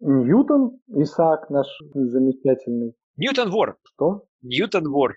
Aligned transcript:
Ньютон, 0.00 0.78
Исаак 0.88 1.50
наш 1.50 1.66
замечательный. 1.94 2.94
Ньютон 3.16 3.50
вор. 3.50 3.76
Что? 3.84 4.24
Ньютон 4.42 4.90
вор. 4.90 5.16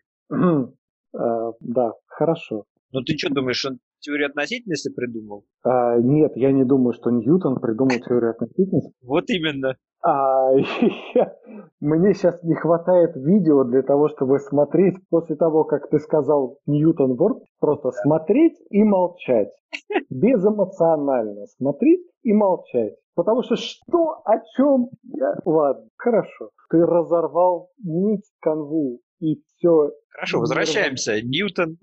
А, 1.15 1.51
да, 1.59 1.93
хорошо. 2.07 2.65
Ну 2.91 3.01
ты 3.01 3.17
что 3.17 3.33
думаешь, 3.33 3.65
он 3.65 3.79
теорию 3.99 4.27
относительности 4.27 4.89
придумал? 4.89 5.45
А, 5.63 5.97
нет, 5.99 6.33
я 6.35 6.51
не 6.51 6.63
думаю, 6.63 6.93
что 6.93 7.09
Ньютон 7.09 7.59
придумал 7.59 7.97
теорию 7.99 8.31
относительности. 8.31 8.93
Вот 9.01 9.29
именно. 9.29 9.75
А, 10.03 10.51
я, 11.15 11.35
мне 11.79 12.13
сейчас 12.13 12.43
не 12.43 12.55
хватает 12.55 13.15
видео 13.15 13.63
для 13.63 13.81
того, 13.83 14.09
чтобы 14.09 14.39
смотреть 14.39 14.95
после 15.09 15.35
того, 15.35 15.63
как 15.63 15.89
ты 15.89 15.99
сказал 15.99 16.59
Ньютон 16.65 17.15
Ворд, 17.15 17.43
просто 17.59 17.91
смотреть 17.91 18.59
и 18.69 18.83
молчать. 18.83 19.49
Безэмоционально 20.09 21.45
смотреть 21.57 22.01
и 22.23 22.33
молчать. 22.33 22.95
Потому 23.15 23.43
что 23.43 23.55
что, 23.55 24.21
о 24.25 24.39
чем 24.55 24.89
я... 25.03 25.35
Ладно, 25.45 25.87
хорошо. 25.97 26.49
Ты 26.69 26.85
разорвал 26.85 27.69
нить 27.83 28.25
канву 28.41 28.99
и 29.19 29.35
все. 29.57 29.91
Хорошо, 30.09 30.39
возвращаемся. 30.39 31.21
Ньютон, 31.21 31.77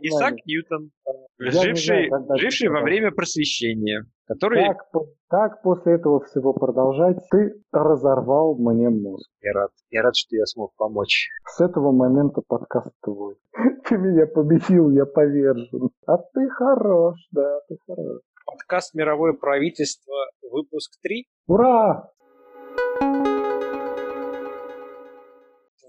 Исаак 0.00 0.34
Ньютон, 0.46 0.90
живший, 1.38 2.08
знаю, 2.08 2.38
живший 2.38 2.68
во 2.68 2.80
время 2.80 3.12
просвещения, 3.12 4.04
который... 4.26 4.66
Как, 4.66 5.02
как 5.28 5.62
после 5.62 5.94
этого 5.94 6.20
всего 6.24 6.52
продолжать? 6.52 7.18
Ты 7.30 7.54
разорвал 7.70 8.56
мне 8.56 8.88
мозг. 8.88 9.28
Я 9.40 9.52
рад, 9.52 9.70
я 9.90 10.02
рад, 10.02 10.16
что 10.16 10.36
я 10.36 10.46
смог 10.46 10.72
помочь. 10.76 11.28
С 11.48 11.60
этого 11.60 11.92
момента 11.92 12.40
подкаст 12.46 12.92
твой. 13.02 13.36
Ты 13.88 13.98
меня 13.98 14.26
победил, 14.26 14.90
я 14.90 15.04
повержен. 15.04 15.90
А 16.06 16.16
ты 16.18 16.48
хорош, 16.50 17.16
да, 17.30 17.60
ты 17.68 17.76
хорош. 17.86 18.20
Подкаст 18.46 18.94
«Мировое 18.94 19.32
правительство», 19.32 20.14
выпуск 20.40 20.92
3. 21.02 21.26
Ура! 21.48 22.12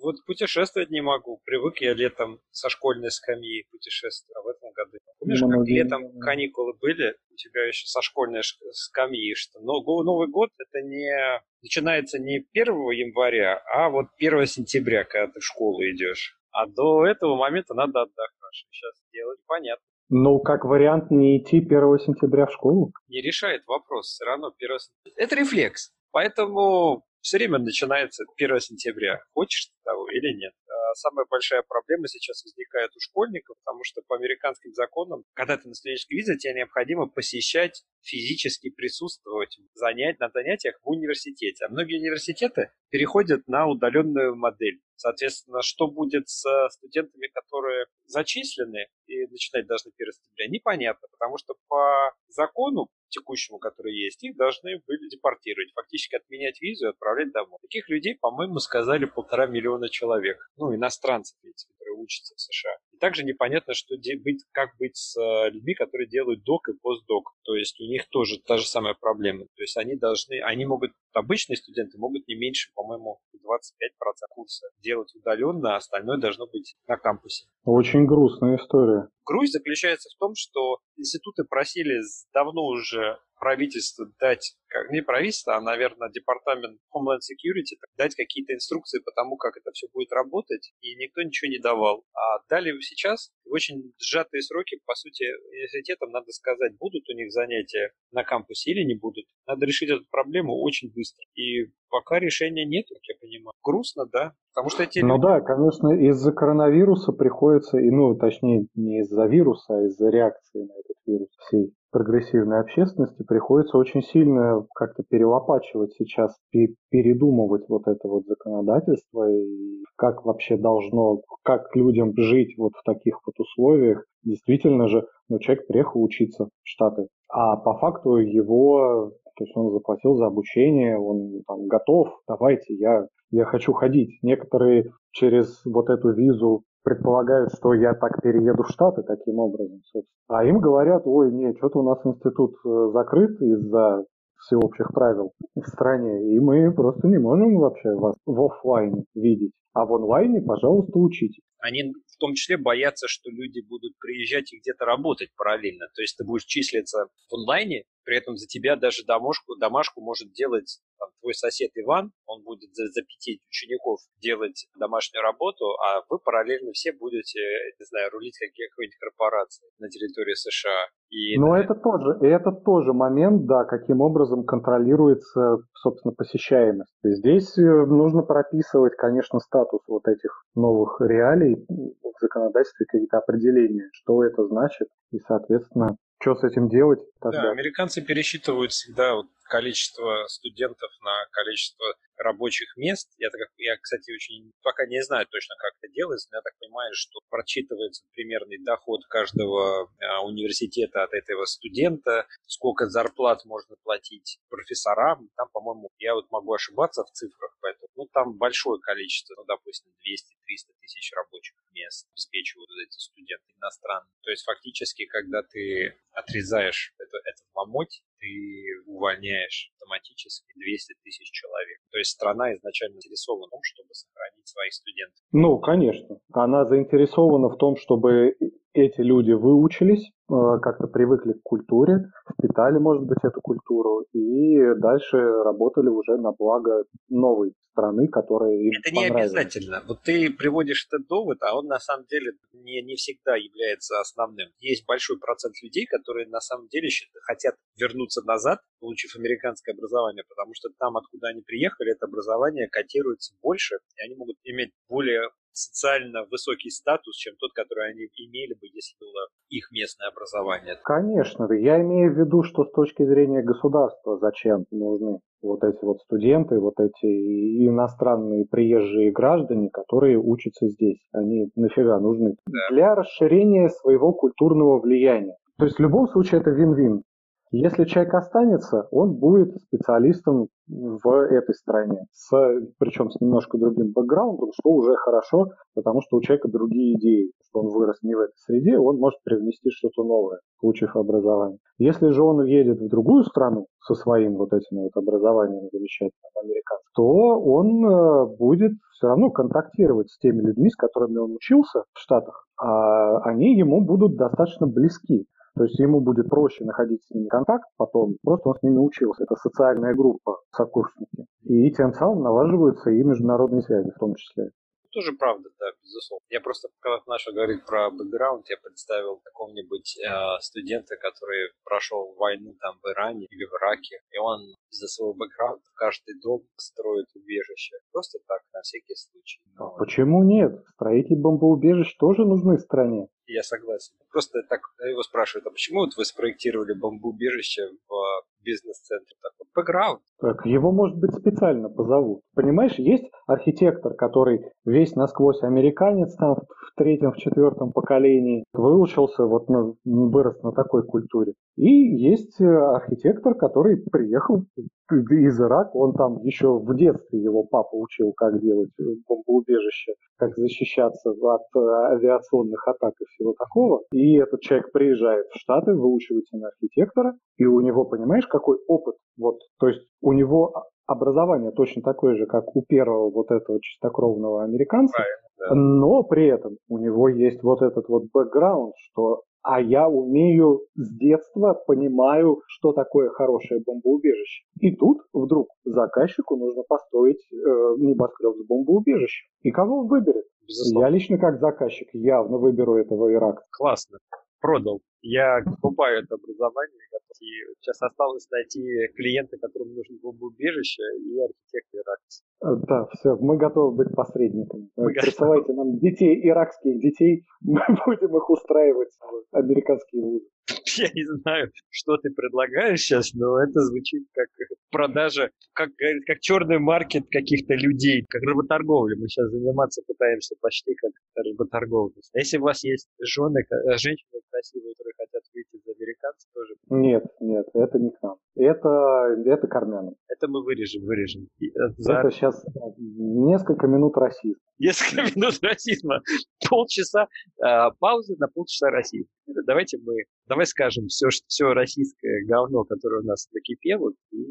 Вот 0.02 0.16
путешествовать 0.26 0.90
не 0.90 1.02
могу. 1.02 1.40
Привык 1.46 1.82
я 1.82 1.94
летом 1.94 2.40
со 2.50 2.70
школьной 2.70 3.12
скамьи 3.12 3.68
путешествовать, 3.70 4.36
а 4.38 4.42
в 4.42 4.48
этом 4.48 4.72
году. 4.72 4.98
Помнишь, 5.20 5.40
как 5.40 5.50
ну, 5.50 5.66
летом 5.66 6.20
каникулы 6.20 6.74
были? 6.74 7.16
У 7.32 7.36
тебя 7.36 7.68
еще 7.68 7.86
со 7.86 8.02
школьной 8.02 8.42
скамьи, 8.72 9.36
что 9.36 9.60
но 9.60 9.80
Новый 10.04 10.28
год 10.28 10.50
это 10.58 10.84
не 10.84 11.44
начинается 11.62 12.18
не 12.18 12.44
1 12.54 12.74
января, 12.90 13.62
а 13.72 13.90
вот 13.90 14.08
1 14.18 14.48
сентября, 14.48 15.04
когда 15.04 15.32
ты 15.32 15.42
в 15.42 15.46
школу 15.46 15.84
идешь. 15.84 16.40
А 16.52 16.66
до 16.66 17.06
этого 17.06 17.36
момента 17.36 17.76
надо 17.76 18.02
отдохнуть. 18.02 18.66
Сейчас 18.72 18.96
делать 19.12 19.40
понятно. 19.46 19.86
Ну, 20.10 20.40
как 20.40 20.64
вариант 20.64 21.12
не 21.12 21.38
идти 21.38 21.58
1 21.58 22.00
сентября 22.00 22.46
в 22.46 22.54
школу. 22.54 22.94
Не 23.08 23.22
решает 23.22 23.64
вопрос. 23.68 24.08
Все 24.08 24.26
равно 24.26 24.54
1 24.58 24.80
сентября. 24.80 25.24
Это 25.24 25.36
рефлекс. 25.36 25.92
Поэтому 26.12 27.04
все 27.22 27.38
время 27.38 27.60
начинается 27.60 28.24
1 28.38 28.60
сентября. 28.62 29.20
Хочешь 29.34 29.66
ты 29.66 29.74
того 29.84 30.08
или 30.10 30.34
нет. 30.34 30.54
А 30.70 30.96
Самая 30.96 31.26
большая 31.30 31.62
проблема 31.68 32.08
сейчас 32.08 32.44
возникает 32.44 32.92
у 32.96 33.00
школьников, 33.02 33.58
потому 33.64 33.84
что 33.84 34.02
по 34.08 34.16
американским 34.16 34.74
законам, 34.74 35.24
когда 35.34 35.58
ты 35.58 35.68
на 35.68 35.74
студенческой 35.74 36.16
визе, 36.16 36.38
тебе 36.38 36.54
необходимо 36.54 37.08
посещать, 37.08 37.84
физически 38.02 38.70
присутствовать 38.70 39.58
в 39.74 39.78
занят... 39.78 40.20
на 40.20 40.30
занятиях 40.30 40.80
в 40.82 40.90
университете. 40.90 41.66
А 41.66 41.70
многие 41.70 42.00
университеты 42.00 42.72
переходят 42.90 43.48
на 43.48 43.68
удаленную 43.68 44.36
модель. 44.36 44.80
Соответственно, 44.98 45.62
что 45.62 45.88
будет 45.88 46.28
с 46.28 46.44
студентами, 46.72 47.28
которые 47.28 47.86
зачислены 48.06 48.88
и 49.06 49.28
начинать 49.28 49.68
должны 49.68 49.92
1 49.96 50.12
сентября, 50.12 50.48
непонятно, 50.50 51.08
потому 51.12 51.38
что 51.38 51.56
по 51.68 52.14
закону 52.28 52.90
текущему, 53.10 53.60
который 53.60 53.94
есть, 53.94 54.24
их 54.24 54.36
должны 54.36 54.82
были 54.86 55.10
депортировать, 55.10 55.72
фактически 55.74 56.16
отменять 56.16 56.60
визу 56.62 56.88
и 56.88 56.90
отправлять 56.90 57.32
домой. 57.32 57.60
Таких 57.62 57.90
людей, 57.90 58.16
по-моему, 58.20 58.60
сказали 58.60 59.06
полтора 59.06 59.46
миллиона 59.48 59.90
человек. 59.90 60.38
Ну, 60.58 60.76
иностранцев, 60.76 61.38
эти, 61.44 61.68
которые 61.68 61.96
учатся 61.96 62.36
в 62.36 62.42
США. 62.42 62.78
Также 63.00 63.24
непонятно, 63.24 63.74
что 63.74 63.96
быть, 63.96 64.44
как 64.52 64.70
быть 64.78 64.96
с 64.98 65.18
э, 65.18 65.50
людьми, 65.50 65.74
которые 65.74 66.08
делают 66.08 66.44
док 66.44 66.70
и 66.70 66.74
постдок. 66.74 67.34
То 67.44 67.56
есть 67.56 67.80
у 67.80 67.84
них 67.84 68.08
тоже 68.10 68.40
та 68.40 68.58
же 68.58 68.66
самая 68.66 68.94
проблема. 68.94 69.46
То 69.56 69.62
есть 69.62 69.78
они 69.78 69.96
должны, 69.96 70.42
они 70.42 70.66
могут, 70.66 70.92
обычные 71.14 71.58
студенты 71.58 71.98
могут 71.98 72.28
не 72.28 72.36
меньше, 72.36 72.72
по-моему, 72.76 73.20
25% 73.48 74.28
курса 74.30 74.68
делать 74.80 75.14
удаленно, 75.16 75.74
а 75.74 75.78
остальное 75.78 76.18
должно 76.18 76.48
быть 76.48 76.76
на 76.88 76.98
кампусе. 76.98 77.46
Очень 77.64 78.06
грустная 78.06 78.58
история. 78.58 79.10
Грусть 79.26 79.54
заключается 79.54 80.10
в 80.16 80.20
том, 80.20 80.34
что 80.36 80.80
институты 80.96 81.44
просили 81.44 82.02
давно 82.34 82.66
уже 82.66 83.20
правительство 83.40 84.06
дать, 84.20 84.56
как 84.68 84.90
не 84.90 85.02
правительство, 85.02 85.56
а, 85.56 85.62
наверное, 85.62 86.10
департамент 86.10 86.80
Homeland 86.94 87.20
Security, 87.20 87.78
дать 87.98 88.16
какие-то 88.16 88.54
инструкции 88.54 89.00
по 89.00 89.12
тому, 89.12 89.38
как 89.38 89.58
это 89.58 89.72
все 89.74 89.88
будет 89.94 90.12
работать, 90.12 90.74
и 90.82 90.96
никто 90.96 91.22
ничего 91.22 91.50
не 91.50 91.60
давал. 91.60 92.04
А 92.14 92.40
дали 92.50 92.72
сейчас 92.88 93.32
в 93.46 93.52
очень 93.52 93.94
сжатые 94.00 94.42
сроки, 94.42 94.80
по 94.86 94.96
сути, 94.96 95.26
университетам 95.50 96.12
надо 96.12 96.32
сказать, 96.32 96.78
будут 96.78 97.10
у 97.10 97.14
них 97.14 97.32
занятия 97.32 97.92
на 98.12 98.24
кампусе 98.24 98.72
или 98.72 98.84
не 98.84 98.96
будут. 98.96 99.26
Надо 99.46 99.66
решить 99.66 99.90
эту 99.90 100.06
проблему 100.10 100.62
очень 100.62 100.92
быстро. 100.92 101.24
И 101.36 101.72
пока 101.90 102.20
решения 102.20 102.66
нет, 102.66 102.86
как 102.88 103.04
я 103.04 103.16
понимаю. 103.20 103.54
Грустно, 103.64 104.06
да, 104.06 104.36
потому 104.58 104.72
что 104.72 104.84
эти 104.84 105.00
Ну 105.00 105.20
да, 105.20 105.40
конечно, 105.40 105.90
из-за 105.90 106.32
коронавируса 106.32 107.12
приходится, 107.12 107.78
и, 107.78 107.92
ну, 107.92 108.16
точнее, 108.16 108.66
не 108.74 109.02
из-за 109.02 109.26
вируса, 109.26 109.78
а 109.78 109.84
из-за 109.84 110.10
реакции 110.10 110.64
на 110.64 110.74
этот 110.80 110.98
вирус 111.06 111.30
всей 111.46 111.74
прогрессивной 111.92 112.62
общественности 112.62 113.24
приходится 113.24 113.78
очень 113.78 114.02
сильно 114.02 114.66
как-то 114.74 115.04
перелопачивать 115.08 115.94
сейчас, 115.94 116.36
пе- 116.52 116.74
передумывать 116.90 117.70
вот 117.70 117.88
это 117.88 118.08
вот 118.08 118.26
законодательство 118.26 119.32
и 119.32 119.84
как 119.96 120.26
вообще 120.26 120.58
должно, 120.58 121.22
как 121.44 121.76
людям 121.76 122.14
жить 122.18 122.56
вот 122.58 122.74
в 122.76 122.84
таких 122.84 123.20
вот 123.28 123.36
условиях. 123.40 124.04
Действительно 124.24 124.88
же, 124.88 125.06
ну, 125.30 125.38
человек 125.38 125.68
приехал 125.68 126.04
учиться 126.04 126.46
в 126.46 126.50
Штаты, 126.64 127.08
а 127.30 127.58
по 127.58 127.78
факту 127.78 128.18
его, 128.18 129.12
то 129.36 129.44
есть 129.44 129.56
он 129.56 129.72
заплатил 129.72 130.16
за 130.16 130.26
обучение, 130.26 130.98
он 130.98 131.44
там 131.48 131.68
готов, 131.68 132.10
давайте, 132.28 132.74
я 132.74 133.06
я 133.32 133.46
хочу 133.46 133.74
ходить. 133.74 134.20
Некоторые 134.22 134.92
через 135.12 135.64
вот 135.66 135.90
эту 135.90 136.14
визу 136.14 136.64
предполагают, 136.84 137.52
что 137.54 137.74
я 137.74 137.94
так 137.94 138.22
перееду 138.22 138.64
в 138.64 138.70
Штаты 138.70 139.04
таким 139.04 139.40
образом. 139.40 139.82
А 140.30 140.46
им 140.46 140.60
говорят, 140.60 141.04
ой, 141.06 141.32
нет, 141.32 141.58
что-то 141.58 141.80
у 141.80 141.84
нас 141.84 142.00
институт 142.06 142.56
э, 142.66 142.90
закрыт 142.94 143.42
из-за 143.42 144.06
всеобщих 144.38 144.94
правил 144.94 145.34
в 145.56 145.68
стране, 145.68 146.34
и 146.34 146.40
мы 146.40 146.72
просто 146.74 147.08
не 147.08 147.18
можем 147.18 147.58
вообще 147.58 147.94
вас 147.96 148.16
в 148.26 148.42
офлайне 148.42 149.04
видеть. 149.16 149.52
А 149.74 149.86
в 149.86 149.94
онлайне, 149.94 150.42
пожалуйста, 150.42 150.98
учите. 150.98 151.42
они 151.60 151.92
в 151.92 152.18
том 152.20 152.34
числе 152.34 152.58
боятся, 152.58 153.08
что 153.08 153.30
люди 153.30 153.62
будут 153.68 153.94
приезжать 154.00 154.52
и 154.54 154.60
где-то 154.60 154.86
работать 154.86 155.30
параллельно. 155.36 155.86
То 155.96 156.02
есть 156.02 156.18
ты 156.18 156.26
будешь 156.26 156.46
числиться 156.46 157.08
в 157.30 157.36
онлайне, 157.36 157.84
при 158.08 158.18
этом 158.18 158.38
за 158.38 158.48
тебя 158.48 158.78
даже 158.78 159.04
домашку, 159.04 159.58
домашку 159.60 160.00
может 160.00 160.32
делать 160.32 160.80
там, 160.98 161.10
твой 161.20 161.34
сосед 161.34 161.72
Иван, 161.76 162.12
он 162.26 162.42
будет 162.44 162.74
за, 162.74 162.88
за 162.88 163.02
пяти 163.02 163.42
учеников 163.50 164.00
делать 164.24 164.66
домашнюю 164.80 165.24
работу, 165.24 165.66
а 165.84 166.02
вы 166.10 166.18
параллельно 166.18 166.72
все 166.72 166.94
будете, 166.94 167.40
не 167.78 167.86
знаю, 167.86 168.10
рулить 168.12 168.40
каких-нибудь 168.40 168.96
корпораций 168.96 169.68
на 169.80 169.90
территории 169.90 170.36
США. 170.36 170.88
И 171.10 171.38
Но 171.38 171.58
это 171.58 171.76
тоже, 171.76 172.18
это 172.22 172.52
тоже 172.54 172.94
момент, 172.94 173.46
да, 173.46 173.66
каким 173.66 174.00
образом 174.00 174.46
контролируется, 174.46 175.58
собственно, 175.74 176.14
посещаемость. 176.14 176.96
Здесь 177.04 177.58
э, 177.58 177.62
нужно 177.62 178.24
прописывать, 178.24 178.96
конечно, 178.96 179.40
статус 179.40 179.82
вот 179.86 180.08
этих 180.08 180.46
новых 180.56 181.02
реалий 181.02 181.56
в 181.68 182.20
законодательстве, 182.22 182.86
какие-то 182.86 183.18
определения, 183.18 183.90
что 183.92 184.24
это 184.24 184.48
значит, 184.48 184.88
и, 185.12 185.20
соответственно, 185.20 185.98
что 186.36 186.36
с 186.36 186.52
этим 186.52 186.70
делать 186.70 187.00
Да, 187.22 187.52
американцы 187.52 188.02
пересчитывают 188.02 188.72
всегда 188.72 189.16
вот 189.16 189.28
количество 189.48 190.26
студентов 190.28 190.92
на 191.02 191.26
количество 191.32 191.86
рабочих 192.18 192.76
мест. 192.76 193.10
Я, 193.18 193.30
так, 193.30 193.40
я, 193.58 193.78
кстати, 193.78 194.12
очень 194.12 194.52
пока 194.62 194.86
не 194.86 195.02
знаю 195.04 195.26
точно, 195.30 195.56
как 195.58 195.74
это 195.82 195.94
делается, 195.94 196.28
но 196.32 196.38
я 196.38 196.42
так 196.42 196.54
понимаю, 196.60 196.92
что 196.94 197.20
прочитывается 197.30 198.04
примерный 198.14 198.58
доход 198.64 199.06
каждого 199.08 199.90
а, 200.02 200.26
университета 200.26 201.04
от 201.04 201.14
этого 201.14 201.46
студента, 201.46 202.26
сколько 202.46 202.88
зарплат 202.88 203.46
можно 203.46 203.76
платить 203.84 204.40
профессорам. 204.50 205.30
Там, 205.38 205.48
по-моему, 205.54 205.90
я 206.00 206.16
вот 206.16 206.30
могу 206.32 206.54
ошибаться 206.54 207.04
в 207.04 207.12
цифрах, 207.12 207.56
поэтому, 207.62 207.87
ну, 207.98 208.08
там 208.14 208.38
большое 208.38 208.80
количество, 208.80 209.34
ну, 209.36 209.44
допустим, 209.46 209.92
200-300 209.92 210.74
тысяч 210.80 211.12
рабочих 211.14 211.58
мест 211.74 212.08
обеспечивают 212.14 212.70
эти 212.86 212.98
студенты 212.98 213.52
иностранные. 213.58 214.14
То 214.22 214.32
есть, 214.32 214.44
фактически, 214.44 215.06
когда 215.06 215.42
ты 215.44 215.98
отрезаешь 216.14 216.94
это, 217.00 217.18
этот 217.26 217.46
ломоть, 217.56 218.04
ты 218.20 218.64
увольняешь 218.86 219.72
автоматически 219.76 220.48
200 220.56 220.96
тысяч 221.04 221.30
человек. 221.32 221.80
То 221.92 221.98
есть 221.98 222.12
страна 222.12 222.54
изначально 222.54 222.96
заинтересована 222.96 223.48
в 223.48 223.52
том, 223.52 223.62
чтобы 223.64 223.94
сохранить 223.94 224.48
своих 224.48 224.74
студентов. 224.74 225.20
Ну, 225.32 225.60
конечно. 225.60 226.20
Она 226.34 226.66
заинтересована 226.66 227.50
в 227.50 227.58
том, 227.58 227.78
чтобы 227.78 228.36
эти 228.78 229.02
люди 229.02 229.32
выучились, 229.32 230.12
э, 230.30 230.60
как-то 230.62 230.88
привыкли 230.88 231.34
к 231.34 231.44
культуре, 231.44 232.12
впитали, 232.32 232.78
может 232.78 233.04
быть, 233.04 233.20
эту 233.24 233.42
культуру 233.42 234.06
и 234.14 234.76
дальше 234.80 235.18
работали 235.18 235.90
уже 235.90 236.18
на 236.18 236.32
благо 236.32 236.84
новой 237.10 237.54
страны, 237.72 238.08
которая 238.08 238.54
им 238.54 238.72
Это 238.80 238.96
не 238.96 239.06
обязательно. 239.06 239.84
Вот 239.88 240.02
ты 240.04 240.32
приводишь 240.32 240.88
этот 240.90 241.08
довод, 241.08 241.38
а 241.42 241.58
он 241.58 241.68
на 241.68 241.80
самом 241.80 242.06
деле 242.06 242.34
не, 242.54 242.82
не 242.82 242.96
всегда 242.96 243.36
является 243.36 244.00
основным. 244.00 244.50
Есть 244.60 244.86
большой 244.86 245.20
процент 245.20 245.56
людей, 245.62 245.86
которые 245.86 246.28
на 246.28 246.40
самом 246.40 246.68
деле 246.68 246.90
хотят 247.24 247.56
вернуться 247.78 248.22
назад, 248.26 248.60
получив 248.80 249.16
американское 249.16 249.74
образование, 249.74 250.24
потому 250.28 250.54
что 250.54 250.70
там, 250.80 250.98
откуда 250.98 251.30
они 251.30 251.42
приехали, 251.42 251.92
это 251.92 252.06
образование 252.06 252.68
котируется 252.70 253.34
больше, 253.42 253.78
и 253.98 254.06
они 254.06 254.16
могут 254.16 254.38
иметь 254.44 254.72
более 254.90 255.30
социально 255.58 256.24
высокий 256.30 256.70
статус, 256.70 257.16
чем 257.16 257.36
тот, 257.40 257.52
который 257.54 257.92
они 257.92 258.08
имели 258.16 258.54
бы, 258.54 258.68
если 258.68 258.96
было 259.00 259.28
их 259.50 259.70
местное 259.72 260.10
образование. 260.10 260.78
Конечно, 260.84 261.52
я 261.54 261.82
имею 261.82 262.14
в 262.14 262.18
виду, 262.18 262.44
что 262.44 262.66
с 262.66 262.72
точки 262.72 263.04
зрения 263.06 263.42
государства 263.42 264.18
зачем 264.20 264.66
нужны 264.72 265.20
вот 265.42 265.64
эти 265.64 265.84
вот 265.84 266.00
студенты, 266.02 266.60
вот 266.60 266.80
эти 266.80 267.68
иностранные 267.68 268.46
приезжие 268.46 269.12
граждане, 269.12 269.70
которые 269.72 270.18
учатся 270.18 270.68
здесь. 270.68 271.00
Они 271.12 271.50
нафига 271.56 272.00
нужны? 272.00 272.36
Да. 272.46 272.60
Для 272.72 272.96
расширения 272.96 273.70
своего 273.70 274.14
культурного 274.14 274.80
влияния. 274.80 275.36
То 275.58 275.66
есть 275.66 275.78
в 275.78 275.82
любом 275.82 276.08
случае 276.08 276.42
это 276.42 276.52
вин-вин. 276.52 277.04
Если 277.52 277.86
человек 277.86 278.14
останется, 278.14 278.88
он 278.92 279.16
будет 279.16 279.56
специалистом 279.62 280.48
в 280.68 281.10
этой 281.10 281.56
стране, 281.56 282.06
с, 282.12 282.30
причем 282.78 283.10
с 283.10 283.22
немножко 283.22 283.58
другим 283.58 283.94
бэкграундом, 283.94 284.52
что 284.54 284.70
уже 284.72 284.96
хорошо, 284.96 285.48
потому 285.74 286.02
что 286.02 286.18
у 286.18 286.22
человека 286.22 286.50
другие 286.50 286.96
идеи, 286.96 287.32
что 287.48 287.62
он 287.62 287.70
вырос 287.70 287.98
не 288.02 288.16
в 288.16 288.20
этой 288.20 288.36
среде, 288.36 288.78
он 288.78 288.98
может 288.98 289.20
привнести 289.24 289.70
что-то 289.70 290.04
новое, 290.04 290.40
получив 290.60 290.96
образование. 290.98 291.60
Если 291.78 292.10
же 292.10 292.22
он 292.22 292.40
уедет 292.40 292.80
в 292.80 292.90
другую 292.90 293.24
страну 293.24 293.68
со 293.80 293.96
своим 293.96 294.36
вот 294.36 294.52
этим 294.52 294.82
вот 294.82 294.92
образованием 294.96 295.70
замечательным 295.72 296.32
американцем, 296.44 296.88
то 296.96 297.04
он 297.04 297.86
э, 297.86 298.26
будет 298.38 298.74
все 298.92 299.08
равно 299.08 299.30
контактировать 299.30 300.10
с 300.10 300.18
теми 300.18 300.42
людьми, 300.42 300.70
с 300.70 300.76
которыми 300.76 301.18
он 301.18 301.36
учился 301.36 301.84
в 301.94 302.00
Штатах, 302.00 302.48
а 302.60 303.20
они 303.20 303.56
ему 303.56 303.82
будут 303.82 304.18
достаточно 304.18 304.68
близки. 304.68 305.28
То 305.58 305.64
есть 305.64 305.80
ему 305.80 306.02
будет 306.02 306.30
проще 306.30 306.64
находить 306.66 307.04
с 307.04 307.12
ними 307.12 307.28
контакт 307.28 307.66
потом, 307.78 308.18
просто 308.24 308.50
он 308.50 308.56
с 308.56 308.64
ними 308.64 308.78
учился. 308.78 309.24
Это 309.24 309.36
социальная 309.36 309.96
группа, 309.96 310.40
сокурсники. 310.52 311.26
И 311.44 311.72
тем 311.72 311.94
самым 311.94 312.24
налаживаются 312.24 312.92
и 312.92 313.04
международные 313.04 313.62
связи 313.62 313.90
в 313.90 314.00
том 314.00 314.16
числе. 314.16 314.52
Тоже 314.92 315.14
правда, 315.14 315.50
да, 315.60 315.66
безусловно. 315.84 316.26
Я 316.30 316.42
просто, 316.42 316.70
когда 316.80 317.00
Наша 317.08 317.32
говорит 317.32 317.66
про 317.66 317.90
бэкграунд, 317.92 318.50
я 318.50 318.58
представил 318.58 319.20
какого-нибудь 319.24 319.98
э, 319.98 320.40
студента, 320.40 320.96
который 320.96 321.52
прошел 321.64 322.16
войну 322.18 322.56
там 322.60 322.80
в 322.82 322.88
Иране 322.90 323.26
или 323.30 323.46
в 323.46 323.54
Ираке, 323.54 324.00
и 324.12 324.18
он 324.18 324.42
из-за 324.72 324.88
своего 324.88 325.14
бэкграунда 325.14 325.64
каждый 325.76 326.20
дом 326.22 326.42
строит 326.56 327.08
убежище. 327.16 327.76
Просто 327.92 328.20
так, 328.28 328.42
на 328.54 328.62
всякий 328.62 328.96
случай. 328.96 329.42
Но... 329.60 329.68
А 329.68 329.78
почему 329.78 330.24
нет? 330.24 330.64
Строители 330.74 331.16
бомбоубежищ 331.16 331.96
тоже 331.98 332.26
нужны 332.26 332.58
стране. 332.58 333.08
Я 333.28 333.44
согласен. 333.44 333.94
Просто 334.10 334.42
так 334.44 334.62
его 334.80 335.04
спрашивают, 335.04 335.46
а 335.48 335.52
почему 335.52 335.82
вот 335.82 335.96
вы 335.98 336.06
спроектировали 336.06 336.74
бомбоубежище 336.74 337.70
в 337.88 338.24
бизнес-центре? 338.48 339.16
Такой 339.22 339.48
бэкграунд. 339.56 340.02
Так, 340.20 340.46
его, 340.46 340.72
может 340.72 340.98
быть, 340.98 341.14
специально 341.14 341.70
позовут. 341.70 342.22
Понимаешь, 342.36 342.76
есть 342.76 343.10
архитектор, 343.28 343.94
который 343.94 344.46
весь 344.66 344.96
насквозь 344.96 345.44
американец, 345.44 346.16
там 346.16 346.36
в 346.36 346.76
третьем, 346.76 347.12
в 347.12 347.18
четвертом 347.18 347.74
поколении, 347.74 348.44
выучился, 348.54 349.26
вот 349.26 349.50
на, 349.50 349.74
вырос 349.86 350.42
на 350.44 350.52
такой 350.54 350.86
культуре. 350.86 351.34
И 351.58 351.70
есть 351.70 352.40
э, 352.40 352.46
архитектор, 352.46 353.36
который 353.36 353.78
приехал 353.78 354.44
из 354.90 355.42
Ирака, 355.42 355.72
он 355.76 355.94
там 355.94 356.22
еще 356.24 356.60
в 356.60 356.76
детстве 356.76 357.20
его 357.20 357.44
папа 357.44 357.76
учил, 357.76 358.14
как 358.14 358.40
делать 358.40 358.72
э, 358.80 358.84
бомбоубежище, 359.08 359.94
как 360.18 360.36
защищаться 360.38 361.12
от 361.12 361.42
э, 361.56 361.60
авиационных 361.60 362.68
атак 362.68 362.94
и 363.02 363.06
всего 363.06 363.34
такого. 363.38 363.82
И 363.92 364.18
этот 364.18 364.42
человек 364.42 364.72
приезжает 364.72 365.26
в 365.30 365.40
Штаты, 365.40 365.74
выучивается 365.74 366.38
на 366.38 366.48
архитектора, 366.48 367.16
и 367.38 367.46
у 367.46 367.60
него, 367.62 367.86
понимаешь, 367.86 368.28
какой 368.38 368.58
опыт? 368.68 368.96
Вот, 369.18 369.40
то 369.60 369.68
есть 369.68 369.82
у 370.02 370.14
него 370.14 370.54
образование 370.86 371.52
точно 371.52 371.82
такое 371.82 372.16
же, 372.16 372.26
как 372.26 372.56
у 372.56 372.62
первого 372.62 373.10
вот 373.10 373.32
этого 373.32 373.60
чистокровного 373.62 374.44
американца, 374.44 374.98
да. 375.38 375.54
но 375.54 376.04
при 376.04 376.28
этом 376.28 376.58
у 376.70 376.78
него 376.78 377.10
есть 377.10 377.44
вот 377.44 377.62
этот 377.62 377.90
вот 377.90 378.06
бэкграунд, 378.14 378.74
что 378.78 379.24
а 379.44 379.62
я 379.62 379.88
умею 379.88 380.64
с 380.76 380.98
детства, 380.98 381.54
понимаю, 381.54 382.42
что 382.48 382.74
такое 382.74 383.10
хорошее 383.10 383.62
бомбоубежище. 383.66 384.44
И 384.60 384.76
тут 384.76 384.98
вдруг 385.14 385.48
заказчику 385.64 386.36
нужно 386.36 386.64
построить 386.68 387.22
э, 387.32 387.36
небоскреб 387.78 388.36
с 388.36 388.46
бомбоубежищем. 388.46 389.30
И 389.44 389.52
кого 389.52 389.82
он 389.82 389.88
выберет? 389.88 390.26
Безусловно. 390.46 390.86
Я 390.86 390.92
лично 390.92 391.18
как 391.18 391.40
заказчик 391.40 391.88
явно 391.94 392.38
выберу 392.38 392.76
этого 392.76 393.14
Ирака. 393.14 393.44
Классно. 393.52 394.00
Продал. 394.40 394.82
Я 395.02 395.42
покупаю 395.62 396.04
это 396.04 396.16
образование. 396.16 396.80
И 397.20 397.26
сейчас 397.60 397.82
осталось 397.82 398.28
найти 398.30 398.62
клиента, 398.96 399.38
которому 399.38 399.74
нужно 399.74 399.98
бомбоубежище, 400.02 400.84
и 401.00 401.20
архитектор 401.20 401.82
иракец. 401.82 402.24
Э, 402.44 402.48
да, 402.68 402.86
все, 402.94 403.16
мы 403.16 403.38
готовы 403.38 403.76
быть 403.76 403.96
посредниками. 403.96 404.70
Мы 404.76 404.94
Присылайте 404.94 405.54
готовы. 405.54 405.58
нам 405.58 405.80
детей, 405.80 406.28
иракских 406.28 406.80
детей, 406.80 407.26
мы 407.42 407.62
будем 407.86 408.16
их 408.16 408.30
устраивать 408.30 408.92
в 409.00 409.36
американские 409.36 410.04
вузы. 410.04 410.28
Я 410.78 410.90
не 410.94 411.06
знаю, 411.06 411.52
что 411.70 411.98
ты 411.98 412.10
предлагаешь 412.10 412.82
сейчас, 412.82 413.14
но 413.14 413.42
это 413.42 413.60
звучит 413.62 414.08
как 414.14 414.28
продажа, 414.72 415.30
как, 415.54 415.70
как 416.06 416.20
черный 416.20 416.60
маркет 416.60 417.06
каких-то 417.10 417.54
людей, 417.56 418.06
как 418.10 418.22
работорговля. 418.24 418.96
Мы 418.98 419.08
сейчас 419.08 419.30
заниматься 419.30 419.82
пытаемся 419.88 420.36
почти 420.42 420.76
как 420.76 420.92
работорговля. 421.16 421.94
А 422.14 422.20
если 422.20 422.38
у 422.38 422.44
вас 422.44 422.64
есть 422.64 422.88
жены, 423.00 423.40
э, 423.40 423.78
женщины 423.78 424.22
красивые, 424.30 424.74
которые 424.74 424.94
хотят 424.98 425.24
выйти 425.34 425.64
за 425.66 425.72
американцев, 425.72 426.30
тоже... 426.34 426.54
Нет, 426.70 427.04
нет, 427.20 427.46
это 427.54 427.80
не 427.80 427.92
к 427.92 428.02
нам. 428.02 428.18
Это, 428.36 429.16
это 429.26 429.48
к 429.48 429.56
армянам. 429.56 429.96
Это 430.08 430.28
мы 430.28 430.44
вырежем, 430.44 430.84
вырежем. 430.86 431.28
Э, 431.42 431.46
за... 431.78 431.94
Это 431.94 432.12
сейчас 432.12 432.46
несколько 432.78 433.68
минут 433.68 433.98
расизма. 433.98 434.42
Несколько 434.60 435.02
минут 435.16 435.40
расизма. 435.42 436.02
Полчаса 436.50 437.08
э, 437.44 437.72
паузы 437.80 438.16
на 438.18 438.28
полчаса 438.28 438.70
расизма. 438.70 439.10
Давайте 439.46 439.78
мы, 439.84 440.04
давай 440.28 440.46
скажем 440.46 440.88
все, 440.88 441.10
все 441.28 441.54
российское 441.54 442.26
говно, 442.26 442.64
которое 442.64 443.02
у 443.02 443.06
нас 443.06 443.28
накипело, 443.34 443.92
и 444.12 444.26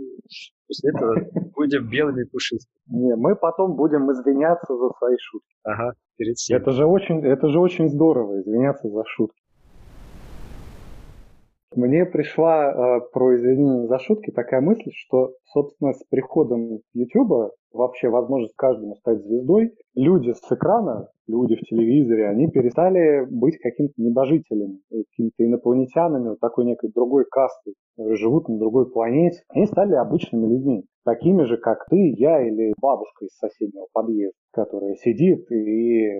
после 0.66 0.90
этого 0.90 1.50
будем 1.54 1.88
белыми 1.88 2.24
пушистыми. 2.24 2.80
Не, 2.86 3.16
мы 3.16 3.36
потом 3.36 3.76
будем 3.76 4.10
извиняться 4.10 4.74
за 4.74 4.88
свои 4.98 5.16
шутки. 5.18 5.54
Ага, 5.64 5.92
перед 6.16 6.36
всем. 6.36 6.56
Это 6.56 6.70
же 6.72 6.86
очень, 6.86 7.24
это 7.24 7.48
же 7.48 7.60
очень 7.60 7.88
здорово, 7.88 8.40
извиняться 8.40 8.88
за 8.88 9.04
шутки. 9.06 9.40
Мне 11.76 12.06
пришла 12.06 12.72
э, 12.72 13.00
про 13.12 13.36
извинения 13.36 13.86
за 13.86 13.98
шутки 13.98 14.30
такая 14.30 14.62
мысль, 14.62 14.90
что, 14.94 15.34
собственно, 15.44 15.92
с 15.92 16.02
приходом 16.08 16.80
YouTube 16.94 17.52
вообще 17.70 18.08
возможность 18.08 18.54
каждому 18.56 18.96
стать 18.96 19.22
звездой, 19.22 19.74
люди 19.94 20.32
с 20.32 20.50
экрана, 20.50 21.08
люди 21.28 21.54
в 21.54 21.60
телевизоре, 21.60 22.28
они 22.28 22.48
перестали 22.50 23.26
быть 23.30 23.58
какими-то 23.58 23.92
небожителями, 23.98 24.80
какими-то 24.90 25.44
инопланетянами, 25.44 26.30
вот 26.30 26.40
такой 26.40 26.64
некой 26.64 26.90
другой 26.94 27.26
кастой, 27.30 27.74
живут 27.98 28.48
на 28.48 28.58
другой 28.58 28.90
планете. 28.90 29.42
Они 29.50 29.66
стали 29.66 29.92
обычными 29.96 30.46
людьми, 30.46 30.84
такими 31.06 31.44
же, 31.44 31.56
как 31.56 31.86
ты, 31.88 32.14
я 32.18 32.46
или 32.46 32.74
бабушка 32.78 33.24
из 33.24 33.36
соседнего 33.38 33.86
подъезда, 33.92 34.36
которая 34.52 34.94
сидит 34.96 35.50
и 35.50 36.10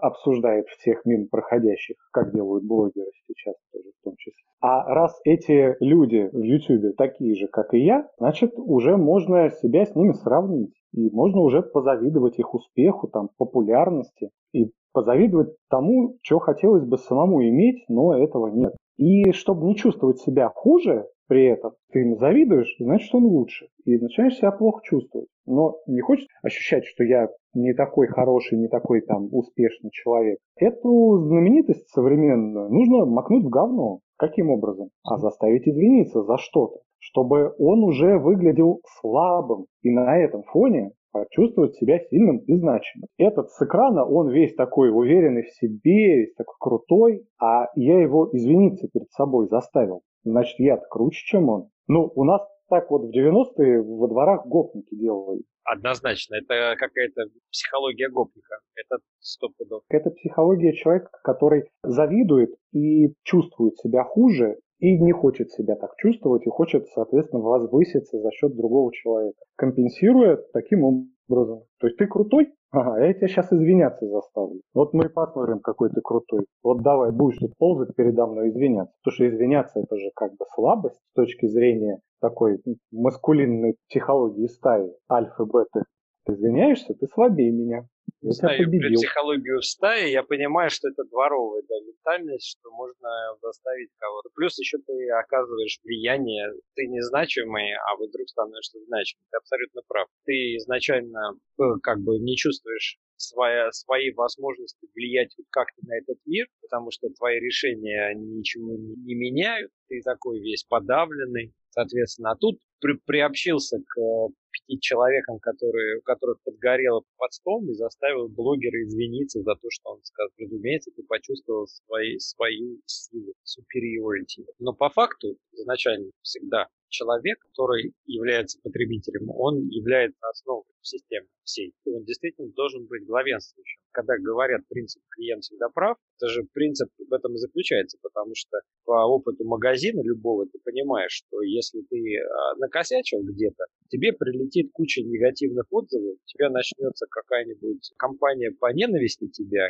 обсуждает 0.00 0.68
всех 0.68 1.04
мимо 1.04 1.26
проходящих, 1.30 1.96
как 2.12 2.32
делают 2.32 2.64
блогеры 2.64 3.10
сейчас 3.26 3.56
тоже 3.72 3.90
в 4.00 4.04
том 4.04 4.14
числе. 4.16 4.42
А 4.60 4.94
раз 4.94 5.20
эти 5.24 5.76
люди 5.80 6.30
в 6.32 6.40
YouTube 6.40 6.96
такие 6.96 7.34
же, 7.34 7.48
как 7.48 7.74
и 7.74 7.80
я, 7.80 8.08
значит, 8.18 8.52
уже 8.56 8.96
можно 8.96 9.50
себя 9.50 9.84
с 9.84 9.94
ними 9.96 10.12
сравнить. 10.12 10.72
И 10.94 11.10
можно 11.10 11.40
уже 11.40 11.62
позавидовать 11.62 12.38
их 12.38 12.54
успеху, 12.54 13.08
там, 13.08 13.30
популярности. 13.38 14.30
И 14.52 14.70
позавидовать 14.92 15.56
тому, 15.68 16.18
что 16.22 16.38
хотелось 16.38 16.84
бы 16.84 16.96
самому 16.98 17.42
иметь, 17.42 17.84
но 17.88 18.16
этого 18.16 18.48
нет. 18.48 18.74
И 18.98 19.32
чтобы 19.32 19.66
не 19.66 19.74
чувствовать 19.74 20.20
себя 20.20 20.48
хуже 20.54 21.08
при 21.32 21.46
этом, 21.46 21.72
ты 21.92 22.00
ему 22.00 22.18
завидуешь, 22.18 22.76
значит, 22.78 23.14
он 23.14 23.24
лучше. 23.24 23.68
И 23.86 23.96
начинаешь 23.96 24.36
себя 24.36 24.50
плохо 24.50 24.82
чувствовать. 24.84 25.28
Но 25.46 25.78
не 25.86 26.02
хочешь 26.02 26.26
ощущать, 26.42 26.84
что 26.84 27.04
я 27.04 27.30
не 27.54 27.72
такой 27.72 28.06
хороший, 28.06 28.58
не 28.58 28.68
такой 28.68 29.00
там 29.00 29.30
успешный 29.32 29.88
человек. 29.92 30.38
Эту 30.56 31.20
знаменитость 31.26 31.88
современную 31.88 32.68
нужно 32.68 33.06
макнуть 33.06 33.46
в 33.46 33.48
говно. 33.48 34.00
Каким 34.18 34.50
образом? 34.50 34.90
А 35.04 35.16
заставить 35.16 35.66
извиниться 35.66 36.22
за 36.22 36.36
что-то, 36.36 36.80
чтобы 36.98 37.54
он 37.58 37.82
уже 37.82 38.18
выглядел 38.18 38.82
слабым. 39.00 39.64
И 39.80 39.88
на 39.88 40.18
этом 40.18 40.42
фоне 40.42 40.90
почувствовать 41.12 41.76
себя 41.76 41.98
сильным 42.10 42.40
и 42.40 42.54
значимым. 42.56 43.08
Этот 43.16 43.48
с 43.52 43.62
экрана, 43.62 44.04
он 44.04 44.28
весь 44.28 44.54
такой 44.54 44.90
уверенный 44.90 45.44
в 45.44 45.50
себе, 45.54 46.16
весь 46.18 46.34
такой 46.34 46.56
крутой, 46.60 47.24
а 47.40 47.68
я 47.74 48.02
его 48.02 48.28
извиниться 48.34 48.86
перед 48.92 49.10
собой 49.12 49.48
заставил. 49.48 50.02
Значит, 50.24 50.58
я-то 50.58 50.84
круче, 50.88 51.22
чем 51.26 51.48
он. 51.48 51.68
Ну, 51.88 52.12
у 52.14 52.24
нас 52.24 52.42
так 52.68 52.90
вот 52.90 53.02
в 53.02 53.16
90-е 53.16 53.82
во 53.82 54.08
дворах 54.08 54.46
гопники 54.46 54.94
делали. 54.94 55.42
Однозначно, 55.64 56.36
это 56.36 56.74
какая-то 56.78 57.22
психология 57.50 58.08
гопника, 58.08 58.56
это 58.74 59.02
сто 59.20 59.48
пудов. 59.56 59.82
Это 59.88 60.10
психология 60.10 60.72
человека, 60.72 61.10
который 61.22 61.64
завидует 61.82 62.50
и 62.72 63.12
чувствует 63.22 63.76
себя 63.78 64.04
хуже, 64.04 64.58
и 64.78 64.98
не 64.98 65.12
хочет 65.12 65.52
себя 65.52 65.76
так 65.76 65.94
чувствовать, 65.98 66.44
и 66.46 66.50
хочет, 66.50 66.88
соответственно, 66.88 67.42
возвыситься 67.42 68.18
за 68.18 68.30
счет 68.32 68.56
другого 68.56 68.92
человека, 68.92 69.38
компенсируя 69.56 70.38
таким 70.52 71.11
образом. 71.28 71.64
То 71.78 71.86
есть 71.86 71.98
ты 71.98 72.06
крутой? 72.06 72.52
Ага, 72.70 73.04
я 73.04 73.12
тебя 73.12 73.28
сейчас 73.28 73.52
извиняться 73.52 74.06
заставлю. 74.06 74.60
Вот 74.72 74.94
мы 74.94 75.04
и 75.06 75.08
посмотрим, 75.08 75.60
какой 75.60 75.90
ты 75.90 76.00
крутой. 76.00 76.46
Вот 76.62 76.82
давай, 76.82 77.12
будешь 77.12 77.38
тут 77.38 77.56
ползать 77.58 77.94
передо 77.94 78.26
мной 78.26 78.48
извиняться. 78.48 78.94
Потому 79.02 79.14
что 79.14 79.28
извиняться 79.28 79.80
это 79.80 79.96
же 79.96 80.10
как 80.14 80.32
бы 80.32 80.44
слабость 80.54 80.96
с 80.96 81.14
точки 81.14 81.46
зрения 81.46 82.00
такой 82.20 82.62
маскулинной 82.90 83.76
психологии 83.88 84.46
стаи, 84.46 84.90
альфа, 85.10 85.44
бета. 85.44 85.84
Ты 86.24 86.34
извиняешься, 86.34 86.94
ты 86.94 87.06
слабее 87.08 87.50
меня. 87.50 87.86
Я 88.22 88.30
знаю 88.32 88.70
про 88.70 88.88
психологию 88.94 89.62
стаи, 89.62 90.10
я 90.12 90.22
понимаю, 90.22 90.70
что 90.70 90.88
это 90.88 91.02
дворовая 91.04 91.62
да, 91.68 91.74
ментальность, 91.84 92.56
что 92.56 92.70
можно 92.70 93.08
заставить 93.42 93.90
кого-то. 93.98 94.30
Плюс 94.36 94.56
еще 94.58 94.78
ты 94.78 95.10
оказываешь 95.10 95.80
влияние, 95.82 96.52
ты 96.74 96.86
незначимый, 96.86 97.74
а 97.74 97.96
вдруг 97.96 98.28
становишься 98.28 98.78
значимым. 98.86 99.26
Ты 99.28 99.36
абсолютно 99.36 99.82
прав. 99.88 100.08
Ты 100.24 100.56
изначально 100.56 101.34
э, 101.58 101.62
как 101.82 101.98
бы 102.00 102.20
не 102.20 102.36
чувствуешь 102.36 103.00
своя, 103.16 103.72
свои 103.72 104.12
возможности 104.12 104.86
влиять 104.94 105.34
как-то 105.50 105.84
на 105.84 105.98
этот 105.98 106.18
мир, 106.24 106.46
потому 106.60 106.92
что 106.92 107.08
твои 107.10 107.40
решения 107.40 108.14
ничего 108.14 108.76
не, 108.76 108.94
не 109.02 109.14
меняют, 109.14 109.72
ты 109.88 110.00
такой 110.04 110.40
весь 110.40 110.64
подавленный, 110.64 111.52
соответственно. 111.70 112.32
А 112.32 112.36
тут 112.36 112.58
при, 112.82 112.94
приобщился 113.06 113.78
к 113.78 113.98
э, 113.98 114.28
пяти 114.50 114.80
человекам, 114.80 115.38
которые, 115.38 115.98
у 115.98 116.02
которых 116.02 116.38
подгорело 116.44 117.02
под 117.16 117.32
стол, 117.32 117.64
и 117.68 117.74
заставил 117.74 118.28
блогера 118.28 118.82
извиниться 118.82 119.40
за 119.40 119.54
то, 119.54 119.68
что 119.70 119.92
он 119.92 120.02
сказал. 120.02 120.30
Разумеется, 120.38 120.90
ты 120.94 121.02
почувствовал 121.04 121.66
свои, 121.66 122.18
свою 122.18 122.80
силу, 122.84 123.32
superiority. 123.44 124.44
Но 124.58 124.74
по 124.74 124.90
факту 124.90 125.36
изначально 125.52 126.10
всегда 126.22 126.66
человек, 126.92 127.38
который 127.40 127.94
является 128.06 128.60
потребителем, 128.62 129.30
он 129.30 129.66
является 129.68 130.20
основой 130.28 130.64
системы 130.82 131.26
всей. 131.42 131.72
И 131.84 131.90
он 131.90 132.04
действительно 132.04 132.48
должен 132.52 132.86
быть 132.86 133.06
главенствующим. 133.06 133.80
Когда 133.90 134.14
говорят 134.18 134.62
принцип 134.68 135.02
клиент 135.10 135.42
всегда 135.42 135.68
прав, 135.68 135.96
это 136.18 136.28
же 136.28 136.44
принцип 136.52 136.88
в 136.98 137.12
этом 137.12 137.34
и 137.34 137.38
заключается, 137.38 137.98
потому 138.02 138.32
что 138.34 138.60
по 138.84 139.04
опыту 139.06 139.44
магазина 139.44 140.02
любого 140.02 140.46
ты 140.46 140.58
понимаешь, 140.64 141.12
что 141.12 141.42
если 141.42 141.82
ты 141.90 142.18
а, 142.18 142.56
накосячил 142.56 143.22
где-то, 143.22 143.64
тебе 143.88 144.12
прилетит 144.12 144.70
куча 144.72 145.02
негативных 145.02 145.66
отзывов, 145.70 146.16
у 146.16 146.26
тебя 146.26 146.50
начнется 146.50 147.06
какая-нибудь 147.10 147.92
компания 147.96 148.50
по 148.50 148.72
ненависти 148.72 149.28
тебя, 149.28 149.68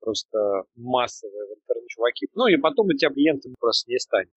просто 0.00 0.64
массовая 0.76 1.46
в 1.46 1.58
интернете 1.58 1.86
чуваки, 1.88 2.28
ну 2.34 2.46
и 2.46 2.56
потом 2.56 2.86
у 2.86 2.92
тебя 2.92 3.10
клиентов 3.10 3.52
просто 3.58 3.90
не 3.90 3.98
станет. 3.98 4.30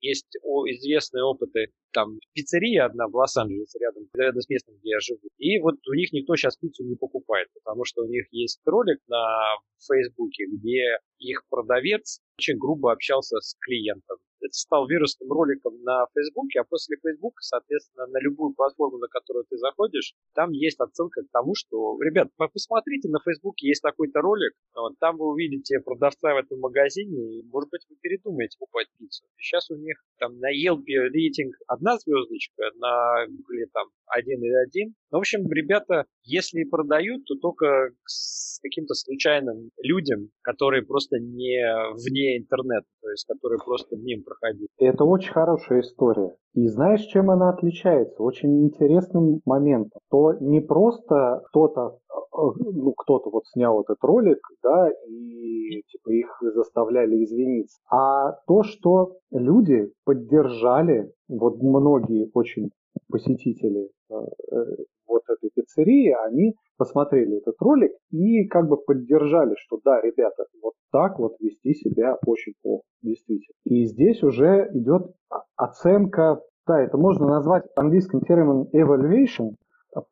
Есть 0.00 0.36
известные 0.42 1.24
опыты, 1.24 1.72
там 1.92 2.18
пиццерия 2.32 2.86
одна 2.86 3.08
в 3.08 3.14
Лос-Анджелесе, 3.14 3.78
рядом, 3.80 4.08
рядом 4.14 4.40
с 4.40 4.48
местом, 4.48 4.74
где 4.76 4.90
я 4.90 5.00
живу. 5.00 5.28
И 5.38 5.58
вот 5.60 5.76
у 5.88 5.94
них 5.94 6.12
никто 6.12 6.36
сейчас 6.36 6.56
пиццу 6.56 6.84
не 6.84 6.96
покупает, 6.96 7.48
потому 7.54 7.84
что 7.84 8.02
у 8.02 8.06
них 8.06 8.26
есть 8.30 8.60
ролик 8.64 8.98
на 9.08 9.56
Фейсбуке, 9.86 10.46
где 10.46 10.98
их 11.18 11.44
продавец 11.48 12.20
очень 12.38 12.58
грубо 12.58 12.92
общался 12.92 13.38
с 13.40 13.54
клиентом 13.60 14.18
это 14.40 14.52
стал 14.52 14.86
вирусным 14.88 15.30
роликом 15.30 15.82
на 15.82 16.06
Фейсбуке, 16.14 16.60
а 16.60 16.64
после 16.64 16.96
Фейсбука, 17.02 17.42
соответственно, 17.42 18.06
на 18.06 18.20
любую 18.20 18.54
платформу, 18.54 18.98
на 18.98 19.08
которую 19.08 19.44
ты 19.48 19.56
заходишь, 19.56 20.14
там 20.34 20.50
есть 20.50 20.80
отсылка 20.80 21.22
к 21.22 21.30
тому, 21.30 21.54
что, 21.54 21.98
ребят, 22.02 22.28
посмотрите, 22.36 23.08
на 23.08 23.20
Фейсбуке 23.20 23.68
есть 23.68 23.82
такой-то 23.82 24.20
ролик, 24.20 24.54
вот, 24.74 24.98
там 24.98 25.16
вы 25.16 25.30
увидите 25.30 25.80
продавца 25.80 26.34
в 26.34 26.38
этом 26.38 26.60
магазине, 26.60 27.38
и, 27.38 27.42
может 27.42 27.70
быть, 27.70 27.86
вы 27.88 27.96
передумаете 28.00 28.56
покупать 28.58 28.88
пиццу. 28.98 29.24
Сейчас 29.36 29.70
у 29.70 29.76
них 29.76 30.02
там 30.18 30.38
на 30.38 30.50
Yelp 30.50 30.82
рейтинг 30.86 31.56
одна 31.80 31.96
звездочка, 31.98 32.62
на 32.78 33.26
Google 33.26 33.66
там 33.72 33.88
1,1. 34.16 34.92
Ну, 35.10 35.18
в 35.18 35.20
общем, 35.20 35.50
ребята, 35.50 36.04
если 36.22 36.64
продают, 36.64 37.24
то 37.24 37.34
только 37.40 37.90
с 38.04 38.60
каким-то 38.62 38.94
случайным 38.94 39.70
людям, 39.82 40.28
которые 40.42 40.84
просто 40.84 41.16
не 41.18 41.58
вне 41.94 42.38
интернета, 42.38 42.86
то 43.00 43.10
есть 43.10 43.26
которые 43.26 43.58
просто 43.64 43.96
мимо 43.96 44.22
проходили. 44.22 44.68
Это 44.78 45.04
очень 45.04 45.32
хорошая 45.32 45.80
история. 45.80 46.36
И 46.54 46.66
знаешь, 46.66 47.02
чем 47.02 47.30
она 47.30 47.50
отличается? 47.50 48.22
Очень 48.22 48.64
интересным 48.64 49.40
моментом. 49.44 50.00
То 50.10 50.34
не 50.40 50.60
просто 50.60 51.42
кто-то 51.48 51.98
ну, 52.32 52.92
кто-то 52.92 53.30
вот 53.30 53.44
снял 53.46 53.82
этот 53.82 53.98
ролик, 54.02 54.38
да, 54.62 54.88
и 55.08 55.82
типа 55.88 56.10
их 56.10 56.42
заставляли 56.54 57.24
извиниться. 57.24 57.78
А 57.90 58.32
то, 58.46 58.62
что 58.62 59.16
люди 59.30 59.92
поддержали, 60.04 61.12
вот 61.28 61.60
многие 61.60 62.30
очень 62.34 62.70
посетители 63.08 63.90
э, 64.10 64.14
э, 64.14 64.64
вот 65.06 65.22
этой 65.28 65.50
пиццерии, 65.54 66.14
они 66.26 66.54
посмотрели 66.76 67.38
этот 67.38 67.56
ролик 67.60 67.92
и 68.10 68.46
как 68.46 68.68
бы 68.68 68.76
поддержали, 68.76 69.54
что 69.58 69.78
да, 69.84 70.00
ребята, 70.00 70.46
вот 70.62 70.74
так 70.92 71.18
вот 71.18 71.34
вести 71.40 71.74
себя 71.74 72.16
очень 72.26 72.54
плохо, 72.62 72.84
действительно. 73.02 73.54
И 73.64 73.84
здесь 73.86 74.22
уже 74.22 74.70
идет 74.72 75.12
оценка, 75.60 76.40
да, 76.66 76.80
это 76.80 76.96
можно 76.96 77.26
назвать 77.26 77.64
английским 77.76 78.20
термином 78.20 78.68
evaluation, 78.72 79.56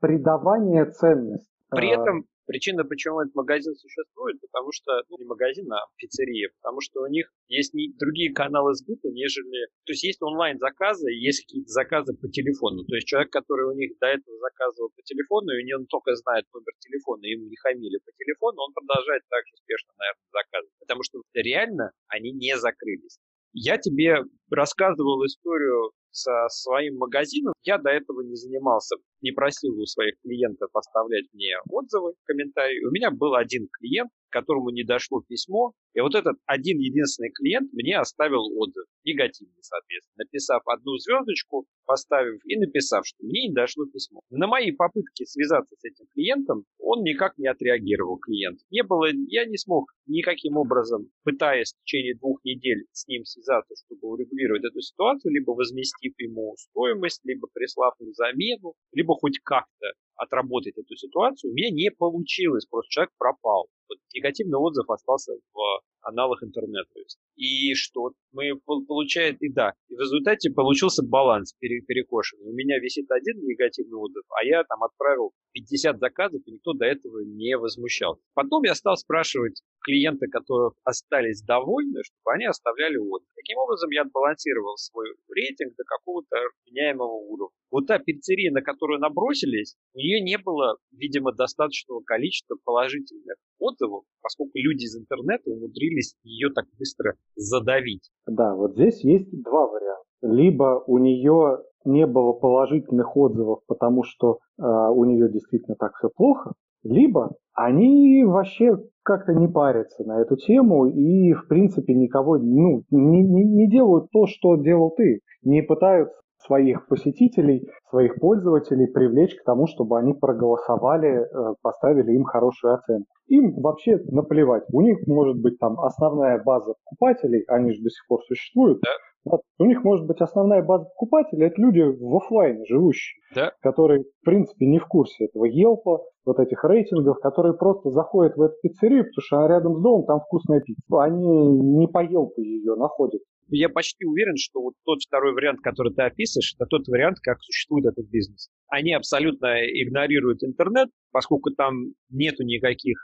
придавание 0.00 0.86
ценности. 0.86 1.50
При 1.70 1.90
а, 1.90 2.00
этом 2.00 2.24
Причина, 2.48 2.82
почему 2.82 3.20
этот 3.20 3.34
магазин 3.34 3.74
существует, 3.76 4.40
потому 4.40 4.72
что, 4.72 5.04
ну, 5.10 5.18
не 5.18 5.26
магазин, 5.26 5.70
а 5.70 5.84
пиццерия, 5.98 6.48
потому 6.62 6.80
что 6.80 7.02
у 7.02 7.06
них 7.06 7.30
есть 7.46 7.74
не, 7.74 7.92
другие 8.00 8.32
каналы 8.32 8.72
сбыта, 8.72 9.12
нежели... 9.12 9.68
То 9.84 9.92
есть 9.92 10.02
есть 10.02 10.22
онлайн-заказы, 10.22 11.12
есть 11.12 11.44
какие-то 11.44 11.68
заказы 11.68 12.16
по 12.16 12.26
телефону. 12.26 12.86
То 12.86 12.94
есть 12.94 13.06
человек, 13.06 13.30
который 13.30 13.68
у 13.68 13.76
них 13.76 13.92
до 14.00 14.06
этого 14.06 14.34
заказывал 14.38 14.88
по 14.96 15.02
телефону, 15.02 15.52
и 15.52 15.72
он 15.74 15.84
только 15.92 16.16
знает 16.16 16.46
номер 16.54 16.72
телефона, 16.78 17.26
ему 17.26 17.44
не 17.44 17.56
хамили 17.56 17.98
по 18.00 18.12
телефону, 18.16 18.62
он 18.64 18.72
продолжает 18.72 19.20
так 19.28 19.44
же 19.44 19.52
успешно, 19.52 19.92
наверное, 19.98 20.32
заказывать. 20.32 20.78
Потому 20.80 21.02
что 21.02 21.20
реально 21.34 21.92
они 22.08 22.32
не 22.32 22.56
закрылись. 22.56 23.20
Я 23.52 23.78
тебе 23.78 24.24
рассказывал 24.50 25.24
историю 25.24 25.92
со 26.10 26.48
своим 26.48 26.96
магазином. 26.96 27.54
Я 27.62 27.78
до 27.78 27.90
этого 27.90 28.22
не 28.22 28.34
занимался, 28.34 28.96
не 29.20 29.32
просил 29.32 29.78
у 29.78 29.86
своих 29.86 30.14
клиентов 30.22 30.70
оставлять 30.72 31.26
мне 31.32 31.54
отзывы, 31.70 32.14
комментарии. 32.24 32.84
У 32.84 32.90
меня 32.90 33.10
был 33.10 33.34
один 33.34 33.68
клиент, 33.78 34.10
которому 34.30 34.70
не 34.70 34.84
дошло 34.84 35.22
письмо, 35.26 35.72
и 35.94 36.00
вот 36.00 36.14
этот 36.14 36.36
один 36.46 36.78
единственный 36.78 37.30
клиент 37.30 37.72
мне 37.72 37.98
оставил 37.98 38.44
отзыв, 38.58 38.84
негативный, 39.04 39.62
соответственно, 39.62 40.24
написав 40.24 40.62
одну 40.66 40.96
звездочку, 40.98 41.66
поставив 41.86 42.40
и 42.44 42.56
написав, 42.56 43.06
что 43.06 43.24
мне 43.24 43.48
не 43.48 43.54
дошло 43.54 43.86
письмо. 43.86 44.20
На 44.30 44.46
мои 44.46 44.70
попытки 44.72 45.24
связаться 45.24 45.74
с 45.76 45.84
этим 45.84 46.06
клиентом, 46.14 46.64
он 46.78 47.02
никак 47.02 47.38
не 47.38 47.48
отреагировал, 47.48 48.18
клиент. 48.18 48.60
Не 48.70 48.82
было, 48.82 49.06
я 49.28 49.46
не 49.46 49.56
смог 49.56 49.92
никаким 50.06 50.56
образом, 50.56 51.10
пытаясь 51.24 51.72
в 51.72 51.84
течение 51.84 52.14
двух 52.14 52.44
недель 52.44 52.86
с 52.92 53.06
ним 53.08 53.24
связаться, 53.24 53.74
чтобы 53.86 54.12
урегулировать 54.12 54.64
эту 54.64 54.80
ситуацию, 54.80 55.32
либо 55.32 55.52
возместив 55.52 56.12
ему 56.18 56.54
стоимость, 56.58 57.20
либо 57.24 57.48
прислав 57.52 57.94
ему 57.98 58.12
замену, 58.12 58.74
либо 58.92 59.14
хоть 59.14 59.38
как-то 59.42 59.86
отработать 60.16 60.76
эту 60.76 60.96
ситуацию, 60.96 61.52
у 61.52 61.54
меня 61.54 61.70
не 61.70 61.90
получилось, 61.90 62.66
просто 62.66 62.90
человек 62.90 63.12
пропал. 63.18 63.68
Вот 63.88 63.98
негативный 64.12 64.58
отзыв 64.58 64.90
остался 64.90 65.32
в 65.52 65.77
аналог 66.02 66.42
интернета. 66.42 66.88
Есть. 66.94 67.18
И 67.36 67.74
что? 67.74 68.12
Мы 68.32 68.52
получаем, 68.64 69.36
и 69.40 69.48
да, 69.48 69.72
и 69.88 69.94
в 69.94 70.00
результате 70.00 70.50
получился 70.50 71.02
баланс 71.02 71.54
перекошенный. 71.58 72.50
У 72.50 72.52
меня 72.52 72.78
висит 72.78 73.10
один 73.10 73.44
негативный 73.44 73.98
отзыв, 73.98 74.24
а 74.30 74.44
я 74.44 74.64
там 74.64 74.82
отправил 74.82 75.32
50 75.52 75.98
заказов, 75.98 76.42
и 76.46 76.52
никто 76.52 76.72
до 76.72 76.86
этого 76.86 77.20
не 77.24 77.56
возмущался. 77.56 78.22
Потом 78.34 78.62
я 78.64 78.74
стал 78.74 78.96
спрашивать 78.96 79.62
клиенты, 79.88 80.28
которые 80.28 80.72
остались 80.84 81.42
довольны, 81.42 82.00
чтобы 82.04 82.34
они 82.34 82.44
оставляли 82.44 82.98
отзыв. 82.98 83.28
Таким 83.34 83.58
образом, 83.58 83.90
я 83.90 84.02
отбалансировал 84.02 84.76
свой 84.76 85.06
рейтинг 85.34 85.74
до 85.76 85.84
какого-то 85.84 86.36
меняемого 86.66 87.16
уровня. 87.32 87.56
Вот 87.70 87.86
та 87.86 87.98
пиццерия, 87.98 88.52
на 88.52 88.60
которую 88.60 89.00
набросились, 89.00 89.76
у 89.94 89.98
нее 89.98 90.20
не 90.20 90.36
было, 90.36 90.76
видимо, 90.92 91.32
достаточного 91.32 92.02
количества 92.02 92.56
положительных 92.64 93.36
отзывов, 93.58 94.04
поскольку 94.20 94.52
люди 94.54 94.84
из 94.84 94.96
интернета 94.96 95.50
умудрились 95.50 96.14
ее 96.22 96.50
так 96.54 96.66
быстро 96.78 97.14
задавить. 97.34 98.10
Да, 98.26 98.54
вот 98.54 98.72
здесь 98.72 99.02
есть 99.04 99.30
два 99.42 99.66
варианта. 99.66 100.04
Либо 100.20 100.84
у 100.86 100.98
нее 100.98 101.64
не 101.84 102.06
было 102.06 102.32
положительных 102.32 103.16
отзывов, 103.16 103.60
потому 103.66 104.02
что 104.02 104.38
э, 104.58 104.62
у 104.62 105.04
нее 105.04 105.30
действительно 105.30 105.76
так 105.76 105.94
все 105.96 106.10
плохо, 106.10 106.52
либо 106.82 107.32
они 107.54 108.24
вообще 108.24 108.78
как-то 109.02 109.32
не 109.32 109.48
парятся 109.48 110.04
на 110.04 110.20
эту 110.20 110.36
тему 110.36 110.86
и, 110.86 111.32
в 111.32 111.48
принципе, 111.48 111.94
никого 111.94 112.38
ну, 112.38 112.84
не, 112.90 113.22
не, 113.22 113.44
не 113.44 113.70
делают 113.70 114.10
то, 114.12 114.26
что 114.26 114.56
делал 114.56 114.90
ты. 114.90 115.20
Не 115.42 115.62
пытаются 115.62 116.14
своих 116.46 116.86
посетителей, 116.86 117.68
своих 117.90 118.16
пользователей 118.16 118.86
привлечь 118.86 119.34
к 119.34 119.44
тому, 119.44 119.66
чтобы 119.66 119.98
они 119.98 120.12
проголосовали, 120.14 121.22
э, 121.22 121.54
поставили 121.62 122.12
им 122.12 122.24
хорошую 122.24 122.74
оценку. 122.74 123.08
Им 123.26 123.60
вообще 123.60 123.98
наплевать. 124.06 124.64
У 124.72 124.80
них 124.80 124.98
может 125.06 125.40
быть 125.40 125.58
там 125.58 125.80
основная 125.80 126.42
база 126.42 126.74
покупателей, 126.84 127.44
они 127.48 127.72
же 127.72 127.82
до 127.82 127.90
сих 127.90 128.06
пор 128.06 128.22
существуют. 128.24 128.80
Да. 128.82 128.90
Вот, 129.24 129.40
у 129.58 129.64
них 129.64 129.84
может 129.84 130.06
быть 130.06 130.20
основная 130.20 130.62
база 130.62 130.84
покупателей, 130.84 131.46
это 131.46 131.60
люди 131.60 131.80
в 131.80 132.16
офлайне 132.16 132.64
живущие, 132.66 133.20
да. 133.34 133.52
которые, 133.60 134.04
в 134.04 134.24
принципе, 134.24 134.66
не 134.66 134.78
в 134.78 134.86
курсе 134.86 135.26
этого 135.26 135.44
Елпа, 135.44 136.04
вот 136.24 136.38
этих 136.38 136.62
рейтингов, 136.64 137.20
которые 137.20 137.54
просто 137.54 137.90
заходят 137.90 138.36
в 138.36 138.42
эту 138.42 138.54
пиццерию, 138.62 139.04
потому 139.04 139.22
что 139.22 139.46
рядом 139.46 139.76
с 139.76 139.82
домом 139.82 140.06
там 140.06 140.20
вкусная 140.20 140.60
пицца. 140.60 141.02
Они 141.02 141.26
не 141.26 141.88
по 141.88 142.02
Елпу 142.02 142.40
ее 142.40 142.74
находят 142.76 143.22
я 143.50 143.68
почти 143.68 144.04
уверен, 144.04 144.36
что 144.36 144.60
вот 144.60 144.74
тот 144.84 145.00
второй 145.02 145.32
вариант, 145.32 145.60
который 145.62 145.94
ты 145.94 146.02
описываешь, 146.02 146.54
это 146.54 146.66
тот 146.66 146.86
вариант, 146.88 147.18
как 147.20 147.38
существует 147.40 147.86
этот 147.86 148.06
бизнес. 148.08 148.50
Они 148.68 148.92
абсолютно 148.92 149.64
игнорируют 149.64 150.42
интернет, 150.44 150.88
поскольку 151.12 151.50
там 151.50 151.92
нету 152.10 152.44
никаких 152.44 152.98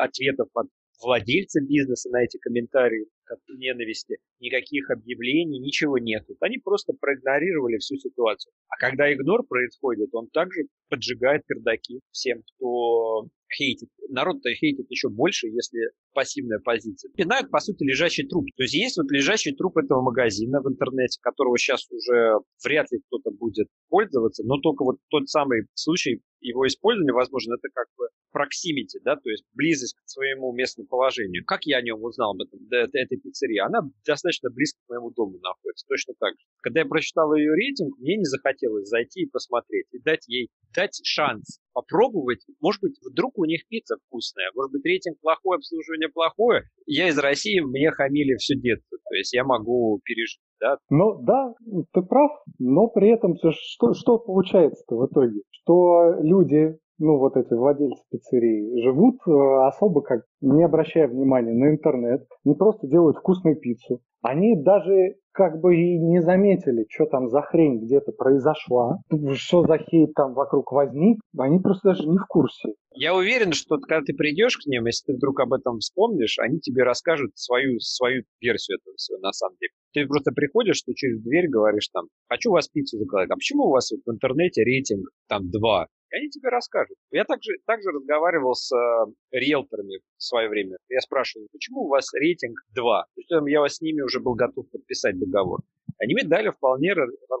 ответов 0.00 0.48
от 0.54 0.66
владельца 1.02 1.60
бизнеса 1.60 2.10
на 2.10 2.22
эти 2.22 2.38
комментарии 2.38 3.06
ненависти, 3.48 4.18
никаких 4.40 4.90
объявлений, 4.90 5.58
ничего 5.58 5.98
нет. 5.98 6.26
Они 6.40 6.58
просто 6.58 6.92
проигнорировали 6.92 7.78
всю 7.78 7.96
ситуацию. 7.96 8.52
А 8.68 8.76
когда 8.78 9.12
игнор 9.12 9.44
происходит, 9.46 10.10
он 10.12 10.28
также 10.28 10.64
поджигает 10.88 11.46
пердаки 11.46 12.00
всем, 12.10 12.42
кто 12.42 13.28
хейтит. 13.52 13.88
Народ-то 14.08 14.52
хейтит 14.54 14.90
еще 14.90 15.08
больше, 15.08 15.48
если 15.48 15.90
пассивная 16.12 16.60
позиция. 16.60 17.10
Пинают, 17.12 17.50
по 17.50 17.60
сути, 17.60 17.84
лежащий 17.84 18.26
труп. 18.26 18.46
То 18.56 18.62
есть 18.62 18.74
есть 18.74 18.98
вот 18.98 19.10
лежащий 19.10 19.54
труп 19.54 19.78
этого 19.78 20.02
магазина 20.02 20.60
в 20.60 20.68
интернете, 20.68 21.18
которого 21.22 21.56
сейчас 21.58 21.88
уже 21.90 22.38
вряд 22.64 22.90
ли 22.92 23.00
кто-то 23.06 23.30
будет 23.30 23.68
пользоваться, 23.88 24.44
но 24.44 24.58
только 24.58 24.84
вот 24.84 24.96
тот 25.08 25.28
самый 25.28 25.66
случай 25.74 26.20
его 26.40 26.66
использования, 26.66 27.12
возможно, 27.12 27.54
это 27.54 27.68
как 27.72 27.86
бы 27.96 28.08
проксимити, 28.30 29.00
да, 29.04 29.16
то 29.16 29.30
есть 29.30 29.44
близость 29.54 29.96
к 29.96 30.08
своему 30.08 30.52
местному 30.52 30.88
положению. 30.88 31.44
Как 31.44 31.64
я 31.64 31.78
о 31.78 31.82
нем 31.82 32.02
узнал 32.02 32.32
об 32.32 32.42
этом, 32.42 32.60
да, 32.68 32.86
этой 32.92 33.18
пиццерии? 33.18 33.58
Она 33.58 33.80
достаточно 34.04 34.50
близко 34.50 34.78
к 34.86 34.88
моему 34.88 35.10
дому 35.10 35.38
находится, 35.38 35.86
точно 35.88 36.14
так 36.18 36.32
же. 36.38 36.46
Когда 36.62 36.80
я 36.80 36.86
прочитал 36.86 37.34
ее 37.34 37.54
рейтинг, 37.54 37.98
мне 37.98 38.16
не 38.16 38.24
захотелось 38.24 38.88
зайти 38.88 39.22
и 39.22 39.26
посмотреть, 39.26 39.86
и 39.92 39.98
дать 39.98 40.26
ей, 40.28 40.48
дать 40.74 41.00
шанс 41.04 41.60
попробовать. 41.78 42.44
Может 42.60 42.82
быть, 42.82 42.98
вдруг 43.08 43.38
у 43.38 43.44
них 43.44 43.66
пицца 43.68 43.96
вкусная, 44.06 44.50
может 44.54 44.72
быть, 44.72 44.84
рейтинг 44.84 45.18
плохой, 45.20 45.58
обслуживание 45.58 46.08
плохое. 46.08 46.62
Я 46.86 47.08
из 47.08 47.18
России, 47.18 47.60
мне 47.60 47.90
хамили 47.90 48.34
все 48.36 48.56
детство, 48.56 48.98
то 48.98 49.14
есть 49.14 49.32
я 49.32 49.44
могу 49.44 50.00
пережить 50.04 50.40
да? 50.60 50.76
Ну 50.90 51.20
да, 51.22 51.54
ты 51.92 52.02
прав, 52.02 52.32
но 52.58 52.88
при 52.88 53.10
этом 53.10 53.36
что, 53.36 53.94
что 53.94 54.18
получается-то 54.18 54.96
в 54.96 55.06
итоге? 55.06 55.42
Что 55.50 56.14
люди 56.20 56.76
ну, 56.98 57.18
вот 57.18 57.36
эти 57.36 57.52
владельцы 57.54 58.02
пиццерии, 58.10 58.82
живут 58.82 59.16
э, 59.26 59.66
особо 59.66 60.02
как, 60.02 60.24
не 60.40 60.64
обращая 60.64 61.08
внимания 61.08 61.52
на 61.52 61.70
интернет, 61.70 62.26
не 62.44 62.54
просто 62.54 62.86
делают 62.86 63.18
вкусную 63.18 63.56
пиццу. 63.56 64.00
Они 64.22 64.60
даже 64.60 65.14
как 65.38 65.60
бы 65.60 65.76
и 65.76 65.98
не 65.98 66.20
заметили, 66.20 66.84
что 66.90 67.06
там 67.06 67.28
за 67.28 67.42
хрень 67.42 67.78
где-то 67.78 68.10
произошла, 68.10 68.98
что 69.34 69.62
за 69.62 69.78
хейт 69.78 70.12
там 70.14 70.34
вокруг 70.34 70.72
возник, 70.72 71.20
они 71.38 71.60
просто 71.60 71.90
даже 71.90 72.08
не 72.08 72.18
в 72.18 72.26
курсе. 72.26 72.74
Я 72.92 73.14
уверен, 73.14 73.52
что 73.52 73.78
когда 73.78 74.00
ты 74.04 74.12
придешь 74.14 74.56
к 74.56 74.66
ним, 74.66 74.86
если 74.86 75.12
ты 75.12 75.16
вдруг 75.16 75.38
об 75.38 75.52
этом 75.52 75.78
вспомнишь, 75.78 76.40
они 76.40 76.58
тебе 76.58 76.82
расскажут 76.82 77.30
свою, 77.36 77.78
свою 77.78 78.24
версию 78.40 78.78
этого 78.78 78.96
всего 78.96 79.18
на 79.18 79.30
самом 79.30 79.56
деле. 79.60 79.70
Ты 79.94 80.08
просто 80.08 80.32
приходишь, 80.32 80.82
ты 80.82 80.94
через 80.94 81.22
дверь 81.22 81.48
говоришь 81.48 81.88
там, 81.92 82.06
хочу 82.28 82.50
у 82.50 82.54
вас 82.54 82.66
пиццу 82.66 82.98
заказать, 82.98 83.30
а 83.30 83.36
почему 83.36 83.66
у 83.66 83.70
вас 83.70 83.92
в 83.92 84.10
интернете 84.10 84.64
рейтинг 84.64 85.08
там 85.28 85.48
2? 85.48 85.86
И 86.10 86.16
они 86.16 86.30
тебе 86.30 86.48
расскажут. 86.48 86.96
Я 87.10 87.24
также, 87.24 87.52
также 87.66 87.90
разговаривал 87.90 88.54
с 88.54 88.72
э, 88.72 89.12
риэлторами 89.32 90.00
в 90.16 90.22
свое 90.22 90.48
время. 90.48 90.78
Я 90.88 91.00
спрашивал, 91.00 91.48
почему 91.52 91.82
у 91.82 91.88
вас 91.88 92.12
рейтинг 92.14 92.58
2? 92.74 93.06
То 93.28 93.46
я 93.46 93.68
с 93.68 93.80
ними 93.80 94.00
уже 94.00 94.20
был 94.20 94.34
готов 94.34 94.70
подписать 94.70 95.18
договор. 95.18 95.60
Они 96.00 96.14
мне 96.14 96.24
дали 96.24 96.50
вполне 96.50 96.94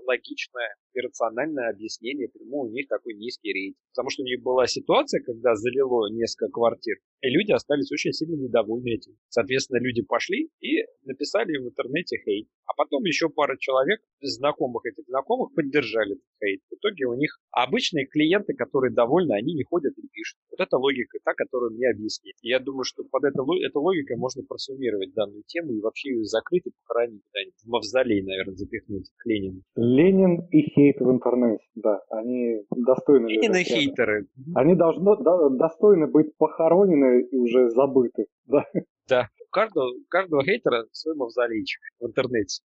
логичное 0.06 0.74
и 0.92 1.00
рациональное 1.00 1.70
объяснение, 1.70 2.28
почему 2.28 2.62
у 2.62 2.70
них 2.70 2.88
такой 2.88 3.14
низкий 3.14 3.52
рейтинг. 3.52 3.76
Потому 3.94 4.10
что 4.10 4.22
у 4.22 4.26
них 4.26 4.42
была 4.42 4.66
ситуация, 4.66 5.22
когда 5.22 5.54
залило 5.54 6.10
несколько 6.10 6.50
квартир, 6.50 6.96
и 7.22 7.30
люди 7.30 7.52
остались 7.52 7.92
очень 7.92 8.12
сильно 8.12 8.34
недовольны 8.34 8.88
этим. 8.90 9.12
Соответственно, 9.28 9.78
люди 9.78 10.02
пошли 10.02 10.50
и 10.60 10.84
написали 11.04 11.56
в 11.56 11.68
интернете 11.68 12.18
хейт. 12.24 12.48
А 12.68 12.74
потом 12.76 13.02
еще 13.04 13.30
пара 13.30 13.56
человек, 13.58 14.00
знакомых 14.20 14.84
этих 14.84 15.04
знакомых, 15.06 15.54
поддержали 15.54 16.12
этот 16.12 16.24
хейт. 16.38 16.60
В 16.70 16.74
итоге 16.74 17.06
у 17.06 17.14
них 17.14 17.40
обычные 17.50 18.06
клиенты, 18.06 18.52
которые 18.52 18.92
довольны, 18.92 19.32
они 19.32 19.54
не 19.54 19.64
ходят 19.64 19.96
и 19.96 20.06
пишут. 20.12 20.38
Вот 20.50 20.60
это 20.60 20.76
логика, 20.76 21.18
та, 21.24 21.32
которую 21.34 21.72
мне 21.72 21.88
объяснили. 21.88 22.34
Я 22.42 22.60
думаю, 22.60 22.84
что 22.84 23.04
под 23.04 23.24
это, 23.24 23.42
этой 23.42 23.78
логикой 23.78 24.16
можно 24.18 24.42
просуммировать 24.46 25.14
данную 25.14 25.42
тему 25.46 25.72
и 25.72 25.80
вообще 25.80 26.10
ее 26.10 26.24
закрыть 26.24 26.66
и 26.66 26.70
похоронить 26.82 27.22
куда-нибудь 27.24 27.62
в 27.64 27.68
мавзолей, 27.68 28.22
наверное, 28.22 28.54
запихнуть 28.54 29.10
к 29.16 29.26
Ленину. 29.26 29.62
Ленин 29.74 30.46
и 30.50 30.60
хейт 30.60 31.00
в 31.00 31.10
интернете, 31.10 31.64
да, 31.74 32.00
они 32.10 32.64
достойны. 32.70 33.28
Ленин 33.28 33.54
и 33.54 33.64
хейтеры. 33.64 34.26
Они 34.54 34.74
должны 34.74 35.16
да, 35.22 35.48
достойны 35.48 36.06
быть 36.06 36.36
похоронены 36.36 37.22
и 37.22 37.36
уже 37.36 37.70
забыты, 37.70 38.26
да. 38.44 38.66
Да, 39.08 39.28
у 39.40 39.50
каждого, 39.50 39.86
у 39.88 40.04
каждого 40.08 40.44
хейтера 40.44 40.84
свой 40.92 41.16
мавзолейчик 41.16 41.80
в 42.00 42.06
интернете. 42.06 42.62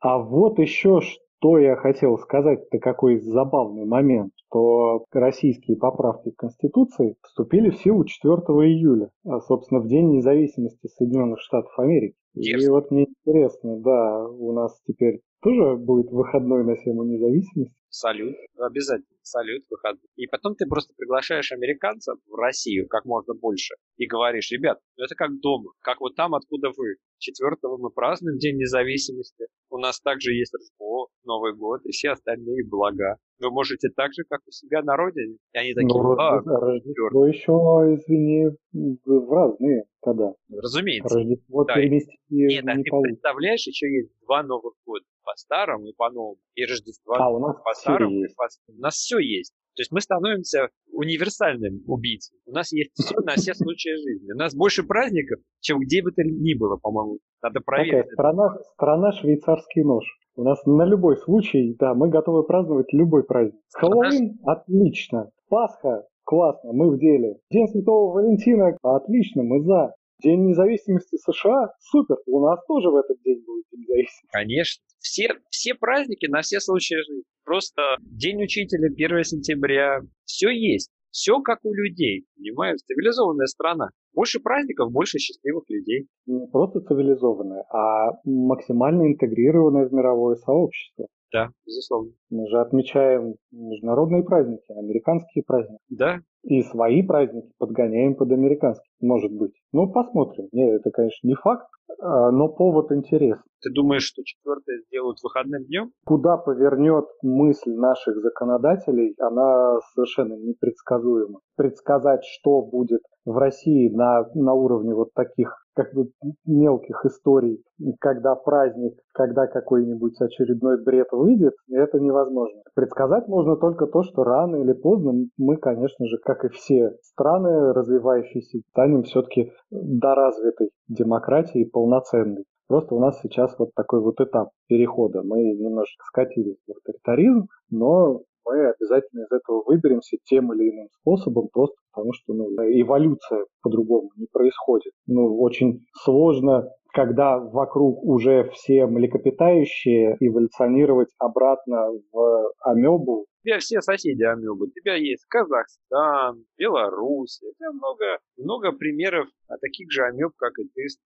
А 0.00 0.18
вот 0.18 0.58
еще 0.58 1.00
что 1.40 1.58
я 1.58 1.74
хотел 1.76 2.18
сказать, 2.18 2.60
это 2.66 2.78
какой 2.78 3.18
забавный 3.18 3.86
момент, 3.86 4.32
что 4.46 5.06
российские 5.10 5.78
поправки 5.78 6.30
к 6.30 6.36
Конституции 6.36 7.16
вступили 7.22 7.70
в 7.70 7.76
силу 7.76 8.04
4 8.04 8.32
июля, 8.68 9.10
а, 9.26 9.40
собственно, 9.40 9.80
в 9.80 9.88
День 9.88 10.10
независимости 10.10 10.86
Соединенных 10.86 11.40
Штатов 11.40 11.72
Америки. 11.78 12.14
Yes. 12.36 12.60
И 12.60 12.68
вот 12.68 12.90
мне 12.90 13.06
интересно, 13.08 13.80
да, 13.80 14.28
у 14.28 14.52
нас 14.52 14.78
теперь 14.86 15.22
тоже 15.42 15.76
будет 15.76 16.10
выходной 16.10 16.64
на 16.64 16.76
тему 16.76 17.04
независимости? 17.04 17.74
Салют, 17.88 18.36
обязательно, 18.56 19.18
салют, 19.22 19.64
выходной. 19.68 20.06
И 20.16 20.26
потом 20.28 20.54
ты 20.54 20.66
просто 20.66 20.94
приглашаешь 20.96 21.50
американцев 21.50 22.18
в 22.26 22.34
Россию 22.34 22.86
как 22.88 23.04
можно 23.04 23.34
больше 23.34 23.74
и 23.96 24.06
говоришь, 24.06 24.50
ребят, 24.52 24.78
ну 24.96 25.04
это 25.04 25.14
как 25.16 25.40
дома, 25.40 25.72
как 25.80 26.00
вот 26.00 26.14
там, 26.14 26.34
откуда 26.34 26.68
вы. 26.76 26.96
Четвертого 27.18 27.78
мы 27.78 27.90
празднуем 27.90 28.38
День 28.38 28.56
независимости. 28.56 29.46
У 29.70 29.78
нас 29.78 30.00
также 30.00 30.32
есть 30.32 30.54
Рождество, 30.54 31.08
Новый 31.24 31.54
год 31.54 31.80
и 31.84 31.90
все 31.90 32.10
остальные 32.10 32.66
блага. 32.68 33.16
Вы 33.40 33.50
можете 33.50 33.88
так 33.96 34.12
же, 34.12 34.24
как 34.28 34.40
у 34.46 34.50
себя 34.50 34.82
на 34.82 34.96
родине. 34.96 35.36
И 35.52 35.58
они 35.58 35.74
такие, 35.74 35.88
ну, 35.88 36.12
а, 36.18 36.40
Рождество 36.40 37.26
еще, 37.26 37.52
извини, 37.96 38.50
в 38.72 39.32
разные 39.32 39.84
когда. 40.02 40.32
Разумеется. 40.50 41.14
Рождество 41.14 41.64
да. 41.64 41.74
переместить 41.74 42.20
Нет, 42.28 42.64
а 42.66 42.74
не 42.74 42.84
ты 42.84 42.90
получится. 42.90 43.12
представляешь, 43.12 43.66
еще 43.66 43.90
есть 43.90 44.10
два 44.26 44.42
Новых 44.42 44.74
года. 44.84 45.04
По 45.22 45.32
старому 45.36 45.86
и 45.86 45.92
по 45.94 46.10
новому. 46.10 46.38
И 46.54 46.64
Рождество 46.64 47.14
а, 47.14 47.30
у 47.30 47.38
нас 47.38 47.56
по 47.62 47.72
старому 47.74 48.24
и 48.24 48.28
по... 48.34 48.46
У 48.68 48.80
нас 48.80 48.94
все 48.94 49.18
есть. 49.18 49.54
То 49.76 49.82
есть 49.82 49.92
мы 49.92 50.00
становимся 50.00 50.68
универсальным 50.92 51.82
убийцей. 51.86 52.38
У 52.46 52.52
нас 52.52 52.72
есть 52.72 52.90
все 52.94 53.14
на 53.20 53.36
все 53.36 53.54
случаи 53.54 53.96
жизни. 53.96 54.32
У 54.32 54.36
нас 54.36 54.54
больше 54.54 54.82
праздников, 54.82 55.40
чем 55.60 55.78
где 55.78 56.02
бы 56.02 56.12
то 56.12 56.22
ни 56.24 56.54
было, 56.54 56.76
по-моему. 56.76 57.18
Надо 57.42 57.60
проверить. 57.60 57.92
Такая 57.92 58.12
страна, 58.12 58.58
страна 58.74 59.12
швейцарский 59.12 59.82
нож. 59.82 60.04
У 60.36 60.42
нас 60.44 60.64
на 60.64 60.84
любой 60.84 61.16
случай, 61.16 61.76
да, 61.78 61.94
мы 61.94 62.08
готовы 62.08 62.44
праздновать 62.44 62.92
любой 62.92 63.24
праздник. 63.24 63.60
Хэллоуин– 63.74 64.38
отлично. 64.44 65.30
Пасха– 65.48 66.06
классно, 66.24 66.72
мы 66.72 66.90
в 66.90 66.98
деле. 66.98 67.38
День 67.50 67.68
Святого 67.68 68.14
Валентина– 68.14 68.76
отлично, 68.82 69.42
мы 69.42 69.62
за. 69.62 69.94
День 70.22 70.46
независимости 70.46 71.16
США– 71.16 71.72
супер, 71.80 72.16
у 72.26 72.40
нас 72.40 72.60
тоже 72.66 72.90
в 72.90 72.96
этот 72.96 73.20
день 73.22 73.42
будет 73.44 73.64
День 73.72 73.80
независимости. 73.80 74.28
Конечно. 74.32 74.82
Все, 75.00 75.28
все 75.50 75.74
праздники 75.74 76.26
на 76.26 76.42
все 76.42 76.60
случаи 76.60 76.94
жизни. 76.94 77.24
Просто 77.44 77.82
День 78.00 78.42
учителя, 78.42 78.88
1 78.88 79.24
сентября. 79.24 80.00
Все 80.24 80.50
есть. 80.50 80.90
Все 81.10 81.40
как 81.40 81.58
у 81.64 81.72
людей, 81.72 82.26
понимаешь? 82.36 82.80
Цивилизованная 82.86 83.46
страна. 83.46 83.90
Больше 84.14 84.40
праздников, 84.40 84.92
больше 84.92 85.18
счастливых 85.18 85.64
людей. 85.68 86.08
Не 86.26 86.46
просто 86.48 86.80
цивилизованная, 86.80 87.64
а 87.70 88.12
максимально 88.24 89.08
интегрированная 89.08 89.88
в 89.88 89.92
мировое 89.92 90.36
сообщество. 90.36 91.06
Да, 91.32 91.50
безусловно. 91.64 92.12
Мы 92.30 92.46
же 92.48 92.60
отмечаем 92.60 93.34
международные 93.52 94.24
праздники, 94.24 94.64
американские 94.72 95.44
праздники. 95.46 95.80
Да. 95.88 96.18
И 96.42 96.62
свои 96.62 97.02
праздники 97.02 97.52
подгоняем 97.58 98.14
под 98.14 98.32
американские, 98.32 98.90
может 99.00 99.32
быть. 99.32 99.52
Ну, 99.72 99.92
посмотрим. 99.92 100.48
Не, 100.52 100.76
это, 100.76 100.90
конечно, 100.90 101.26
не 101.26 101.34
факт, 101.34 101.68
а, 102.00 102.30
но 102.30 102.48
повод 102.48 102.92
интересный. 102.92 103.44
Ты 103.62 103.70
думаешь, 103.72 104.04
что 104.04 104.22
четвертое 104.24 104.80
сделают 104.86 105.18
выходным 105.22 105.64
днем? 105.64 105.92
Куда 106.06 106.38
повернет 106.38 107.04
мысль 107.22 107.74
наших 107.74 108.16
законодателей, 108.16 109.14
она 109.18 109.78
совершенно 109.94 110.34
непредсказуема. 110.34 111.40
Предсказать, 111.56 112.24
что 112.24 112.62
будет 112.62 113.02
в 113.26 113.36
России 113.36 113.88
на, 113.90 114.24
на 114.34 114.54
уровне 114.54 114.94
вот 114.94 115.12
таких 115.14 115.59
как 115.74 115.94
бы 115.94 116.10
мелких 116.46 117.04
историй, 117.04 117.62
когда 118.00 118.34
праздник, 118.34 118.94
когда 119.12 119.46
какой-нибудь 119.46 120.20
очередной 120.20 120.82
бред 120.82 121.08
выйдет, 121.12 121.54
это 121.70 121.98
невозможно. 121.98 122.62
Предсказать 122.74 123.28
можно 123.28 123.56
только 123.56 123.86
то, 123.86 124.02
что 124.02 124.24
рано 124.24 124.56
или 124.56 124.72
поздно 124.72 125.26
мы, 125.38 125.56
конечно 125.56 126.06
же, 126.06 126.18
как 126.18 126.44
и 126.44 126.48
все 126.48 126.96
страны 127.02 127.72
развивающиеся, 127.72 128.60
станем 128.70 129.02
все-таки 129.04 129.52
доразвитой 129.70 130.70
демократией 130.88 131.64
полноценной. 131.64 132.44
Просто 132.70 132.94
у 132.94 133.00
нас 133.00 133.20
сейчас 133.20 133.52
вот 133.58 133.70
такой 133.74 134.00
вот 134.00 134.20
этап 134.20 134.50
перехода. 134.68 135.22
Мы 135.24 135.42
немножко 135.54 136.04
скатились 136.06 136.58
в 136.68 136.70
авторитаризм, 136.70 137.48
но 137.68 138.20
мы 138.44 138.70
обязательно 138.70 139.22
из 139.22 139.32
этого 139.32 139.62
выберемся 139.66 140.16
тем 140.24 140.52
или 140.52 140.70
иным 140.70 140.88
способом, 141.00 141.48
просто 141.52 141.76
потому 141.92 142.12
что 142.12 142.34
ну, 142.34 142.48
эволюция 142.80 143.46
по-другому 143.62 144.10
не 144.16 144.26
происходит. 144.32 144.92
Ну, 145.06 145.40
очень 145.40 145.86
сложно, 146.02 146.68
когда 146.92 147.38
вокруг 147.38 148.02
уже 148.04 148.50
все 148.52 148.86
млекопитающие, 148.86 150.16
эволюционировать 150.20 151.08
обратно 151.18 151.90
в 152.12 152.52
амебу. 152.60 153.26
У 153.42 153.48
тебя 153.48 153.58
все 153.58 153.80
соседи 153.80 154.22
амебы. 154.22 154.66
У 154.66 154.70
тебя 154.70 154.96
есть 154.96 155.24
Казахстан, 155.26 156.44
Беларусь. 156.58 157.40
У 157.42 157.54
тебя 157.54 157.72
много, 157.72 158.18
много 158.36 158.72
примеров 158.72 159.28
таких 159.60 159.90
же 159.90 160.02
амеб, 160.04 160.32
как 160.36 160.58
и 160.58 160.64
ты, 160.74 160.88
с 160.88 160.98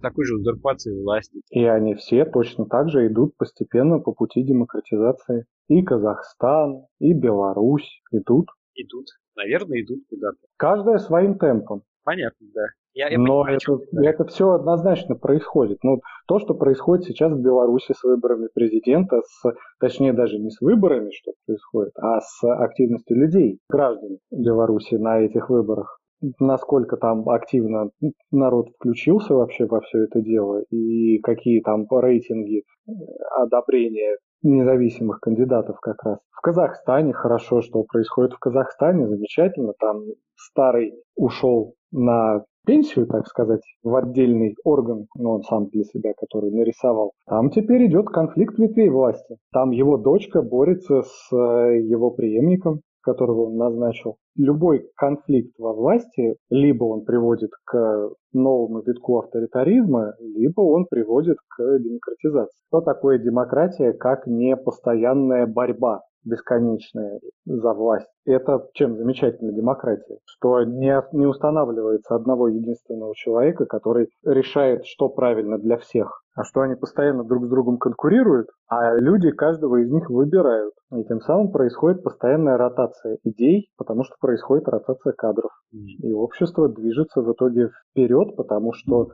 такой 0.00 0.24
же 0.24 0.36
узурпации 0.36 1.02
власти. 1.02 1.40
И 1.50 1.64
они 1.64 1.94
все 1.94 2.24
точно 2.24 2.66
так 2.66 2.88
же 2.88 3.06
идут 3.06 3.36
постепенно 3.36 3.98
по 3.98 4.12
пути 4.12 4.42
демократизации. 4.42 5.46
И 5.68 5.82
Казахстан, 5.82 6.86
и 6.98 7.12
Беларусь 7.12 8.00
идут. 8.12 8.48
Идут. 8.74 9.06
Наверное, 9.36 9.82
идут 9.82 10.00
куда-то. 10.08 10.38
Каждая 10.56 10.98
своим 10.98 11.38
темпом. 11.38 11.82
Понятно, 12.04 12.46
да. 12.54 12.62
Я, 12.94 13.08
я 13.08 13.18
Но 13.18 13.44
понимаю, 13.44 13.58
это, 13.62 13.78
да. 13.92 14.10
это 14.10 14.24
все 14.24 14.50
однозначно 14.50 15.14
происходит. 15.14 15.78
Ну, 15.82 16.00
то, 16.26 16.38
что 16.38 16.54
происходит 16.54 17.04
сейчас 17.04 17.32
в 17.32 17.40
Беларуси 17.40 17.92
с 17.92 18.02
выборами 18.02 18.48
президента, 18.52 19.20
с, 19.24 19.52
точнее 19.78 20.12
даже 20.14 20.38
не 20.38 20.50
с 20.50 20.60
выборами, 20.60 21.10
что 21.12 21.32
происходит, 21.46 21.92
а 21.96 22.20
с 22.20 22.42
активностью 22.42 23.18
людей, 23.18 23.60
граждан 23.68 24.18
Беларуси 24.30 24.94
на 24.94 25.20
этих 25.20 25.50
выборах 25.50 26.00
насколько 26.38 26.96
там 26.96 27.28
активно 27.28 27.90
народ 28.30 28.68
включился 28.76 29.34
вообще 29.34 29.66
во 29.66 29.80
все 29.80 30.04
это 30.04 30.20
дело 30.20 30.62
и 30.70 31.18
какие 31.18 31.60
там 31.60 31.86
рейтинги 31.90 32.62
э, 32.62 32.92
одобрения 33.36 34.16
независимых 34.42 35.20
кандидатов 35.20 35.80
как 35.80 36.02
раз. 36.04 36.18
В 36.30 36.40
Казахстане 36.40 37.12
хорошо, 37.12 37.60
что 37.60 37.82
происходит 37.82 38.32
в 38.34 38.38
Казахстане, 38.38 39.08
замечательно. 39.08 39.72
Там 39.78 40.02
старый 40.36 40.94
ушел 41.16 41.74
на 41.90 42.44
пенсию, 42.64 43.06
так 43.06 43.26
сказать, 43.26 43.62
в 43.82 43.96
отдельный 43.96 44.54
орган, 44.62 45.06
ну, 45.16 45.30
он 45.30 45.42
сам 45.42 45.68
для 45.68 45.84
себя, 45.84 46.12
который 46.16 46.50
нарисовал. 46.50 47.12
Там 47.26 47.50
теперь 47.50 47.86
идет 47.86 48.08
конфликт 48.08 48.58
ветвей 48.58 48.90
власти. 48.90 49.36
Там 49.52 49.70
его 49.70 49.96
дочка 49.96 50.42
борется 50.42 51.02
с 51.02 51.32
э, 51.32 51.80
его 51.80 52.10
преемником 52.10 52.82
которого 53.02 53.46
он 53.46 53.56
назначил, 53.56 54.16
любой 54.36 54.90
конфликт 54.96 55.58
во 55.58 55.72
власти, 55.72 56.36
либо 56.50 56.84
он 56.84 57.04
приводит 57.04 57.50
к 57.64 58.10
новому 58.32 58.82
витку 58.82 59.18
авторитаризма, 59.18 60.14
либо 60.20 60.60
он 60.60 60.86
приводит 60.86 61.38
к 61.48 61.78
демократизации. 61.78 62.58
Что 62.68 62.80
такое 62.80 63.18
демократия, 63.18 63.92
как 63.92 64.26
не 64.26 64.56
постоянная 64.56 65.46
борьба 65.46 66.02
бесконечная 66.24 67.20
за 67.46 67.72
власть. 67.72 68.08
Это 68.26 68.68
чем 68.74 68.96
замечательна 68.96 69.52
демократия? 69.52 70.18
Что 70.24 70.62
не, 70.64 71.02
не 71.12 71.26
устанавливается 71.26 72.14
одного 72.14 72.48
единственного 72.48 73.14
человека, 73.14 73.66
который 73.66 74.08
решает, 74.24 74.84
что 74.84 75.08
правильно 75.08 75.58
для 75.58 75.78
всех, 75.78 76.22
а 76.38 76.44
что 76.44 76.60
они 76.60 76.76
постоянно 76.76 77.24
друг 77.24 77.46
с 77.46 77.48
другом 77.48 77.78
конкурируют, 77.78 78.46
а 78.68 78.94
люди 78.94 79.32
каждого 79.32 79.82
из 79.82 79.90
них 79.90 80.08
выбирают. 80.08 80.72
И 80.92 81.02
тем 81.02 81.20
самым 81.20 81.50
происходит 81.50 82.04
постоянная 82.04 82.56
ротация 82.56 83.18
идей, 83.24 83.70
потому 83.76 84.04
что 84.04 84.14
происходит 84.20 84.68
ротация 84.68 85.14
кадров. 85.14 85.50
И 85.72 86.12
общество 86.12 86.68
движется 86.68 87.22
в 87.22 87.32
итоге 87.32 87.70
вперед, 87.90 88.36
потому 88.36 88.72
что 88.72 89.08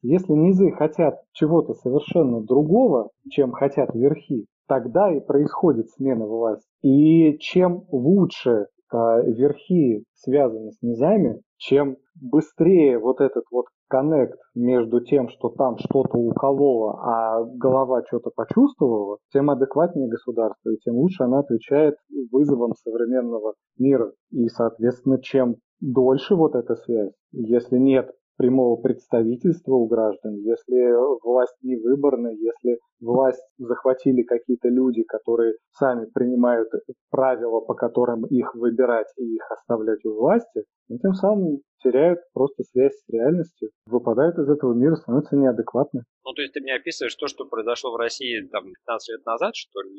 если 0.00 0.32
низы 0.32 0.70
хотят 0.70 1.16
чего-то 1.32 1.74
совершенно 1.74 2.42
другого, 2.42 3.10
чем 3.30 3.52
хотят 3.52 3.94
верхи, 3.94 4.46
тогда 4.66 5.12
и 5.14 5.20
происходит 5.20 5.90
смена 5.90 6.24
власти. 6.24 6.66
И 6.80 7.36
чем 7.40 7.84
лучше 7.90 8.50
э, 8.50 8.96
верхи 9.26 10.04
связаны 10.14 10.72
с 10.72 10.80
низами, 10.80 11.42
чем 11.60 11.98
быстрее 12.20 12.98
вот 12.98 13.20
этот 13.20 13.44
вот 13.52 13.66
коннект 13.88 14.38
между 14.54 15.00
тем, 15.00 15.28
что 15.28 15.50
там 15.50 15.76
что-то 15.78 16.16
укололо, 16.16 16.98
а 17.02 17.44
голова 17.44 18.02
что-то 18.06 18.30
почувствовала, 18.34 19.18
тем 19.32 19.50
адекватнее 19.50 20.08
государство, 20.08 20.70
и 20.70 20.78
тем 20.78 20.96
лучше 20.96 21.24
она 21.24 21.40
отвечает 21.40 21.96
вызовам 22.32 22.72
современного 22.82 23.54
мира. 23.78 24.12
И, 24.30 24.48
соответственно, 24.48 25.20
чем 25.20 25.56
дольше 25.80 26.34
вот 26.34 26.54
эта 26.54 26.76
связь, 26.76 27.12
если 27.32 27.76
нет 27.76 28.10
прямого 28.40 28.80
представительства 28.80 29.74
у 29.74 29.86
граждан, 29.86 30.36
если 30.36 30.94
власть 31.22 31.56
не 31.60 31.76
выборная, 31.76 32.32
если 32.32 32.78
власть 32.98 33.46
захватили 33.58 34.22
какие-то 34.22 34.68
люди, 34.68 35.02
которые 35.02 35.56
сами 35.72 36.06
принимают 36.06 36.70
правила, 37.10 37.60
по 37.60 37.74
которым 37.74 38.24
их 38.24 38.54
выбирать 38.54 39.08
и 39.18 39.34
их 39.34 39.42
оставлять 39.50 40.02
у 40.06 40.14
власти, 40.14 40.64
и 40.88 40.98
тем 40.98 41.12
самым 41.12 41.58
теряют 41.82 42.20
просто 42.32 42.62
связь 42.64 42.94
с 42.94 43.08
реальностью, 43.12 43.70
выпадают 43.86 44.38
из 44.38 44.48
этого 44.48 44.72
мира, 44.72 44.96
становятся 44.96 45.36
неадекватны. 45.36 46.04
Ну, 46.24 46.32
то 46.32 46.40
есть 46.40 46.54
ты 46.54 46.60
мне 46.60 46.74
описываешь 46.74 47.14
то, 47.16 47.26
что 47.26 47.44
произошло 47.44 47.92
в 47.92 47.96
России 47.96 48.48
там 48.50 48.64
15 48.64 49.16
лет 49.16 49.26
назад, 49.26 49.54
что 49.54 49.80
ли? 49.82 49.90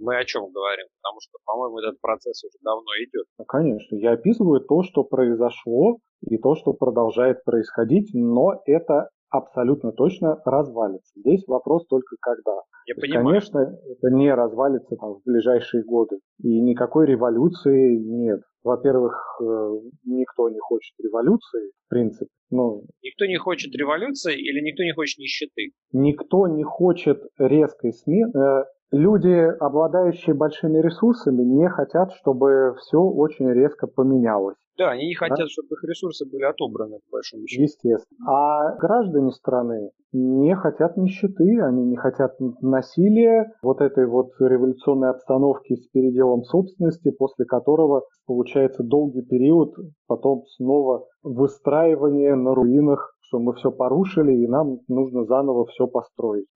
Мы 0.00 0.16
о 0.18 0.24
чем 0.24 0.50
говорим? 0.50 0.86
Потому 1.00 1.20
что, 1.20 1.38
по-моему, 1.44 1.78
этот 1.78 2.00
процесс 2.00 2.42
уже 2.42 2.58
давно 2.62 2.90
идет. 3.04 3.26
Ну, 3.38 3.44
конечно. 3.44 3.96
Я 3.96 4.12
описываю 4.12 4.60
то, 4.60 4.82
что 4.82 5.04
произошло, 5.04 5.98
и 6.26 6.38
то, 6.38 6.54
что 6.54 6.72
продолжает 6.72 7.44
происходить, 7.44 8.10
но 8.14 8.60
это 8.66 9.08
абсолютно 9.30 9.92
точно 9.92 10.40
развалится. 10.44 11.12
Здесь 11.16 11.44
вопрос 11.46 11.86
только 11.86 12.16
когда. 12.20 12.60
Я 12.86 12.94
понимаю. 12.94 13.26
Конечно, 13.26 13.58
это 13.58 14.10
не 14.14 14.32
развалится 14.32 14.94
там, 14.96 15.14
в 15.14 15.22
ближайшие 15.24 15.82
годы. 15.82 16.18
И 16.42 16.60
никакой 16.60 17.06
революции 17.06 17.96
нет. 17.96 18.40
Во-первых, 18.62 19.40
э, 19.42 19.70
никто 20.04 20.48
не 20.48 20.58
хочет 20.58 20.94
революции, 20.98 21.72
в 21.86 21.88
принципе. 21.90 22.30
Ну, 22.50 22.84
никто 23.02 23.26
не 23.26 23.36
хочет 23.36 23.74
революции 23.74 24.38
или 24.38 24.60
никто 24.60 24.84
не 24.84 24.92
хочет 24.92 25.18
нищеты? 25.18 25.72
Никто 25.92 26.46
не 26.46 26.62
хочет 26.62 27.22
резкой 27.38 27.92
смены. 27.92 28.64
Люди, 28.92 29.52
обладающие 29.58 30.34
большими 30.34 30.78
ресурсами, 30.78 31.42
не 31.42 31.68
хотят, 31.68 32.12
чтобы 32.12 32.74
все 32.78 32.98
очень 32.98 33.50
резко 33.50 33.86
поменялось. 33.86 34.56
Да, 34.76 34.90
они 34.90 35.06
не 35.06 35.14
хотят, 35.14 35.38
да? 35.38 35.46
чтобы 35.46 35.68
их 35.72 35.84
ресурсы 35.84 36.24
были 36.28 36.42
отобраны, 36.42 36.98
по 37.10 37.16
большому 37.16 37.46
счету. 37.46 37.62
Естественно. 37.62 38.26
А 38.28 38.76
граждане 38.76 39.30
страны 39.30 39.90
не 40.12 40.54
хотят 40.56 40.96
нищеты, 40.96 41.60
они 41.60 41.84
не 41.84 41.96
хотят 41.96 42.34
насилия, 42.60 43.52
вот 43.62 43.80
этой 43.80 44.06
вот 44.06 44.30
революционной 44.40 45.10
обстановки 45.10 45.76
с 45.76 45.88
переделом 45.88 46.42
собственности, 46.42 47.10
после 47.10 47.44
которого 47.44 48.02
получается 48.26 48.82
долгий 48.82 49.22
период, 49.22 49.74
потом 50.06 50.44
снова 50.56 51.06
выстраивание 51.22 52.34
на 52.34 52.54
руинах, 52.54 53.16
что 53.20 53.38
мы 53.38 53.54
все 53.54 53.70
порушили, 53.70 54.32
и 54.32 54.46
нам 54.46 54.78
нужно 54.88 55.24
заново 55.24 55.66
все 55.66 55.86
построить. 55.86 56.46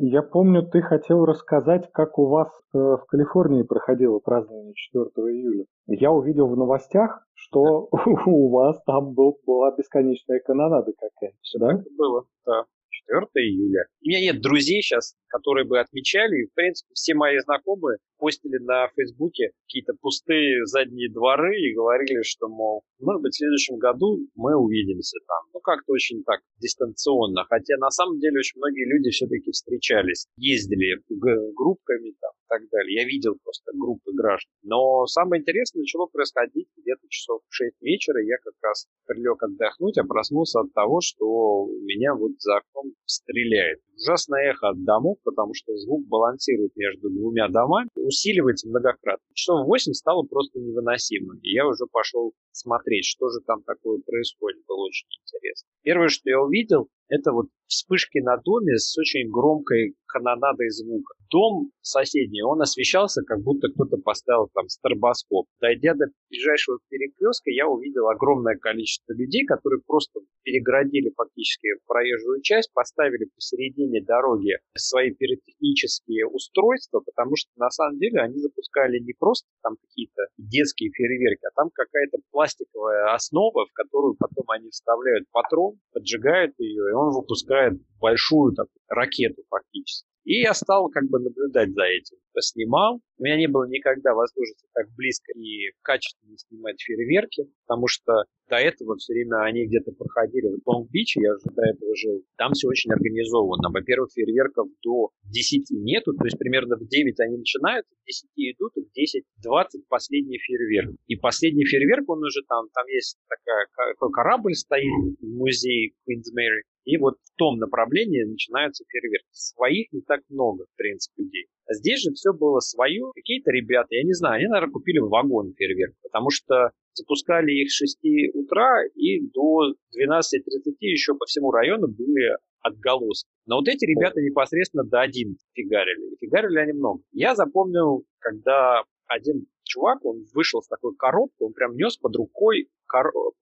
Я 0.00 0.22
помню, 0.22 0.62
ты 0.62 0.80
хотел 0.80 1.24
рассказать, 1.24 1.90
как 1.92 2.18
у 2.18 2.26
вас 2.26 2.48
э, 2.72 2.78
в 2.78 3.04
Калифорнии 3.08 3.62
проходило 3.62 4.20
празднование 4.20 4.72
4 4.74 5.04
июля. 5.06 5.64
Я 5.88 6.12
увидел 6.12 6.46
в 6.46 6.56
новостях, 6.56 7.24
что 7.34 7.88
у 8.26 8.48
вас 8.50 8.80
там 8.86 9.12
был, 9.14 9.38
была 9.44 9.74
бесконечная 9.76 10.38
канонада 10.38 10.92
какая-то, 10.92 11.58
да? 11.58 11.82
Было, 11.96 12.24
да. 12.46 12.64
4 13.08 13.26
июля. 13.46 13.84
У 14.02 14.08
меня 14.08 14.20
нет 14.20 14.40
друзей 14.40 14.82
сейчас, 14.82 15.14
которые 15.28 15.66
бы 15.66 15.80
отмечали. 15.80 16.42
И, 16.42 16.46
в 16.46 16.54
принципе, 16.54 16.90
все 16.94 17.14
мои 17.14 17.38
знакомые 17.38 17.98
постили 18.18 18.58
на 18.58 18.88
Фейсбуке 18.94 19.50
какие-то 19.66 19.94
пустые 20.00 20.66
задние 20.66 21.10
дворы 21.10 21.56
и 21.56 21.74
говорили, 21.74 22.22
что, 22.22 22.48
мол, 22.48 22.82
может 23.00 23.22
быть, 23.22 23.32
в 23.32 23.38
следующем 23.38 23.78
году 23.78 24.18
мы 24.34 24.56
увидимся 24.56 25.18
там. 25.26 25.50
Ну, 25.54 25.60
как-то 25.60 25.92
очень 25.92 26.22
так 26.24 26.40
дистанционно. 26.60 27.44
Хотя, 27.48 27.76
на 27.78 27.90
самом 27.90 28.18
деле, 28.18 28.38
очень 28.38 28.58
многие 28.58 28.86
люди 28.86 29.10
все-таки 29.10 29.50
встречались, 29.50 30.26
ездили 30.36 31.02
группками 31.08 32.14
там 32.20 32.32
так 32.48 32.68
далее. 32.70 33.02
Я 33.02 33.04
видел 33.04 33.36
просто 33.42 33.72
группы 33.74 34.12
граждан. 34.12 34.52
Но 34.62 35.06
самое 35.06 35.40
интересное 35.40 35.80
начало 35.80 36.06
происходить 36.06 36.68
где-то 36.76 37.06
часов 37.08 37.42
в 37.48 37.54
6 37.54 37.76
вечера. 37.80 38.22
Я 38.24 38.36
как 38.42 38.54
раз 38.62 38.86
прилег 39.06 39.42
отдохнуть, 39.42 39.98
а 39.98 40.04
проснулся 40.04 40.60
от 40.60 40.72
того, 40.72 41.00
что 41.00 41.66
меня 41.82 42.14
вот 42.14 42.32
за 42.38 42.58
окном 42.58 42.92
стреляет. 43.04 43.80
Ужасное 43.96 44.50
эхо 44.50 44.68
от 44.68 44.84
домов, 44.84 45.18
потому 45.24 45.54
что 45.54 45.76
звук 45.76 46.06
балансирует 46.06 46.74
между 46.76 47.10
двумя 47.10 47.48
домами, 47.48 47.88
усиливается 47.96 48.68
многократно. 48.68 49.24
Часов 49.34 49.64
в 49.64 49.68
8 49.68 49.92
стало 49.92 50.22
просто 50.22 50.58
невыносимо. 50.60 51.34
И 51.42 51.52
я 51.52 51.66
уже 51.66 51.86
пошел 51.90 52.32
смотреть, 52.52 53.04
что 53.04 53.28
же 53.28 53.40
там 53.46 53.62
такое 53.62 54.00
происходит. 54.04 54.64
Было 54.66 54.86
очень 54.86 55.08
интересно. 55.22 55.68
Первое, 55.82 56.08
что 56.08 56.28
я 56.30 56.40
увидел, 56.40 56.88
это 57.08 57.32
вот 57.32 57.46
вспышки 57.66 58.18
на 58.18 58.36
доме 58.38 58.76
с 58.76 58.96
очень 58.98 59.30
громкой 59.30 59.94
канонадой 60.06 60.70
звука. 60.70 61.14
Дом 61.30 61.70
соседний, 61.82 62.42
он 62.42 62.62
освещался, 62.62 63.22
как 63.22 63.42
будто 63.42 63.68
кто-то 63.68 63.98
поставил 63.98 64.48
там 64.54 64.68
стробоскоп. 64.68 65.46
Дойдя 65.60 65.92
до 65.94 66.06
ближайшего 66.30 66.78
перекрестка, 66.88 67.50
я 67.50 67.68
увидел 67.68 68.08
огромное 68.08 68.56
количество 68.56 69.12
людей, 69.12 69.44
которые 69.44 69.82
просто 69.86 70.20
переградили 70.42 71.12
фактически 71.14 71.68
проезжую 71.86 72.40
часть, 72.40 72.72
поставили 72.72 73.28
посередине 73.34 74.02
дороги 74.02 74.56
свои 74.74 75.10
пиротехнические 75.10 76.26
устройства, 76.26 77.00
потому 77.00 77.36
что 77.36 77.50
на 77.56 77.68
самом 77.68 77.98
деле 77.98 78.20
они 78.20 78.38
запускали 78.38 78.98
не 78.98 79.12
просто 79.18 79.46
там 79.62 79.76
какие-то 79.76 80.22
детские 80.38 80.90
фейерверки, 80.90 81.44
а 81.44 81.54
там 81.54 81.68
какая-то 81.74 82.18
пластиковая 82.30 83.12
основа, 83.12 83.66
в 83.66 83.72
которую 83.74 84.16
потом 84.18 84.48
они 84.48 84.70
вставляют 84.70 85.26
патрон, 85.30 85.78
поджигают 85.92 86.54
ее, 86.58 86.90
и 86.90 86.94
он 86.98 87.14
выпускает 87.14 87.74
большую 88.00 88.54
такую 88.54 88.82
ракету 88.88 89.42
фактически. 89.48 90.06
И 90.24 90.40
я 90.42 90.52
стал 90.52 90.90
как 90.90 91.04
бы 91.08 91.20
наблюдать 91.20 91.72
за 91.72 91.84
этим. 91.84 92.18
Поснимал. 92.34 93.00
У 93.16 93.22
меня 93.22 93.36
не 93.36 93.48
было 93.48 93.66
никогда 93.66 94.12
возможности 94.12 94.66
так 94.74 94.86
близко 94.94 95.32
и 95.32 95.72
качественно 95.82 96.36
снимать 96.36 96.80
фейерверки, 96.82 97.50
потому 97.66 97.86
что 97.88 98.24
до 98.48 98.56
этого 98.56 98.96
все 98.96 99.12
время 99.12 99.44
они 99.44 99.66
где-то 99.66 99.92
проходили 99.92 100.48
в 100.48 100.66
Лонг-Биче, 100.66 101.20
я 101.20 101.34
уже 101.34 101.48
до 101.54 101.62
этого 101.62 101.94
жил. 101.96 102.24
Там 102.36 102.52
все 102.52 102.68
очень 102.68 102.92
организовано. 102.92 103.70
Во-первых, 103.70 104.10
фейерверков 104.12 104.68
до 104.82 105.10
10 105.24 105.70
нету, 105.70 106.12
то 106.14 106.24
есть 106.24 106.38
примерно 106.38 106.76
в 106.76 106.86
9 106.86 107.20
они 107.20 107.38
начинают, 107.38 107.86
в 107.86 108.06
10 108.06 108.28
идут, 108.36 108.72
и 108.76 108.82
в 108.82 109.46
10-20 109.46 109.84
последний 109.88 110.38
фейерверк. 110.38 110.96
И 111.06 111.16
последний 111.16 111.64
фейерверк, 111.64 112.08
он 112.08 112.22
уже 112.24 112.42
там, 112.48 112.68
там 112.74 112.86
есть 112.88 113.18
такая, 113.28 113.66
такой 113.94 114.10
корабль 114.10 114.54
стоит 114.54 115.18
в 115.20 115.26
музее 115.26 115.92
Queen's 116.08 116.32
Mary, 116.32 116.64
и 116.84 116.96
вот 116.96 117.16
в 117.22 117.36
том 117.36 117.58
направлении 117.58 118.24
начинаются 118.24 118.84
фейерверки. 118.88 119.28
Своих 119.32 119.92
не 119.92 120.00
так 120.00 120.20
много, 120.30 120.64
в 120.64 120.76
принципе, 120.76 121.22
людей. 121.22 121.46
А 121.66 121.74
здесь 121.74 122.00
же 122.00 122.12
все 122.14 122.32
было 122.32 122.60
свое. 122.60 123.12
Какие-то 123.14 123.50
ребята, 123.50 123.88
я 123.90 124.04
не 124.04 124.14
знаю, 124.14 124.36
они, 124.36 124.46
наверное, 124.46 124.72
купили 124.72 124.98
вагон 124.98 125.52
фейерверк, 125.52 125.94
потому 126.02 126.30
что 126.30 126.70
запускали 126.98 127.50
их 127.52 127.70
с 127.70 127.76
6 127.76 127.98
утра 128.34 128.84
и 128.94 129.20
до 129.30 129.70
12.30 129.96 130.76
еще 130.80 131.14
по 131.14 131.26
всему 131.26 131.50
району 131.50 131.88
были 131.88 132.36
отголоски. 132.60 133.28
Но 133.46 133.56
вот 133.56 133.68
эти 133.68 133.84
ребята 133.86 134.20
непосредственно 134.20 134.84
до 134.84 135.00
1 135.00 135.36
фигарили. 135.54 136.16
Фигарили 136.20 136.58
они 136.58 136.72
много. 136.72 137.00
Я 137.12 137.34
запомнил, 137.34 138.04
когда 138.18 138.82
один 139.06 139.46
чувак, 139.64 140.04
он 140.04 140.24
вышел 140.34 140.60
с 140.62 140.68
такой 140.68 140.94
коробкой, 140.96 141.46
он 141.46 141.52
прям 141.52 141.76
нес 141.76 141.96
под 141.96 142.16
рукой 142.16 142.68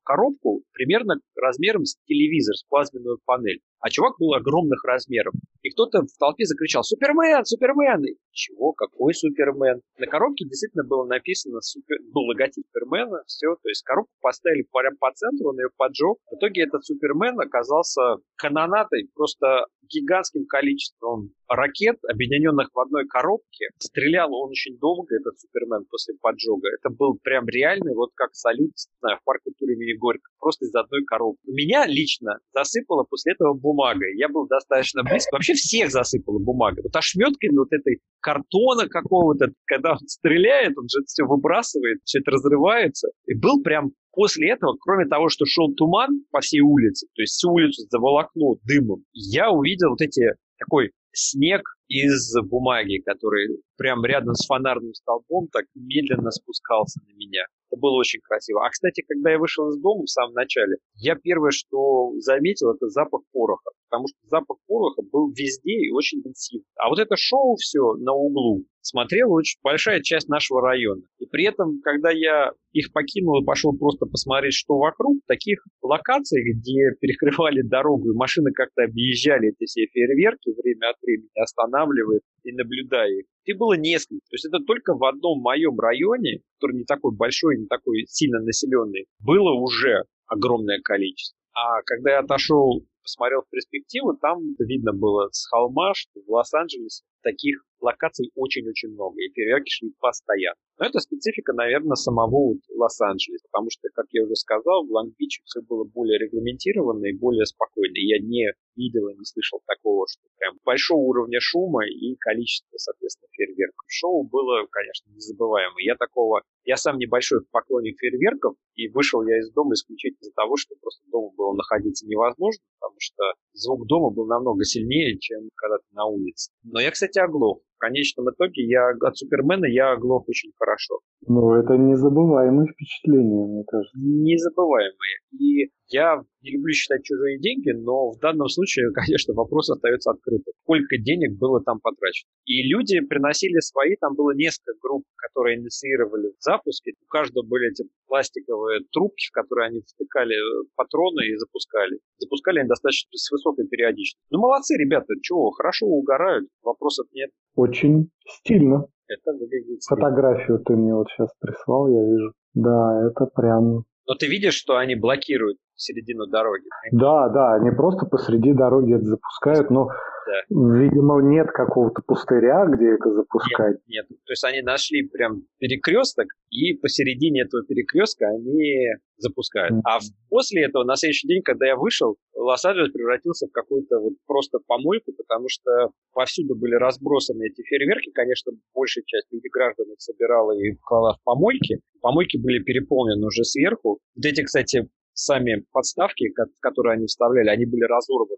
коробку 0.04 0.62
примерно 0.72 1.16
размером 1.36 1.84
с 1.84 1.96
телевизор, 2.04 2.54
с 2.56 2.64
плазменную 2.64 3.18
панель. 3.24 3.60
А 3.86 3.88
чувак 3.88 4.18
был 4.18 4.34
огромных 4.34 4.82
размеров. 4.82 5.32
И 5.62 5.70
кто-то 5.70 6.02
в 6.02 6.18
толпе 6.18 6.44
закричал 6.44 6.82
«Супермен! 6.82 7.44
Супермен!» 7.44 8.04
и 8.04 8.16
Чего? 8.32 8.72
Какой 8.72 9.14
Супермен? 9.14 9.80
На 9.96 10.06
коробке 10.08 10.44
действительно 10.44 10.82
было 10.82 11.04
написано 11.06 11.60
супер... 11.60 11.98
был 12.12 12.22
логотип 12.22 12.64
Супермена, 12.66 13.22
все. 13.26 13.54
То 13.62 13.68
есть 13.68 13.84
коробку 13.84 14.10
поставили 14.20 14.66
прямо 14.72 14.96
по 14.98 15.12
центру, 15.12 15.50
он 15.50 15.58
ее 15.58 15.68
поджег. 15.76 16.18
В 16.30 16.34
итоге 16.34 16.64
этот 16.64 16.84
Супермен 16.84 17.38
оказался 17.38 18.16
канонатой, 18.36 19.08
просто 19.14 19.66
гигантским 19.88 20.46
количеством 20.46 21.30
ракет, 21.48 21.96
объединенных 22.08 22.70
в 22.74 22.78
одной 22.80 23.06
коробке. 23.06 23.68
Стрелял 23.78 24.34
он 24.34 24.50
очень 24.50 24.78
долго, 24.78 25.14
этот 25.14 25.38
Супермен, 25.38 25.86
после 25.88 26.14
поджога. 26.20 26.68
Это 26.78 26.90
был 26.90 27.18
прям 27.22 27.46
реальный, 27.46 27.94
вот 27.94 28.10
как 28.14 28.34
салют, 28.34 28.72
знаю, 29.00 29.18
в 29.18 29.24
парке 29.24 29.50
тур 29.58 29.70
имени 29.70 29.96
Горько, 29.96 30.28
просто 30.38 30.66
из 30.66 30.74
одной 30.74 31.04
коробки. 31.04 31.40
Меня 31.46 31.86
лично 31.86 32.38
засыпало 32.52 33.04
после 33.04 33.32
этого 33.32 33.54
бумагой. 33.76 34.16
Я 34.16 34.28
был 34.28 34.46
достаточно 34.46 35.02
близко. 35.02 35.34
Вообще 35.34 35.54
всех 35.54 35.90
засыпало 35.90 36.38
бумагой. 36.38 36.82
Вот 36.82 36.96
ошметками 36.96 37.56
вот 37.56 37.72
этой 37.72 38.00
картона 38.20 38.88
какого-то, 38.88 39.52
когда 39.66 39.92
он 39.92 39.98
стреляет, 40.06 40.76
он 40.76 40.88
же 40.88 41.04
все 41.06 41.24
выбрасывает, 41.24 41.98
все 42.04 42.20
это 42.20 42.30
разрывается. 42.32 43.08
И 43.26 43.34
был 43.34 43.62
прям 43.62 43.92
после 44.12 44.52
этого, 44.52 44.76
кроме 44.80 45.06
того, 45.06 45.28
что 45.28 45.44
шел 45.44 45.72
туман 45.74 46.24
по 46.30 46.40
всей 46.40 46.60
улице, 46.60 47.06
то 47.14 47.22
есть 47.22 47.34
всю 47.34 47.52
улицу 47.52 47.86
заволокло 47.90 48.56
дымом, 48.64 49.04
я 49.12 49.50
увидел 49.50 49.90
вот 49.90 50.00
эти 50.00 50.22
такой 50.58 50.92
снег 51.12 51.62
из 51.88 52.34
бумаги, 52.48 53.02
который 53.04 53.60
прям 53.76 54.04
рядом 54.04 54.34
с 54.34 54.46
фонарным 54.46 54.92
столбом 54.94 55.48
так 55.48 55.66
медленно 55.74 56.30
спускался 56.30 57.00
на 57.06 57.16
меня. 57.16 57.44
Это 57.70 57.80
было 57.80 57.98
очень 57.98 58.20
красиво. 58.20 58.64
А, 58.64 58.70
кстати, 58.70 59.02
когда 59.06 59.32
я 59.32 59.38
вышел 59.38 59.68
из 59.70 59.80
дома 59.80 60.04
в 60.04 60.10
самом 60.10 60.34
начале, 60.34 60.76
я 60.94 61.16
первое, 61.16 61.50
что 61.50 62.12
заметил, 62.20 62.72
это 62.72 62.88
запах 62.88 63.22
пороха. 63.32 63.70
Потому 63.88 64.08
что 64.08 64.16
запах 64.28 64.58
пороха 64.66 65.02
был 65.12 65.30
везде 65.30 65.72
и 65.72 65.90
очень 65.90 66.18
интенсивный. 66.18 66.66
А 66.76 66.88
вот 66.88 66.98
это 66.98 67.16
шоу 67.16 67.56
все 67.56 67.94
на 67.94 68.12
углу 68.12 68.64
смотрела 68.86 69.32
очень 69.32 69.58
большая 69.62 70.00
часть 70.00 70.28
нашего 70.28 70.60
района. 70.60 71.02
И 71.18 71.26
при 71.26 71.44
этом, 71.44 71.80
когда 71.82 72.10
я 72.10 72.52
их 72.72 72.92
покинул 72.92 73.42
и 73.42 73.44
пошел 73.44 73.76
просто 73.76 74.06
посмотреть, 74.06 74.54
что 74.54 74.78
вокруг, 74.78 75.18
таких 75.26 75.58
локаций, 75.82 76.42
где 76.42 76.92
перекрывали 77.00 77.62
дорогу, 77.62 78.12
и 78.12 78.16
машины 78.16 78.52
как-то 78.52 78.84
объезжали 78.84 79.48
эти 79.48 79.66
все 79.66 79.86
фейерверки 79.86 80.50
время 80.50 80.90
от 80.90 80.96
времени, 81.02 81.28
останавливая 81.34 82.20
и 82.44 82.52
наблюдая 82.52 83.10
их, 83.10 83.26
и 83.44 83.52
было 83.52 83.74
несколько. 83.74 84.20
То 84.30 84.34
есть 84.34 84.46
это 84.46 84.58
только 84.64 84.94
в 84.94 85.04
одном 85.04 85.40
моем 85.40 85.78
районе, 85.78 86.40
который 86.58 86.78
не 86.78 86.84
такой 86.84 87.14
большой, 87.14 87.58
не 87.58 87.66
такой 87.66 88.04
сильно 88.08 88.40
населенный, 88.40 89.06
было 89.20 89.52
уже 89.52 90.04
огромное 90.26 90.80
количество. 90.82 91.36
А 91.54 91.82
когда 91.84 92.12
я 92.12 92.18
отошел, 92.20 92.84
посмотрел 93.06 93.42
в 93.42 93.50
перспективу, 93.50 94.16
там 94.16 94.42
видно 94.58 94.92
было 94.92 95.28
с 95.30 95.46
холма, 95.46 95.94
что 95.94 96.20
в 96.20 96.28
Лос-Анджелесе 96.28 97.04
таких 97.26 97.66
локаций 97.80 98.30
очень-очень 98.34 98.90
много, 98.90 99.16
и 99.18 99.32
фейерверки 99.34 99.70
шли 99.70 99.92
постоянно. 99.98 100.56
Но 100.78 100.86
это 100.86 101.00
специфика, 101.00 101.52
наверное, 101.52 101.96
самого 101.96 102.56
Лос-Анджелеса, 102.74 103.48
потому 103.50 103.70
что, 103.70 103.88
как 103.94 104.06
я 104.12 104.24
уже 104.24 104.36
сказал, 104.36 104.86
в 104.86 104.92
Лонг-Биче 104.92 105.42
все 105.44 105.60
было 105.62 105.84
более 105.84 106.18
регламентировано 106.18 107.06
и 107.06 107.16
более 107.16 107.46
спокойно. 107.46 107.96
Я 107.96 108.18
не 108.20 108.52
видел 108.76 109.08
и 109.08 109.16
не 109.16 109.24
слышал 109.24 109.60
такого, 109.66 110.06
что 110.08 110.22
прям 110.38 110.58
большого 110.64 111.00
уровня 111.00 111.40
шума 111.40 111.86
и 111.86 112.14
количества, 112.16 112.76
соответственно, 112.76 113.28
фейерверков. 113.32 113.86
Шоу 113.88 114.24
было, 114.24 114.66
конечно, 114.70 115.10
незабываемое. 115.12 115.82
Я 115.84 115.96
такого, 115.96 116.42
я 116.64 116.76
сам 116.76 116.98
небольшой 116.98 117.40
поклонник 117.50 117.98
фейерверков, 117.98 118.56
и 118.74 118.88
вышел 118.88 119.26
я 119.26 119.38
из 119.38 119.50
дома 119.52 119.72
исключительно 119.74 120.20
из-за 120.20 120.32
того, 120.32 120.56
что 120.56 120.74
просто 120.80 121.02
дома 121.10 121.30
было 121.36 121.54
находиться 121.54 122.06
невозможно, 122.06 122.60
потому 122.78 122.96
что 122.98 123.24
звук 123.54 123.86
дома 123.86 124.10
был 124.10 124.26
намного 124.26 124.64
сильнее, 124.64 125.18
чем 125.18 125.48
когда 125.54 125.78
ты 125.78 125.86
на 125.92 126.04
улице. 126.04 126.52
Но 126.64 126.80
я, 126.80 126.90
кстати, 126.90 127.15
оглох 127.18 127.58
в 127.76 127.78
конечном 127.78 128.30
итоге 128.30 128.64
я 128.64 128.88
от 129.00 129.16
Супермена 129.16 129.66
я 129.66 129.92
оглох 129.92 130.28
очень 130.28 130.50
хорошо. 130.58 131.00
Ну, 131.26 131.54
это 131.54 131.76
незабываемые 131.76 132.68
впечатления, 132.72 133.46
мне 133.46 133.64
кажется. 133.64 133.96
Незабываемые. 133.98 135.16
И 135.38 135.70
я 135.88 136.22
не 136.42 136.50
люблю 136.50 136.72
считать 136.72 137.04
чужие 137.04 137.38
деньги, 137.38 137.70
но 137.70 138.10
в 138.10 138.18
данном 138.18 138.48
случае, 138.48 138.90
конечно, 138.94 139.34
вопрос 139.34 139.70
остается 139.70 140.10
открытым. 140.10 140.52
Сколько 140.62 140.98
денег 140.98 141.38
было 141.38 141.62
там 141.62 141.78
потрачено? 141.80 142.28
И 142.44 142.62
люди 142.68 143.00
приносили 143.00 143.60
свои, 143.60 143.96
там 144.00 144.14
было 144.14 144.32
несколько 144.34 144.72
групп, 144.80 145.04
которые 145.16 145.58
инициировали 145.58 146.32
запуски. 146.40 146.94
У 147.02 147.06
каждого 147.06 147.44
были 147.44 147.70
эти 147.70 147.88
пластиковые 148.06 148.80
трубки, 148.92 149.26
в 149.28 149.32
которые 149.32 149.68
они 149.68 149.80
втыкали 149.80 150.34
патроны 150.74 151.26
и 151.26 151.36
запускали. 151.36 151.98
Запускали 152.18 152.60
они 152.60 152.68
достаточно 152.68 153.08
с 153.12 153.30
высокой 153.30 153.66
периодичностью. 153.66 154.26
Ну, 154.30 154.40
молодцы, 154.40 154.76
ребята, 154.76 155.14
чего, 155.22 155.50
хорошо 155.50 155.86
угорают, 155.86 156.48
вопросов 156.62 157.06
нет. 157.12 157.30
Очень 157.68 158.10
стильно. 158.26 158.86
Это 159.08 159.32
выглядит 159.32 159.82
Фотографию 159.88 160.58
ты 160.58 160.74
мне 160.74 160.94
вот 160.94 161.08
сейчас 161.10 161.30
прислал, 161.38 161.88
я 161.88 162.02
вижу. 162.02 162.32
Да, 162.54 163.08
это 163.08 163.26
прям 163.26 163.84
но 164.06 164.14
ты 164.14 164.26
видишь, 164.28 164.54
что 164.54 164.76
они 164.76 164.94
блокируют 164.94 165.58
середину 165.76 166.26
дороги. 166.26 166.64
Да, 166.92 167.28
да, 167.28 167.54
они 167.54 167.70
просто 167.70 168.06
посреди 168.06 168.52
дороги 168.52 168.94
это 168.94 169.04
запускают, 169.04 169.70
но 169.70 169.88
да. 170.26 170.42
Видимо, 170.50 171.22
нет 171.22 171.46
какого-то 171.52 172.02
пустыря, 172.04 172.66
где 172.66 172.94
это 172.94 173.12
запускать. 173.12 173.76
Нет, 173.86 174.06
нет. 174.10 174.20
То 174.26 174.32
есть 174.32 174.42
они 174.44 174.60
нашли 174.60 175.06
прям 175.06 175.44
перекресток, 175.58 176.26
и 176.50 176.74
посередине 176.74 177.42
этого 177.42 177.62
перекрестка 177.64 178.26
они 178.26 178.88
запускают. 179.18 179.72
Mm-hmm. 179.72 179.82
А 179.84 179.98
после 180.28 180.64
этого, 180.64 180.82
на 180.82 180.96
следующий 180.96 181.28
день, 181.28 181.42
когда 181.42 181.66
я 181.66 181.76
вышел, 181.76 182.16
Лос-Анджелес 182.34 182.92
превратился 182.92 183.46
в 183.46 183.52
какую-то 183.52 184.00
вот 184.00 184.14
просто 184.26 184.58
помойку, 184.66 185.12
потому 185.16 185.46
что 185.48 185.90
повсюду 186.12 186.56
были 186.56 186.74
разбросаны 186.74 187.44
эти 187.46 187.62
фейерверки. 187.62 188.10
Конечно, 188.10 188.52
большая 188.74 189.04
часть 189.06 189.30
людей 189.30 189.48
граждан 189.52 189.86
их 189.92 190.00
собирала 190.00 190.52
и 190.52 190.74
клала 190.82 191.14
в 191.14 191.22
помойки. 191.22 191.78
Помойки 192.00 192.36
были 192.36 192.62
переполнены 192.64 193.26
уже 193.26 193.44
сверху. 193.44 194.00
Вот 194.16 194.24
эти, 194.24 194.42
кстати, 194.42 194.88
сами 195.16 195.64
подставки, 195.72 196.32
которые 196.60 196.94
они 196.94 197.06
вставляли, 197.06 197.48
они 197.48 197.66
были 197.66 197.82
разорваны 197.82 198.36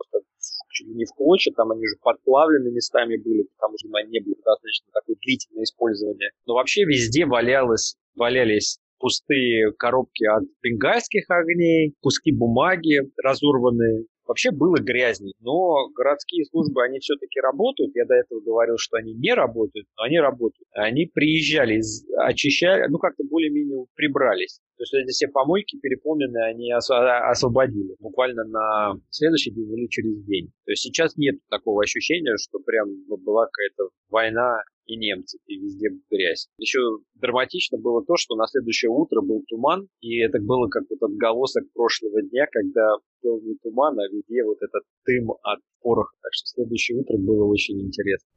чуть 0.79 0.89
ли 0.89 0.95
не 0.95 1.05
в 1.05 1.11
клочья, 1.11 1.53
там 1.57 1.71
они 1.73 1.83
уже 1.83 1.97
подплавлены 2.01 2.71
местами 2.71 3.17
были, 3.17 3.49
потому 3.57 3.75
что 3.79 3.89
они 3.99 4.11
не 4.11 4.21
были 4.21 4.35
достаточно 4.35 4.87
такое 4.93 5.17
длительное 5.21 5.65
использование. 5.65 6.31
Но 6.47 6.55
вообще 6.55 6.85
везде 6.85 7.27
валялось, 7.27 7.97
валялись 8.15 8.79
пустые 8.99 9.73
коробки 9.73 10.25
от 10.25 10.45
бенгальских 10.63 11.25
огней, 11.29 11.95
куски 12.01 12.33
бумаги 12.33 13.01
разорванные, 13.23 14.07
Вообще 14.29 14.51
было 14.51 14.77
грязней, 14.77 15.33
но 15.41 15.89
городские 15.97 16.45
службы, 16.45 16.85
они 16.85 16.99
все-таки 17.01 17.41
работают. 17.41 17.97
Я 17.97 18.05
до 18.05 18.15
этого 18.15 18.41
говорил, 18.41 18.77
что 18.79 18.99
они 18.99 19.15
не 19.15 19.33
работают, 19.33 19.87
но 19.97 20.05
они 20.05 20.21
работают. 20.21 20.69
Они 20.73 21.07
приезжали, 21.07 21.81
очищали, 22.19 22.87
ну 22.91 22.99
как-то 22.99 23.25
более-менее 23.25 23.87
прибрались. 23.95 24.61
То 24.77 24.83
есть 24.83 24.95
эти 24.95 25.11
все 25.13 25.29
помойки 25.29 25.79
переполненные, 25.81 26.45
они 26.45 26.71
освободили 26.71 27.97
буквально 27.99 28.45
на 28.45 28.93
следующий 29.09 29.51
день 29.51 29.73
или 29.73 29.87
через 29.89 30.23
день. 30.25 30.53
То 30.67 30.73
есть 30.73 30.83
сейчас 30.83 31.17
нет 31.17 31.37
такого 31.49 31.83
ощущения, 31.83 32.37
что 32.37 32.59
прям 32.59 32.89
была 33.09 33.47
какая-то 33.47 33.89
война 34.11 34.61
и 34.89 34.97
немцы, 34.97 35.39
и 35.47 35.57
везде 35.57 35.91
грязь. 36.11 36.49
Еще 36.59 36.79
драматично 37.15 37.79
было 37.79 38.03
то, 38.05 38.15
что 38.17 38.35
на 38.35 38.47
следующее 38.47 38.91
утро 38.91 39.21
был 39.21 39.45
туман, 39.47 39.87
и 40.01 40.19
это 40.19 40.41
было 40.41 40.69
как 40.69 40.85
вот 40.91 41.03
отголосок 41.03 41.65
прошлого 41.75 42.23
дня, 42.23 42.47
когда 42.51 42.97
был 43.23 43.41
не 43.43 43.55
туман, 43.63 43.99
а 44.01 44.09
везде 44.09 44.43
вот 44.45 44.59
этот 44.63 44.83
дым 45.07 45.33
от 45.43 45.61
пороха. 45.83 46.15
Так 46.23 46.33
что 46.33 46.47
следующее 46.47 47.01
утро 47.01 47.19
было 47.19 47.45
очень 47.45 47.81
интересно. 47.81 48.29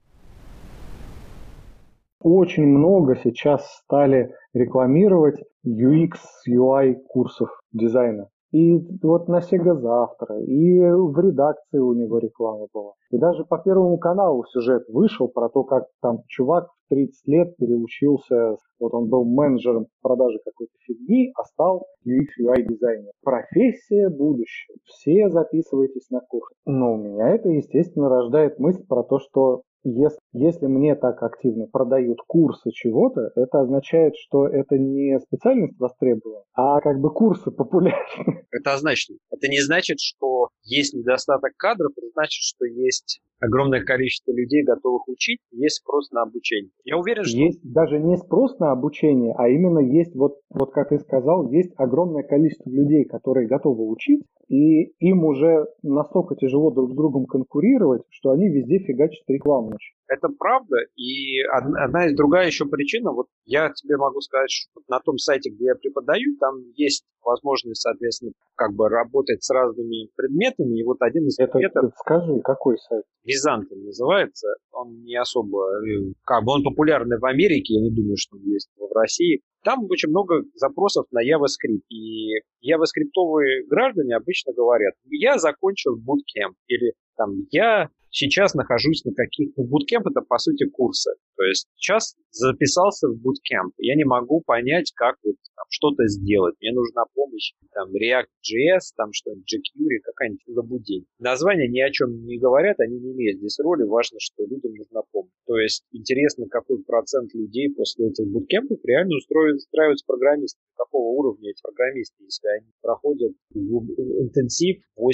Очень 2.19 2.67
много 2.67 3.19
сейчас 3.23 3.65
стали 3.83 4.35
рекламировать 4.53 5.39
UX, 5.65 6.17
UI 6.47 6.95
курсов 7.07 7.49
дизайна. 7.71 8.29
И 8.51 8.77
вот 9.01 9.29
на 9.29 9.41
Сега 9.41 9.75
завтра, 9.75 10.41
и 10.41 10.79
в 10.79 11.17
редакции 11.19 11.77
у 11.77 11.93
него 11.93 12.17
реклама 12.17 12.67
была. 12.73 12.93
И 13.09 13.17
даже 13.17 13.45
по 13.45 13.57
Первому 13.57 13.97
каналу 13.97 14.43
сюжет 14.45 14.83
вышел 14.89 15.29
про 15.29 15.47
то, 15.49 15.63
как 15.63 15.85
там 16.01 16.19
чувак 16.27 16.67
в 16.67 16.89
30 16.89 17.27
лет 17.27 17.55
переучился, 17.55 18.57
вот 18.79 18.93
он 18.93 19.07
был 19.07 19.23
менеджером 19.23 19.87
продажи 20.01 20.39
какой-то 20.43 20.73
фигни, 20.85 21.31
а 21.35 21.45
стал 21.45 21.85
UX 22.05 22.27
UI 22.41 22.63
дизайнер. 22.67 23.11
Профессия 23.23 24.09
будущего. 24.09 24.75
Все 24.83 25.29
записывайтесь 25.29 26.09
на 26.09 26.19
курс. 26.19 26.51
Но 26.65 26.95
у 26.95 26.97
меня 26.97 27.29
это, 27.29 27.47
естественно, 27.47 28.09
рождает 28.09 28.59
мысль 28.59 28.85
про 28.85 29.03
то, 29.03 29.19
что 29.19 29.61
если, 29.83 30.19
если 30.33 30.67
мне 30.67 30.95
так 30.95 31.21
активно 31.23 31.67
продают 31.67 32.19
курсы 32.27 32.71
чего-то, 32.71 33.31
это 33.35 33.61
означает, 33.61 34.13
что 34.15 34.47
это 34.47 34.77
не 34.77 35.19
специальность 35.19 35.79
востребована, 35.79 36.43
а 36.53 36.79
как 36.81 36.99
бы 36.99 37.11
курсы 37.13 37.51
популярны. 37.51 38.45
Это 38.51 38.77
значит, 38.77 39.17
это 39.31 39.47
не 39.47 39.61
значит, 39.61 39.99
что 39.99 40.49
есть 40.63 40.93
недостаток 40.93 41.53
кадров, 41.55 41.93
это 41.97 42.07
значит, 42.13 42.41
что 42.41 42.65
есть 42.65 43.21
огромное 43.39 43.81
количество 43.83 44.31
людей, 44.31 44.63
готовых 44.63 45.07
учить, 45.07 45.39
есть 45.51 45.77
спрос 45.77 46.11
на 46.11 46.23
обучение. 46.23 46.71
Я 46.83 46.97
уверен, 46.97 47.23
что... 47.23 47.37
Есть 47.37 47.59
даже 47.63 47.99
не 47.99 48.17
спрос 48.17 48.59
на 48.59 48.71
обучение, 48.71 49.33
а 49.37 49.49
именно 49.49 49.79
есть, 49.79 50.15
вот, 50.15 50.39
вот 50.49 50.71
как 50.71 50.89
ты 50.89 50.99
сказал, 50.99 51.49
есть 51.51 51.71
огромное 51.77 52.23
количество 52.23 52.69
людей, 52.69 53.05
которые 53.05 53.47
готовы 53.47 53.89
учить, 53.89 54.21
и 54.47 54.91
им 54.99 55.23
уже 55.23 55.65
настолько 55.81 56.35
тяжело 56.35 56.71
друг 56.71 56.91
с 56.91 56.95
другом 56.95 57.25
конкурировать, 57.25 58.03
что 58.09 58.31
они 58.31 58.49
везде 58.49 58.79
фигачат 58.79 59.23
рекламу. 59.27 59.70
Это 60.07 60.27
правда, 60.27 60.75
и 60.97 61.39
одна 61.41 62.07
из 62.07 62.15
другая 62.15 62.47
еще 62.47 62.65
причина, 62.65 63.11
вот 63.11 63.27
я 63.45 63.71
тебе 63.71 63.95
могу 63.95 64.19
сказать, 64.19 64.51
что 64.51 64.81
на 64.89 64.99
том 64.99 65.17
сайте, 65.17 65.49
где 65.49 65.65
я 65.65 65.75
преподаю, 65.75 66.35
там 66.37 66.55
есть 66.75 67.05
возможность, 67.23 67.81
соответственно, 67.81 68.33
как 68.55 68.73
бы 68.73 68.89
работать 68.89 69.41
с 69.41 69.49
разными 69.49 70.09
предметами, 70.15 70.79
и 70.79 70.83
вот 70.83 70.97
один 71.01 71.27
из 71.27 71.39
это, 71.39 71.51
предметов... 71.53 71.93
Скажи, 71.97 72.41
какой 72.43 72.77
сайт? 72.77 73.05
Византом 73.23 73.83
называется, 73.83 74.49
он 74.73 75.01
не 75.03 75.15
особо, 75.15 75.63
э, 75.85 76.13
как 76.25 76.43
бы 76.43 76.53
он 76.53 76.63
популярный 76.63 77.17
в 77.17 77.25
Америке, 77.25 77.75
я 77.75 77.81
не 77.81 77.91
думаю, 77.91 78.17
что 78.17 78.35
он 78.35 78.43
есть 78.43 78.69
в 78.75 78.93
России, 78.93 79.41
там 79.63 79.85
очень 79.89 80.09
много 80.09 80.43
запросов 80.55 81.05
на 81.11 81.19
JavaScript. 81.23 81.85
И 81.89 82.39
JavaScript 82.65 83.67
граждане 83.69 84.15
обычно 84.15 84.53
говорят, 84.53 84.95
я 85.05 85.37
закончил 85.37 85.97
bootcamp, 85.97 86.55
или 86.67 86.93
там, 87.15 87.45
я 87.51 87.89
сейчас 88.11 88.53
нахожусь 88.53 89.03
на 89.05 89.13
каких-то... 89.13 89.63
Bootcamp 89.63 90.09
это, 90.09 90.21
по 90.21 90.37
сути, 90.37 90.69
курсы. 90.69 91.11
То 91.37 91.43
есть 91.43 91.67
сейчас 91.75 92.15
записался 92.31 93.07
в 93.07 93.15
bootcamp. 93.15 93.71
Я 93.77 93.95
не 93.95 94.05
могу 94.05 94.41
понять, 94.41 94.91
как 94.95 95.15
вот 95.23 95.35
там, 95.55 95.65
что-то 95.69 96.07
сделать. 96.07 96.55
Мне 96.59 96.71
нужна 96.73 97.03
помощь, 97.13 97.53
там, 97.73 97.89
React.js, 97.95 98.95
там 98.95 99.11
что-нибудь, 99.13 99.45
jQuery, 99.45 99.99
какая-нибудь 100.03 100.47
лабудень. 100.47 101.05
Названия 101.19 101.67
ни 101.67 101.79
о 101.79 101.91
чем 101.91 102.25
не 102.25 102.37
говорят, 102.37 102.79
они 102.79 102.99
не 102.99 103.11
имеют 103.13 103.39
здесь 103.39 103.59
роли. 103.59 103.83
Важно, 103.83 104.17
что 104.19 104.43
людям 104.43 104.73
нужна 104.73 105.01
помощь. 105.11 105.31
То 105.45 105.57
есть 105.57 105.83
интересно, 105.91 106.47
какой 106.49 106.83
процент 106.83 107.33
людей 107.33 107.73
после 107.73 108.07
этих 108.07 108.27
буткемпов 108.27 108.79
реально 108.83 109.17
устроят, 109.17 109.57
устраиваются 109.57 110.05
программистами. 110.07 110.63
Какого 110.75 111.09
уровня 111.19 111.51
эти 111.51 111.61
программисты, 111.61 112.23
если 112.23 112.47
они 112.47 112.71
проходят 112.81 113.33
интенсив 113.53 114.81
8-12 114.97 115.11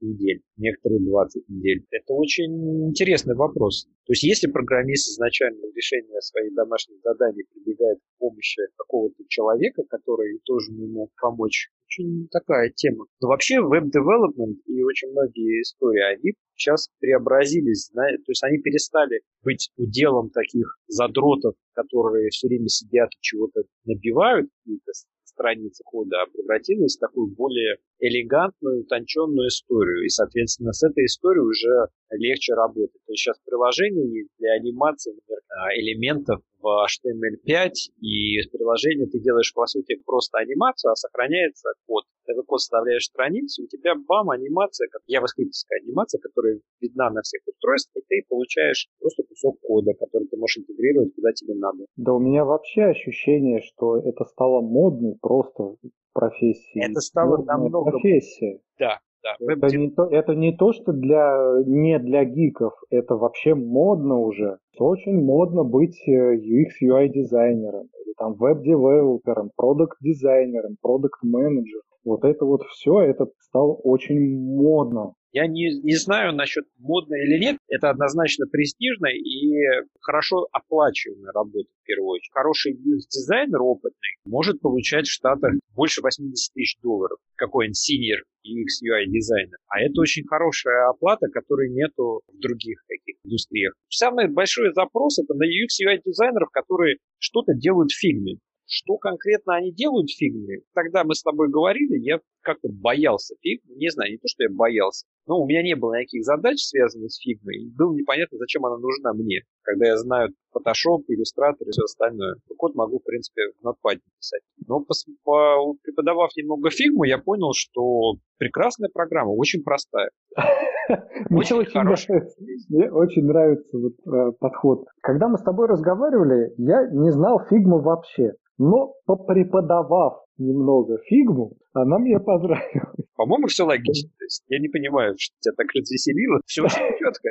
недель, 0.00 0.42
некоторые 0.56 1.00
20 1.00 1.48
недель. 1.48 1.84
Это 1.90 2.12
очень 2.12 2.88
интересный 2.88 3.34
вопрос. 3.34 3.86
То 4.06 4.12
есть 4.12 4.24
если 4.24 4.50
программист 4.50 5.08
изначально 5.10 5.60
для 5.60 5.70
решения 5.74 6.16
своих 6.40 6.54
домашних 6.54 7.00
заданий 7.02 7.44
прибегает 7.52 7.98
к 7.98 8.18
помощи 8.18 8.62
какого-то 8.76 9.22
человека, 9.28 9.82
который 9.88 10.40
тоже 10.44 10.72
не 10.72 10.86
мог 10.86 11.10
помочь, 11.20 11.68
очень 11.86 12.28
такая 12.30 12.70
тема. 12.70 13.06
Но 13.20 13.28
вообще 13.28 13.60
веб-девелопмент 13.60 14.58
и 14.66 14.82
очень 14.82 15.10
многие 15.10 15.62
истории, 15.62 16.02
они 16.02 16.34
сейчас 16.54 16.88
преобразились, 17.00 17.90
знаете, 17.92 18.18
то 18.18 18.30
есть 18.30 18.42
они 18.44 18.58
перестали 18.58 19.22
быть 19.42 19.70
уделом 19.76 20.30
таких 20.30 20.78
задротов, 20.88 21.54
которые 21.72 22.28
все 22.30 22.48
время 22.48 22.68
сидят 22.68 23.10
и 23.10 23.20
чего-то 23.20 23.62
набивают, 23.84 24.48
какие-то 24.64 24.92
страницы 25.40 25.82
кода, 25.84 26.22
а 26.22 26.26
превратилась 26.30 26.96
в 26.96 27.00
такую 27.00 27.34
более 27.34 27.76
элегантную, 27.98 28.82
утонченную 28.82 29.48
историю. 29.48 30.04
И, 30.04 30.08
соответственно, 30.08 30.72
с 30.72 30.82
этой 30.82 31.06
историей 31.06 31.44
уже 31.44 31.88
легче 32.10 32.54
работать. 32.54 33.00
То 33.06 33.12
есть 33.12 33.22
сейчас 33.22 33.38
приложение 33.44 34.06
есть 34.20 34.30
для 34.38 34.52
анимации 34.52 35.12
например, 35.12 35.40
а, 35.48 35.74
элементов 35.74 36.40
в 36.60 36.86
HTML5, 36.86 37.72
и 38.00 38.38
из 38.38 38.48
приложения 38.48 39.06
ты 39.06 39.20
делаешь, 39.20 39.52
по 39.54 39.66
сути, 39.66 40.00
просто 40.04 40.38
анимацию, 40.38 40.92
а 40.92 40.96
сохраняется 40.96 41.70
код. 41.86 42.04
Этот 42.26 42.46
код 42.46 42.60
вставляешь 42.60 43.04
страницу, 43.04 43.64
у 43.64 43.66
тебя 43.66 43.94
бам, 43.94 44.30
анимация, 44.30 44.88
как 44.88 45.02
JavaScript 45.10 45.52
анимация, 45.82 46.20
которая 46.20 46.60
видна 46.80 47.10
на 47.10 47.22
всех 47.22 47.42
устройствах, 47.46 48.04
и 48.04 48.06
ты 48.08 48.26
получаешь 48.28 48.88
просто 49.00 49.22
кусок 49.24 49.58
кода, 49.60 49.92
который 49.94 50.28
ты 50.28 50.36
можешь 50.36 50.58
интегрировать 50.58 51.14
куда 51.14 51.32
тебе 51.32 51.54
надо. 51.54 51.86
Да 51.96 52.12
у 52.12 52.18
меня 52.18 52.44
вообще 52.44 52.84
ощущение, 52.84 53.60
что 53.62 53.98
это 53.98 54.24
стало 54.24 54.60
модной 54.60 55.16
просто 55.20 55.76
профессией. 56.12 56.90
Это 56.90 57.00
стало 57.00 57.38
Модная 57.38 57.56
намного... 57.56 57.90
профессия. 57.92 58.60
Да, 58.78 58.98
да. 59.22 59.36
Это, 59.40 59.76
не 59.76 59.90
то, 59.90 60.06
это 60.06 60.34
не 60.34 60.56
то, 60.56 60.72
что 60.72 60.92
для, 60.92 61.62
не 61.66 61.98
для 61.98 62.24
гиков, 62.24 62.72
это 62.90 63.16
вообще 63.16 63.54
модно 63.54 64.18
уже. 64.18 64.58
Очень 64.78 65.22
модно 65.24 65.64
быть 65.64 66.00
э, 66.06 66.36
UX, 66.36 66.70
UI 66.82 67.08
дизайнером, 67.08 67.88
или 68.04 68.14
там 68.16 68.34
веб-девелопером, 68.34 69.50
продукт-дизайнером, 69.56 70.76
продукт-менеджером. 70.80 71.82
Вот 72.04 72.24
это 72.24 72.44
вот 72.44 72.62
все, 72.68 73.00
это 73.00 73.26
стало 73.40 73.74
очень 73.74 74.20
модно. 74.20 75.14
Я 75.32 75.46
не, 75.46 75.80
не 75.82 75.94
знаю 75.94 76.34
насчет 76.34 76.64
модно 76.78 77.14
или 77.14 77.38
нет. 77.38 77.56
Это 77.68 77.90
однозначно 77.90 78.46
престижная 78.46 79.12
и 79.12 79.54
хорошо 80.00 80.48
оплачиваемая 80.50 81.32
работа 81.32 81.68
в 81.82 81.86
первую 81.86 82.08
очередь. 82.14 82.32
Хороший 82.32 82.72
UX-дизайнер 82.74 83.62
опытный 83.62 84.16
может 84.24 84.60
получать 84.60 85.06
в 85.06 85.12
Штатах 85.12 85.52
больше 85.76 86.02
80 86.02 86.52
тысяч 86.52 86.78
долларов. 86.82 87.18
Какой-нибудь 87.36 87.78
senior 87.78 88.24
UX, 88.44 88.82
UI 88.84 89.06
дизайнер. 89.06 89.56
А 89.68 89.80
это 89.80 90.00
очень 90.00 90.26
хорошая 90.26 90.88
оплата, 90.88 91.28
которой 91.28 91.70
нету 91.70 92.22
в 92.26 92.38
других 92.40 92.82
каких 92.88 93.16
индустриях. 93.24 93.74
Самый 93.88 94.28
большой 94.28 94.59
запрос 94.74 95.18
это 95.18 95.34
на 95.34 95.44
UX, 95.44 95.80
UI 95.84 96.00
дизайнеров, 96.04 96.50
которые 96.50 96.96
что-то 97.18 97.54
делают 97.54 97.90
в 97.90 97.98
фигме 97.98 98.38
что 98.70 98.96
конкретно 98.98 99.56
они 99.56 99.72
делают 99.72 100.08
в 100.08 100.16
фигме, 100.16 100.60
тогда 100.74 101.02
мы 101.02 101.14
с 101.14 101.22
тобой 101.22 101.50
говорили, 101.50 101.98
я 101.98 102.20
как-то 102.42 102.68
боялся 102.70 103.34
фигмы. 103.40 103.76
Не 103.76 103.90
знаю, 103.90 104.12
не 104.12 104.18
то, 104.18 104.28
что 104.28 104.42
я 104.42 104.50
боялся, 104.50 105.06
но 105.26 105.40
у 105.40 105.46
меня 105.46 105.62
не 105.62 105.76
было 105.76 105.94
никаких 105.94 106.24
задач, 106.24 106.58
связанных 106.58 107.12
с 107.12 107.20
фигмой, 107.20 107.56
и 107.56 107.70
было 107.70 107.94
непонятно, 107.94 108.38
зачем 108.38 108.64
она 108.66 108.78
нужна 108.78 109.12
мне, 109.12 109.42
когда 109.62 109.86
я 109.86 109.96
знаю 109.96 110.30
Photoshop, 110.54 111.02
Illustrator 111.08 111.64
и 111.66 111.70
все 111.70 111.82
остальное. 111.82 112.36
Код 112.56 112.74
могу, 112.74 112.98
в 112.98 113.04
принципе, 113.04 113.42
в 113.60 113.66
Notepad 113.66 114.00
писать. 114.18 114.42
Но 114.66 114.84
по, 115.24 115.74
преподавав 115.82 116.30
немного 116.36 116.70
фигму, 116.70 117.04
я 117.04 117.18
понял, 117.18 117.52
что 117.54 118.14
прекрасная 118.38 118.90
программа, 118.92 119.30
очень 119.30 119.62
простая. 119.62 120.10
Очень 121.30 121.64
хорошая. 121.66 122.28
Мне 122.68 122.90
очень 122.90 123.24
нравится 123.24 123.78
вот, 123.78 123.92
э, 124.12 124.32
подход. 124.40 124.86
Когда 125.02 125.28
мы 125.28 125.38
с 125.38 125.42
тобой 125.42 125.68
разговаривали, 125.68 126.52
я 126.56 126.88
не 126.90 127.10
знал 127.10 127.40
фигму 127.48 127.80
вообще. 127.80 128.32
Но 128.58 128.94
попреподавав 129.06 130.24
немного 130.40 130.98
фигму, 131.06 131.56
она 131.72 131.98
мне 131.98 132.18
понравилась. 132.18 133.06
По-моему, 133.16 133.46
все 133.46 133.64
логично. 133.64 134.10
То 134.18 134.24
есть 134.24 134.44
я 134.48 134.58
не 134.58 134.68
понимаю, 134.68 135.14
что 135.18 135.36
тебя 135.40 135.54
так 135.56 135.66
развеселило. 135.74 136.40
Все 136.46 136.62
очень 136.62 136.98
четко. 136.98 137.30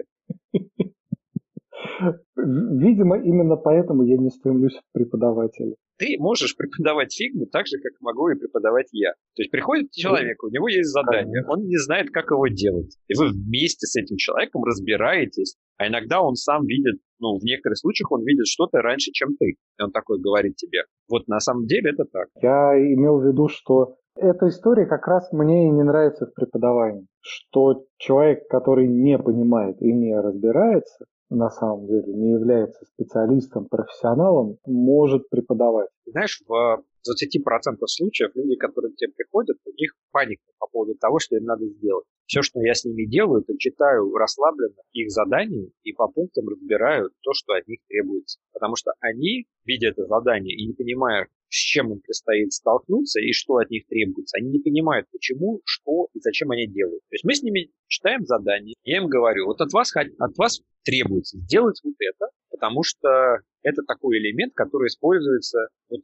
Видимо, 2.37 3.17
именно 3.17 3.55
поэтому 3.55 4.03
я 4.03 4.17
не 4.17 4.29
стремлюсь 4.29 4.75
в 4.75 4.83
преподавателя. 4.93 5.75
Ты 5.97 6.15
можешь 6.17 6.55
преподавать 6.55 7.13
фигму 7.13 7.45
так 7.47 7.67
же, 7.67 7.77
как 7.77 7.99
могу 7.99 8.29
и 8.29 8.39
преподавать 8.39 8.87
я. 8.93 9.11
То 9.35 9.41
есть 9.41 9.51
приходит 9.51 9.91
человек, 9.91 10.41
у 10.43 10.49
него 10.49 10.69
есть 10.69 10.89
задание, 10.89 11.43
он 11.47 11.65
не 11.65 11.77
знает, 11.77 12.09
как 12.11 12.31
его 12.31 12.47
делать. 12.47 12.95
И 13.07 13.15
вы 13.17 13.29
вместе 13.29 13.85
с 13.85 13.97
этим 13.97 14.15
человеком 14.15 14.63
разбираетесь, 14.63 15.57
а 15.77 15.87
иногда 15.87 16.21
он 16.21 16.35
сам 16.35 16.65
видит, 16.65 17.01
ну, 17.19 17.37
в 17.37 17.43
некоторых 17.43 17.77
случаях 17.77 18.11
он 18.11 18.23
видит 18.23 18.47
что-то 18.47 18.81
раньше, 18.81 19.11
чем 19.11 19.35
ты. 19.37 19.51
И 19.51 19.81
он 19.81 19.91
такой 19.91 20.19
говорит 20.19 20.55
тебе. 20.55 20.83
Вот 21.09 21.27
на 21.27 21.39
самом 21.39 21.65
деле 21.65 21.91
это 21.91 22.05
так. 22.05 22.27
Я 22.41 22.77
имел 22.77 23.19
в 23.19 23.25
виду, 23.25 23.47
что 23.47 23.95
эта 24.15 24.47
история 24.49 24.85
как 24.85 25.07
раз 25.07 25.31
мне 25.31 25.67
и 25.67 25.71
не 25.71 25.83
нравится 25.83 26.25
в 26.25 26.33
преподавании. 26.33 27.07
Что 27.21 27.85
человек, 27.97 28.47
который 28.49 28.87
не 28.87 29.17
понимает 29.17 29.81
и 29.81 29.93
не 29.93 30.19
разбирается, 30.19 31.05
на 31.29 31.49
самом 31.49 31.87
деле 31.87 32.13
не 32.13 32.31
является 32.31 32.85
специалистом, 32.85 33.67
профессионалом, 33.69 34.57
может 34.65 35.29
преподавать. 35.29 35.89
Знаешь, 36.05 36.41
в 36.47 36.83
20% 37.07 37.77
случаев 37.85 38.31
люди, 38.35 38.55
которые 38.55 38.93
к 38.93 38.97
тебе 38.97 39.11
приходят, 39.13 39.57
у 39.65 39.71
них 39.71 39.95
паника 40.11 40.43
по 40.57 40.67
поводу 40.67 40.95
того, 40.95 41.19
что 41.19 41.35
им 41.37 41.45
надо 41.45 41.65
сделать. 41.65 42.05
Все, 42.25 42.41
что 42.41 42.61
я 42.61 42.73
с 42.73 42.85
ними 42.85 43.05
делаю, 43.09 43.41
это 43.41 43.57
читаю 43.57 44.13
расслабленно 44.13 44.81
их 44.93 45.09
задания 45.09 45.69
и 45.83 45.93
по 45.93 46.07
пунктам 46.07 46.47
разбираю 46.47 47.09
то, 47.21 47.31
что 47.33 47.53
от 47.53 47.67
них 47.67 47.79
требуется. 47.87 48.39
Потому 48.53 48.75
что 48.75 48.91
они, 48.99 49.47
видя 49.65 49.87
это 49.87 50.05
задание 50.05 50.55
и 50.55 50.67
не 50.67 50.73
понимая, 50.73 51.27
с 51.49 51.55
чем 51.55 51.91
им 51.91 51.99
предстоит 51.99 52.53
столкнуться 52.53 53.19
и 53.19 53.31
что 53.31 53.57
от 53.57 53.69
них 53.71 53.87
требуется. 53.87 54.37
Они 54.37 54.51
не 54.51 54.59
понимают, 54.59 55.07
почему, 55.11 55.61
что 55.65 56.07
и 56.13 56.19
зачем 56.19 56.51
они 56.51 56.67
делают. 56.67 57.01
То 57.09 57.15
есть 57.15 57.23
мы 57.23 57.33
с 57.33 57.41
ними 57.41 57.71
читаем 57.87 58.25
задание, 58.25 58.75
я 58.83 58.97
им 58.97 59.07
говорю, 59.07 59.47
вот 59.47 59.59
от 59.61 59.73
вас, 59.73 59.91
от 59.95 60.37
вас 60.37 60.61
требуется 60.83 61.37
сделать 61.37 61.79
вот 61.83 61.95
это, 61.99 62.31
потому 62.51 62.83
что 62.83 63.39
это 63.63 63.81
такой 63.87 64.19
элемент, 64.19 64.53
который 64.53 64.87
используется, 64.87 65.67
вот, 65.89 66.01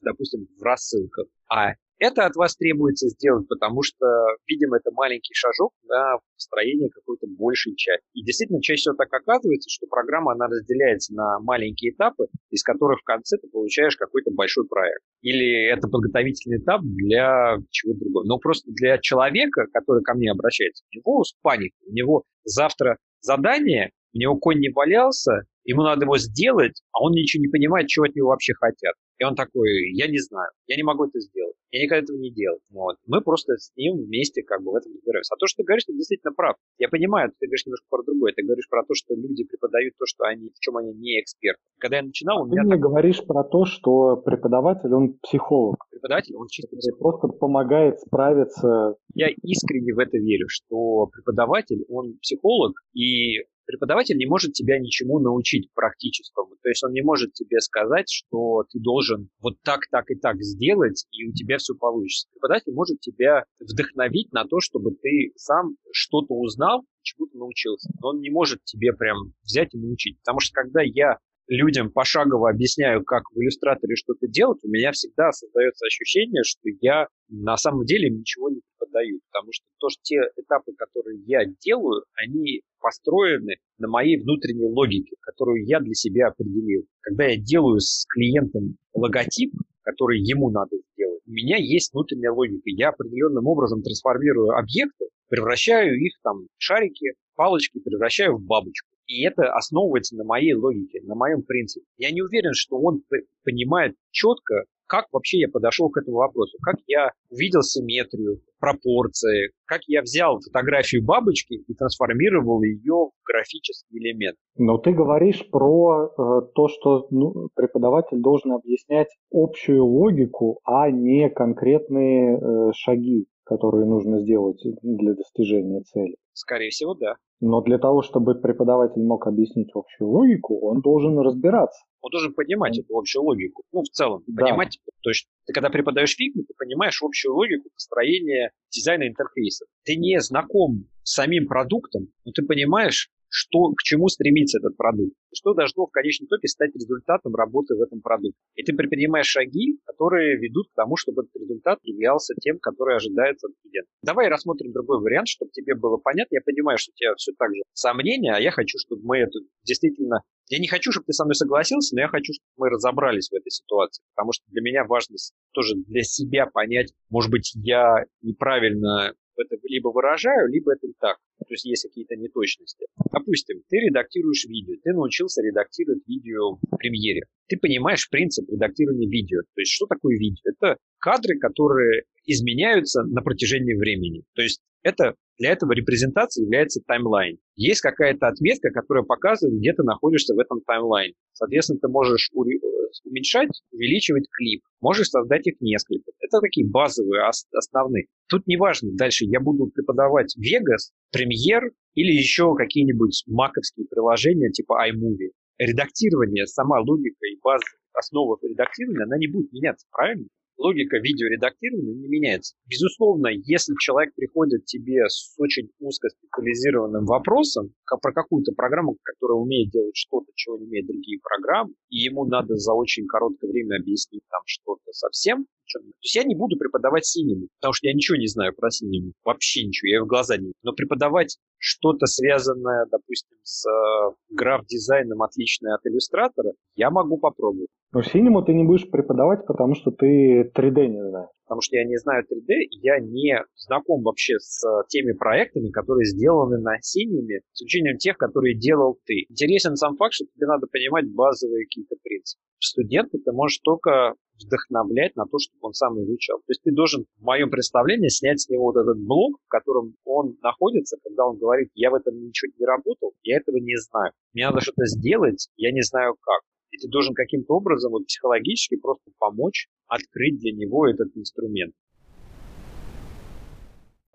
допустим, 0.00 0.46
в 0.58 0.62
рассылках. 0.62 1.26
А 1.48 1.74
это 1.98 2.26
от 2.26 2.36
вас 2.36 2.56
требуется 2.56 3.08
сделать, 3.08 3.48
потому 3.48 3.82
что, 3.82 4.06
видимо, 4.46 4.76
это 4.76 4.90
маленький 4.92 5.32
шажок 5.34 5.72
на 5.84 6.18
построение 6.34 6.90
какой-то 6.90 7.26
большей 7.26 7.74
части. 7.74 8.04
И 8.12 8.22
действительно, 8.22 8.60
чаще 8.60 8.80
всего 8.80 8.94
так 8.96 9.12
оказывается, 9.12 9.70
что 9.70 9.86
программа, 9.86 10.32
она 10.32 10.46
разделяется 10.46 11.14
на 11.14 11.40
маленькие 11.40 11.92
этапы, 11.92 12.26
из 12.50 12.62
которых 12.62 13.00
в 13.00 13.04
конце 13.04 13.38
ты 13.38 13.48
получаешь 13.48 13.96
какой-то 13.96 14.30
большой 14.32 14.66
проект. 14.68 15.00
Или 15.22 15.72
это 15.72 15.88
подготовительный 15.88 16.58
этап 16.58 16.82
для 16.82 17.56
чего-то 17.70 18.00
другого. 18.00 18.24
Но 18.24 18.38
просто 18.38 18.70
для 18.72 18.98
человека, 18.98 19.66
который 19.72 20.02
ко 20.02 20.14
мне 20.14 20.30
обращается, 20.30 20.84
у 20.92 20.96
него 20.96 21.22
паника, 21.42 21.76
у 21.86 21.92
него 21.92 22.24
завтра 22.44 22.98
задание, 23.20 23.90
у 24.12 24.18
него 24.18 24.36
конь 24.36 24.58
не 24.58 24.68
валялся, 24.68 25.44
ему 25.66 25.82
надо 25.82 26.04
его 26.04 26.16
сделать, 26.16 26.80
а 26.92 27.02
он 27.02 27.12
ничего 27.12 27.42
не 27.42 27.48
понимает, 27.48 27.88
чего 27.88 28.06
от 28.06 28.14
него 28.14 28.28
вообще 28.28 28.54
хотят. 28.54 28.94
И 29.18 29.24
он 29.24 29.34
такой, 29.34 29.92
я 29.94 30.08
не 30.08 30.18
знаю, 30.18 30.50
я 30.66 30.76
не 30.76 30.82
могу 30.82 31.06
это 31.06 31.18
сделать. 31.20 31.54
Я 31.70 31.84
никогда 31.84 32.04
этого 32.04 32.18
не 32.18 32.30
делал. 32.30 32.58
Вот. 32.70 32.96
Мы 33.06 33.20
просто 33.22 33.56
с 33.56 33.72
ним 33.76 33.96
вместе 33.96 34.42
как 34.42 34.62
бы 34.62 34.72
в 34.72 34.76
этом 34.76 34.92
разбираемся. 34.92 35.34
А 35.34 35.38
то, 35.38 35.46
что 35.46 35.62
ты 35.62 35.66
говоришь, 35.66 35.84
ты 35.84 35.94
действительно 35.94 36.32
прав. 36.32 36.56
Я 36.78 36.88
понимаю, 36.88 37.32
ты 37.38 37.46
говоришь 37.46 37.66
немножко 37.66 37.86
про 37.88 38.02
другое. 38.02 38.32
Ты 38.34 38.42
говоришь 38.42 38.68
про 38.68 38.84
то, 38.84 38.94
что 38.94 39.14
люди 39.14 39.44
преподают 39.44 39.94
то, 39.98 40.04
что 40.06 40.24
они, 40.24 40.50
в 40.50 40.60
чем 40.60 40.76
они 40.76 40.92
не 40.92 41.20
эксперты. 41.20 41.60
Когда 41.78 41.96
я 41.96 42.02
начинал, 42.02 42.42
у 42.42 42.46
меня... 42.46 42.62
Ты 42.62 42.70
так... 42.70 42.80
говоришь 42.80 43.24
про 43.24 43.42
то, 43.42 43.64
что 43.64 44.16
преподаватель, 44.16 44.92
он 44.92 45.14
психолог. 45.22 45.78
Преподаватель, 45.90 46.36
он 46.36 46.46
чисто 46.48 46.76
психолог. 46.76 47.20
Просто 47.20 47.38
помогает 47.38 48.00
справиться. 48.00 48.96
Я 49.14 49.28
искренне 49.42 49.94
в 49.94 49.98
это 49.98 50.18
верю, 50.18 50.46
что 50.48 51.06
преподаватель, 51.06 51.84
он 51.88 52.18
психолог, 52.20 52.74
и 52.94 53.44
преподаватель 53.66 54.16
не 54.16 54.26
может 54.26 54.52
тебя 54.52 54.78
ничему 54.78 55.18
научить 55.18 55.68
практическому. 55.74 56.56
То 56.62 56.68
есть 56.68 56.82
он 56.84 56.92
не 56.92 57.02
может 57.02 57.32
тебе 57.34 57.60
сказать, 57.60 58.06
что 58.08 58.64
ты 58.70 58.80
должен 58.80 59.28
вот 59.40 59.60
так, 59.62 59.80
так 59.90 60.10
и 60.10 60.14
так 60.14 60.36
сделать, 60.40 61.06
и 61.12 61.28
у 61.28 61.32
тебя 61.32 61.58
все 61.58 61.74
получится. 61.74 62.28
Преподаватель 62.32 62.72
может 62.72 63.00
тебя 63.00 63.44
вдохновить 63.60 64.32
на 64.32 64.44
то, 64.44 64.60
чтобы 64.60 64.92
ты 64.92 65.32
сам 65.36 65.76
что-то 65.92 66.34
узнал, 66.34 66.84
чему-то 67.02 67.36
научился. 67.38 67.90
Но 68.00 68.10
он 68.10 68.20
не 68.20 68.30
может 68.30 68.64
тебе 68.64 68.92
прям 68.92 69.32
взять 69.42 69.74
и 69.74 69.78
научить. 69.78 70.18
Потому 70.20 70.40
что 70.40 70.54
когда 70.54 70.80
я 70.82 71.18
людям 71.48 71.90
пошагово 71.90 72.50
объясняю, 72.50 73.04
как 73.04 73.24
в 73.30 73.38
иллюстраторе 73.38 73.94
что-то 73.96 74.26
делать, 74.26 74.58
у 74.64 74.68
меня 74.68 74.92
всегда 74.92 75.32
создается 75.32 75.86
ощущение, 75.86 76.42
что 76.44 76.68
я 76.80 77.08
на 77.28 77.56
самом 77.56 77.84
деле 77.84 78.10
ничего 78.10 78.50
не 78.50 78.60
преподаю, 78.78 79.20
потому 79.30 79.52
что 79.52 79.64
то, 79.78 79.88
что 79.88 80.00
те 80.02 80.20
этапы, 80.36 80.72
которые 80.76 81.20
я 81.26 81.44
делаю, 81.60 82.04
они 82.14 82.62
построены 82.80 83.56
на 83.78 83.88
моей 83.88 84.18
внутренней 84.20 84.68
логике, 84.68 85.16
которую 85.20 85.64
я 85.66 85.80
для 85.80 85.94
себя 85.94 86.28
определил. 86.28 86.84
Когда 87.00 87.26
я 87.26 87.36
делаю 87.36 87.80
с 87.80 88.06
клиентом 88.08 88.76
логотип, 88.94 89.52
который 89.82 90.20
ему 90.20 90.50
надо 90.50 90.76
сделать, 90.92 91.22
у 91.26 91.30
меня 91.30 91.56
есть 91.58 91.92
внутренняя 91.92 92.32
логика. 92.32 92.62
Я 92.66 92.90
определенным 92.90 93.46
образом 93.46 93.82
трансформирую 93.82 94.50
объекты, 94.50 95.06
превращаю 95.28 95.96
их 95.96 96.12
там 96.22 96.46
в 96.46 96.48
шарики, 96.58 97.14
палочки, 97.34 97.80
превращаю 97.80 98.36
в 98.36 98.42
бабочку. 98.42 98.95
И 99.06 99.24
это 99.24 99.52
основывается 99.52 100.16
на 100.16 100.24
моей 100.24 100.54
логике, 100.54 101.00
на 101.04 101.14
моем 101.14 101.42
принципе. 101.42 101.86
Я 101.96 102.10
не 102.10 102.22
уверен, 102.22 102.52
что 102.54 102.76
он 102.78 103.02
понимает 103.44 103.94
четко, 104.10 104.64
как 104.86 105.06
вообще 105.12 105.40
я 105.40 105.48
подошел 105.48 105.90
к 105.90 105.98
этому 105.98 106.18
вопросу, 106.18 106.56
как 106.62 106.76
я 106.86 107.10
увидел 107.30 107.62
симметрию, 107.62 108.40
пропорции, 108.60 109.50
как 109.64 109.80
я 109.86 110.02
взял 110.02 110.40
фотографию 110.40 111.04
бабочки 111.04 111.54
и 111.54 111.74
трансформировал 111.74 112.62
ее 112.62 113.10
в 113.10 113.26
графический 113.26 113.98
элемент. 113.98 114.36
Но 114.56 114.78
ты 114.78 114.92
говоришь 114.92 115.48
про 115.50 116.06
э, 116.06 116.40
то, 116.54 116.68
что 116.68 117.06
ну, 117.10 117.48
преподаватель 117.54 118.20
должен 118.20 118.52
объяснять 118.52 119.08
общую 119.32 119.84
логику, 119.84 120.60
а 120.64 120.90
не 120.90 121.28
конкретные 121.30 122.38
э, 122.38 122.72
шаги, 122.74 123.26
которые 123.44 123.86
нужно 123.86 124.20
сделать 124.20 124.62
для 124.82 125.14
достижения 125.14 125.82
цели. 125.82 126.16
Скорее 126.36 126.68
всего, 126.68 126.94
да. 126.94 127.14
Но 127.40 127.62
для 127.62 127.78
того, 127.78 128.02
чтобы 128.02 128.34
преподаватель 128.34 129.00
мог 129.00 129.26
объяснить 129.26 129.70
общую 129.74 130.10
логику, 130.10 130.58
он 130.60 130.82
должен 130.82 131.18
разбираться. 131.18 131.82
Он 132.02 132.10
должен 132.10 132.34
понимать 132.34 132.78
эту 132.78 132.94
общую 132.94 133.24
логику. 133.24 133.62
Ну, 133.72 133.80
в 133.80 133.88
целом, 133.88 134.22
да. 134.26 134.44
понимать. 134.44 134.78
То 135.02 135.10
есть, 135.10 135.28
ты 135.46 135.54
когда 135.54 135.70
преподаешь 135.70 136.14
фигму, 136.14 136.42
ты 136.42 136.52
понимаешь 136.58 137.02
общую 137.02 137.34
логику 137.34 137.70
построения 137.72 138.52
дизайна 138.70 139.08
интерфейса. 139.08 139.64
Ты 139.84 139.96
не 139.96 140.20
знаком 140.20 140.84
с 141.02 141.14
самим 141.14 141.46
продуктом, 141.46 142.08
но 142.26 142.32
ты 142.32 142.42
понимаешь, 142.42 143.10
что, 143.28 143.72
к 143.72 143.82
чему 143.82 144.08
стремится 144.08 144.58
этот 144.58 144.76
продукт, 144.76 145.14
что 145.34 145.54
должно 145.54 145.86
в 145.86 145.90
конечном 145.90 146.26
итоге 146.26 146.48
стать 146.48 146.74
результатом 146.74 147.34
работы 147.34 147.74
в 147.74 147.80
этом 147.80 148.00
продукте. 148.00 148.38
И 148.54 148.62
ты 148.62 148.74
предпринимаешь 148.74 149.26
шаги, 149.26 149.78
которые 149.84 150.38
ведут 150.38 150.68
к 150.68 150.74
тому, 150.74 150.96
чтобы 150.96 151.22
этот 151.22 151.36
результат 151.36 151.78
являлся 151.82 152.34
тем, 152.40 152.58
который 152.58 152.96
ожидается 152.96 153.48
от 153.48 153.54
клиента. 153.62 153.90
Давай 154.02 154.28
рассмотрим 154.28 154.72
другой 154.72 155.00
вариант, 155.00 155.28
чтобы 155.28 155.50
тебе 155.52 155.74
было 155.74 155.96
понятно. 155.96 156.36
Я 156.36 156.40
понимаю, 156.44 156.78
что 156.78 156.92
у 156.92 156.96
тебя 156.96 157.14
все 157.16 157.32
так 157.38 157.54
же 157.54 157.62
сомнения, 157.72 158.32
а 158.34 158.40
я 158.40 158.50
хочу, 158.50 158.78
чтобы 158.78 159.02
мы 159.04 159.18
это 159.18 159.38
действительно... 159.64 160.22
Я 160.48 160.60
не 160.60 160.68
хочу, 160.68 160.92
чтобы 160.92 161.06
ты 161.06 161.12
со 161.12 161.24
мной 161.24 161.34
согласился, 161.34 161.96
но 161.96 162.02
я 162.02 162.08
хочу, 162.08 162.32
чтобы 162.32 162.68
мы 162.68 162.70
разобрались 162.70 163.28
в 163.28 163.34
этой 163.34 163.50
ситуации, 163.50 164.02
потому 164.14 164.32
что 164.32 164.44
для 164.48 164.62
меня 164.62 164.84
важно 164.84 165.16
тоже 165.52 165.74
для 165.74 166.02
себя 166.02 166.46
понять, 166.46 166.92
может 167.10 167.32
быть, 167.32 167.52
я 167.56 168.04
неправильно 168.22 169.12
это 169.42 169.56
либо 169.64 169.88
выражаю, 169.88 170.48
либо 170.50 170.72
это 170.72 170.88
так. 171.00 171.18
То 171.38 171.52
есть 171.52 171.64
есть 171.64 171.82
какие-то 171.88 172.16
неточности. 172.16 172.86
Допустим, 173.12 173.62
ты 173.68 173.76
редактируешь 173.76 174.44
видео, 174.46 174.74
ты 174.82 174.92
научился 174.92 175.42
редактировать 175.42 176.06
видео 176.06 176.56
в 176.56 176.76
премьере. 176.76 177.22
Ты 177.48 177.58
понимаешь 177.58 178.08
принцип 178.10 178.48
редактирования 178.50 179.08
видео. 179.08 179.40
То 179.54 179.60
есть 179.60 179.72
что 179.72 179.86
такое 179.86 180.16
видео? 180.16 180.42
Это 180.44 180.76
кадры, 181.06 181.38
которые 181.38 182.02
изменяются 182.24 183.04
на 183.04 183.22
протяжении 183.22 183.74
времени. 183.74 184.24
То 184.34 184.42
есть 184.42 184.60
это 184.82 185.14
для 185.38 185.52
этого 185.52 185.70
репрезентацией 185.72 186.46
является 186.46 186.80
таймлайн. 186.84 187.38
Есть 187.54 187.80
какая-то 187.80 188.26
отметка, 188.26 188.70
которая 188.70 189.04
показывает, 189.04 189.56
где 189.56 189.72
ты 189.72 189.84
находишься 189.84 190.34
в 190.34 190.38
этом 190.40 190.62
таймлайне. 190.66 191.14
Соответственно, 191.32 191.78
ты 191.80 191.86
можешь 191.86 192.30
уменьшать, 192.34 193.50
увеличивать 193.70 194.26
клип. 194.36 194.62
Можешь 194.80 195.08
создать 195.08 195.46
их 195.46 195.60
несколько. 195.60 196.10
Это 196.18 196.40
такие 196.40 196.68
базовые, 196.68 197.22
основные. 197.52 198.06
Тут 198.28 198.48
неважно, 198.48 198.90
дальше 198.94 199.26
я 199.26 199.38
буду 199.38 199.70
преподавать 199.72 200.34
Vegas, 200.36 200.90
Premiere 201.14 201.70
или 201.94 202.10
еще 202.10 202.56
какие-нибудь 202.56 203.22
маковские 203.28 203.86
приложения 203.86 204.50
типа 204.50 204.88
iMovie. 204.90 205.30
Редактирование, 205.58 206.46
сама 206.46 206.80
логика 206.80 207.26
и 207.30 207.38
база, 207.40 207.64
основа 207.92 208.38
редактирования, 208.42 209.04
она 209.04 209.18
не 209.18 209.28
будет 209.28 209.52
меняться, 209.52 209.86
правильно? 209.92 210.26
Логика 210.58 210.98
видеоредактирования 210.98 211.94
не 211.94 212.08
меняется. 212.08 212.54
Безусловно, 212.66 213.28
если 213.28 213.74
человек 213.78 214.14
приходит 214.14 214.64
тебе 214.64 215.08
с 215.08 215.34
очень 215.38 215.70
узкоспециализированным 215.78 217.04
вопросом 217.04 217.72
про 218.02 218.12
какую-то 218.12 218.52
программу, 218.52 218.96
которая 219.02 219.38
умеет 219.38 219.70
делать 219.70 219.96
что-то, 219.96 220.26
чего 220.34 220.58
не 220.58 220.66
умеют 220.66 220.86
другие 220.86 221.20
программы, 221.22 221.74
и 221.90 221.98
ему 221.98 222.24
надо 222.24 222.56
за 222.56 222.72
очень 222.72 223.06
короткое 223.06 223.50
время 223.50 223.76
объяснить 223.80 224.22
там 224.30 224.42
что-то 224.44 224.92
совсем, 224.92 225.46
то 225.72 226.02
есть 226.02 226.14
я 226.14 226.24
не 226.24 226.34
буду 226.34 226.56
преподавать 226.56 227.06
синему, 227.06 227.48
потому 227.60 227.72
что 227.74 227.88
я 227.88 227.94
ничего 227.94 228.16
не 228.16 228.26
знаю 228.26 228.54
про 228.54 228.70
синему, 228.70 229.12
вообще 229.24 229.64
ничего, 229.66 229.88
я 229.88 230.02
в 230.02 230.06
глаза 230.06 230.36
не 230.36 230.52
Но 230.62 230.72
преподавать 230.72 231.38
что-то 231.58 232.06
связанное, 232.06 232.86
допустим, 232.90 233.38
с 233.42 233.66
э, 233.66 234.14
граф-дизайном, 234.30 235.22
отличное 235.22 235.74
от 235.74 235.86
иллюстратора, 235.86 236.52
я 236.74 236.90
могу 236.90 237.18
попробовать. 237.18 237.68
Но 237.92 238.02
синему 238.02 238.42
ты 238.42 238.52
не 238.52 238.64
будешь 238.64 238.90
преподавать, 238.90 239.46
потому 239.46 239.74
что 239.74 239.90
ты 239.90 240.50
3D 240.54 240.86
не 240.86 241.02
знаешь. 241.08 241.30
Потому 241.46 241.60
что 241.60 241.76
я 241.76 241.84
не 241.84 241.96
знаю 241.96 242.24
3D, 242.24 242.52
я 242.82 242.98
не 242.98 243.38
знаком 243.54 244.02
вообще 244.02 244.34
с 244.40 244.66
э, 244.66 244.82
теми 244.88 245.12
проектами, 245.12 245.70
которые 245.70 246.04
сделаны 246.04 246.58
на 246.58 246.80
синими, 246.80 247.40
с 247.52 247.62
исключением 247.62 247.98
тех, 247.98 248.18
которые 248.18 248.58
делал 248.58 248.98
ты. 249.06 249.26
Интересен 249.28 249.76
сам 249.76 249.96
факт, 249.96 250.14
что 250.14 250.24
тебе 250.26 250.46
надо 250.46 250.66
понимать 250.66 251.06
базовые 251.08 251.66
какие-то 251.66 251.94
принципы. 252.02 252.42
Студента 252.58 253.18
ты 253.24 253.32
можешь 253.32 253.60
только 253.62 254.14
вдохновлять 254.42 255.14
на 255.16 255.24
то, 255.24 255.38
чтобы 255.38 255.68
он 255.68 255.72
сам 255.72 256.02
изучал. 256.02 256.38
То 256.38 256.50
есть 256.50 256.62
ты 256.62 256.72
должен, 256.72 257.06
в 257.18 257.22
моем 257.22 257.50
представлении, 257.50 258.08
снять 258.08 258.40
с 258.40 258.48
него 258.48 258.64
вот 258.64 258.76
этот 258.76 258.98
блок, 258.98 259.38
в 259.44 259.48
котором 259.48 259.94
он 260.04 260.36
находится, 260.42 260.96
когда 261.02 261.26
он 261.26 261.38
говорит, 261.38 261.70
я 261.74 261.90
в 261.90 261.94
этом 261.94 262.16
ничего 262.16 262.52
не 262.58 262.66
работал, 262.66 263.12
я 263.22 263.38
этого 263.38 263.56
не 263.56 263.76
знаю. 263.76 264.12
Мне 264.34 264.46
надо 264.46 264.60
что-то 264.60 264.84
сделать, 264.86 265.48
я 265.56 265.72
не 265.72 265.82
знаю 265.82 266.16
как. 266.20 266.42
И 266.72 266.78
ты 266.78 266.88
должен 266.88 267.14
каким-то 267.14 267.54
образом 267.54 267.92
вот, 267.92 268.06
психологически 268.06 268.76
просто 268.76 269.10
помочь 269.18 269.68
открыть 269.86 270.38
для 270.40 270.52
него 270.52 270.86
этот 270.88 271.16
инструмент. 271.16 271.74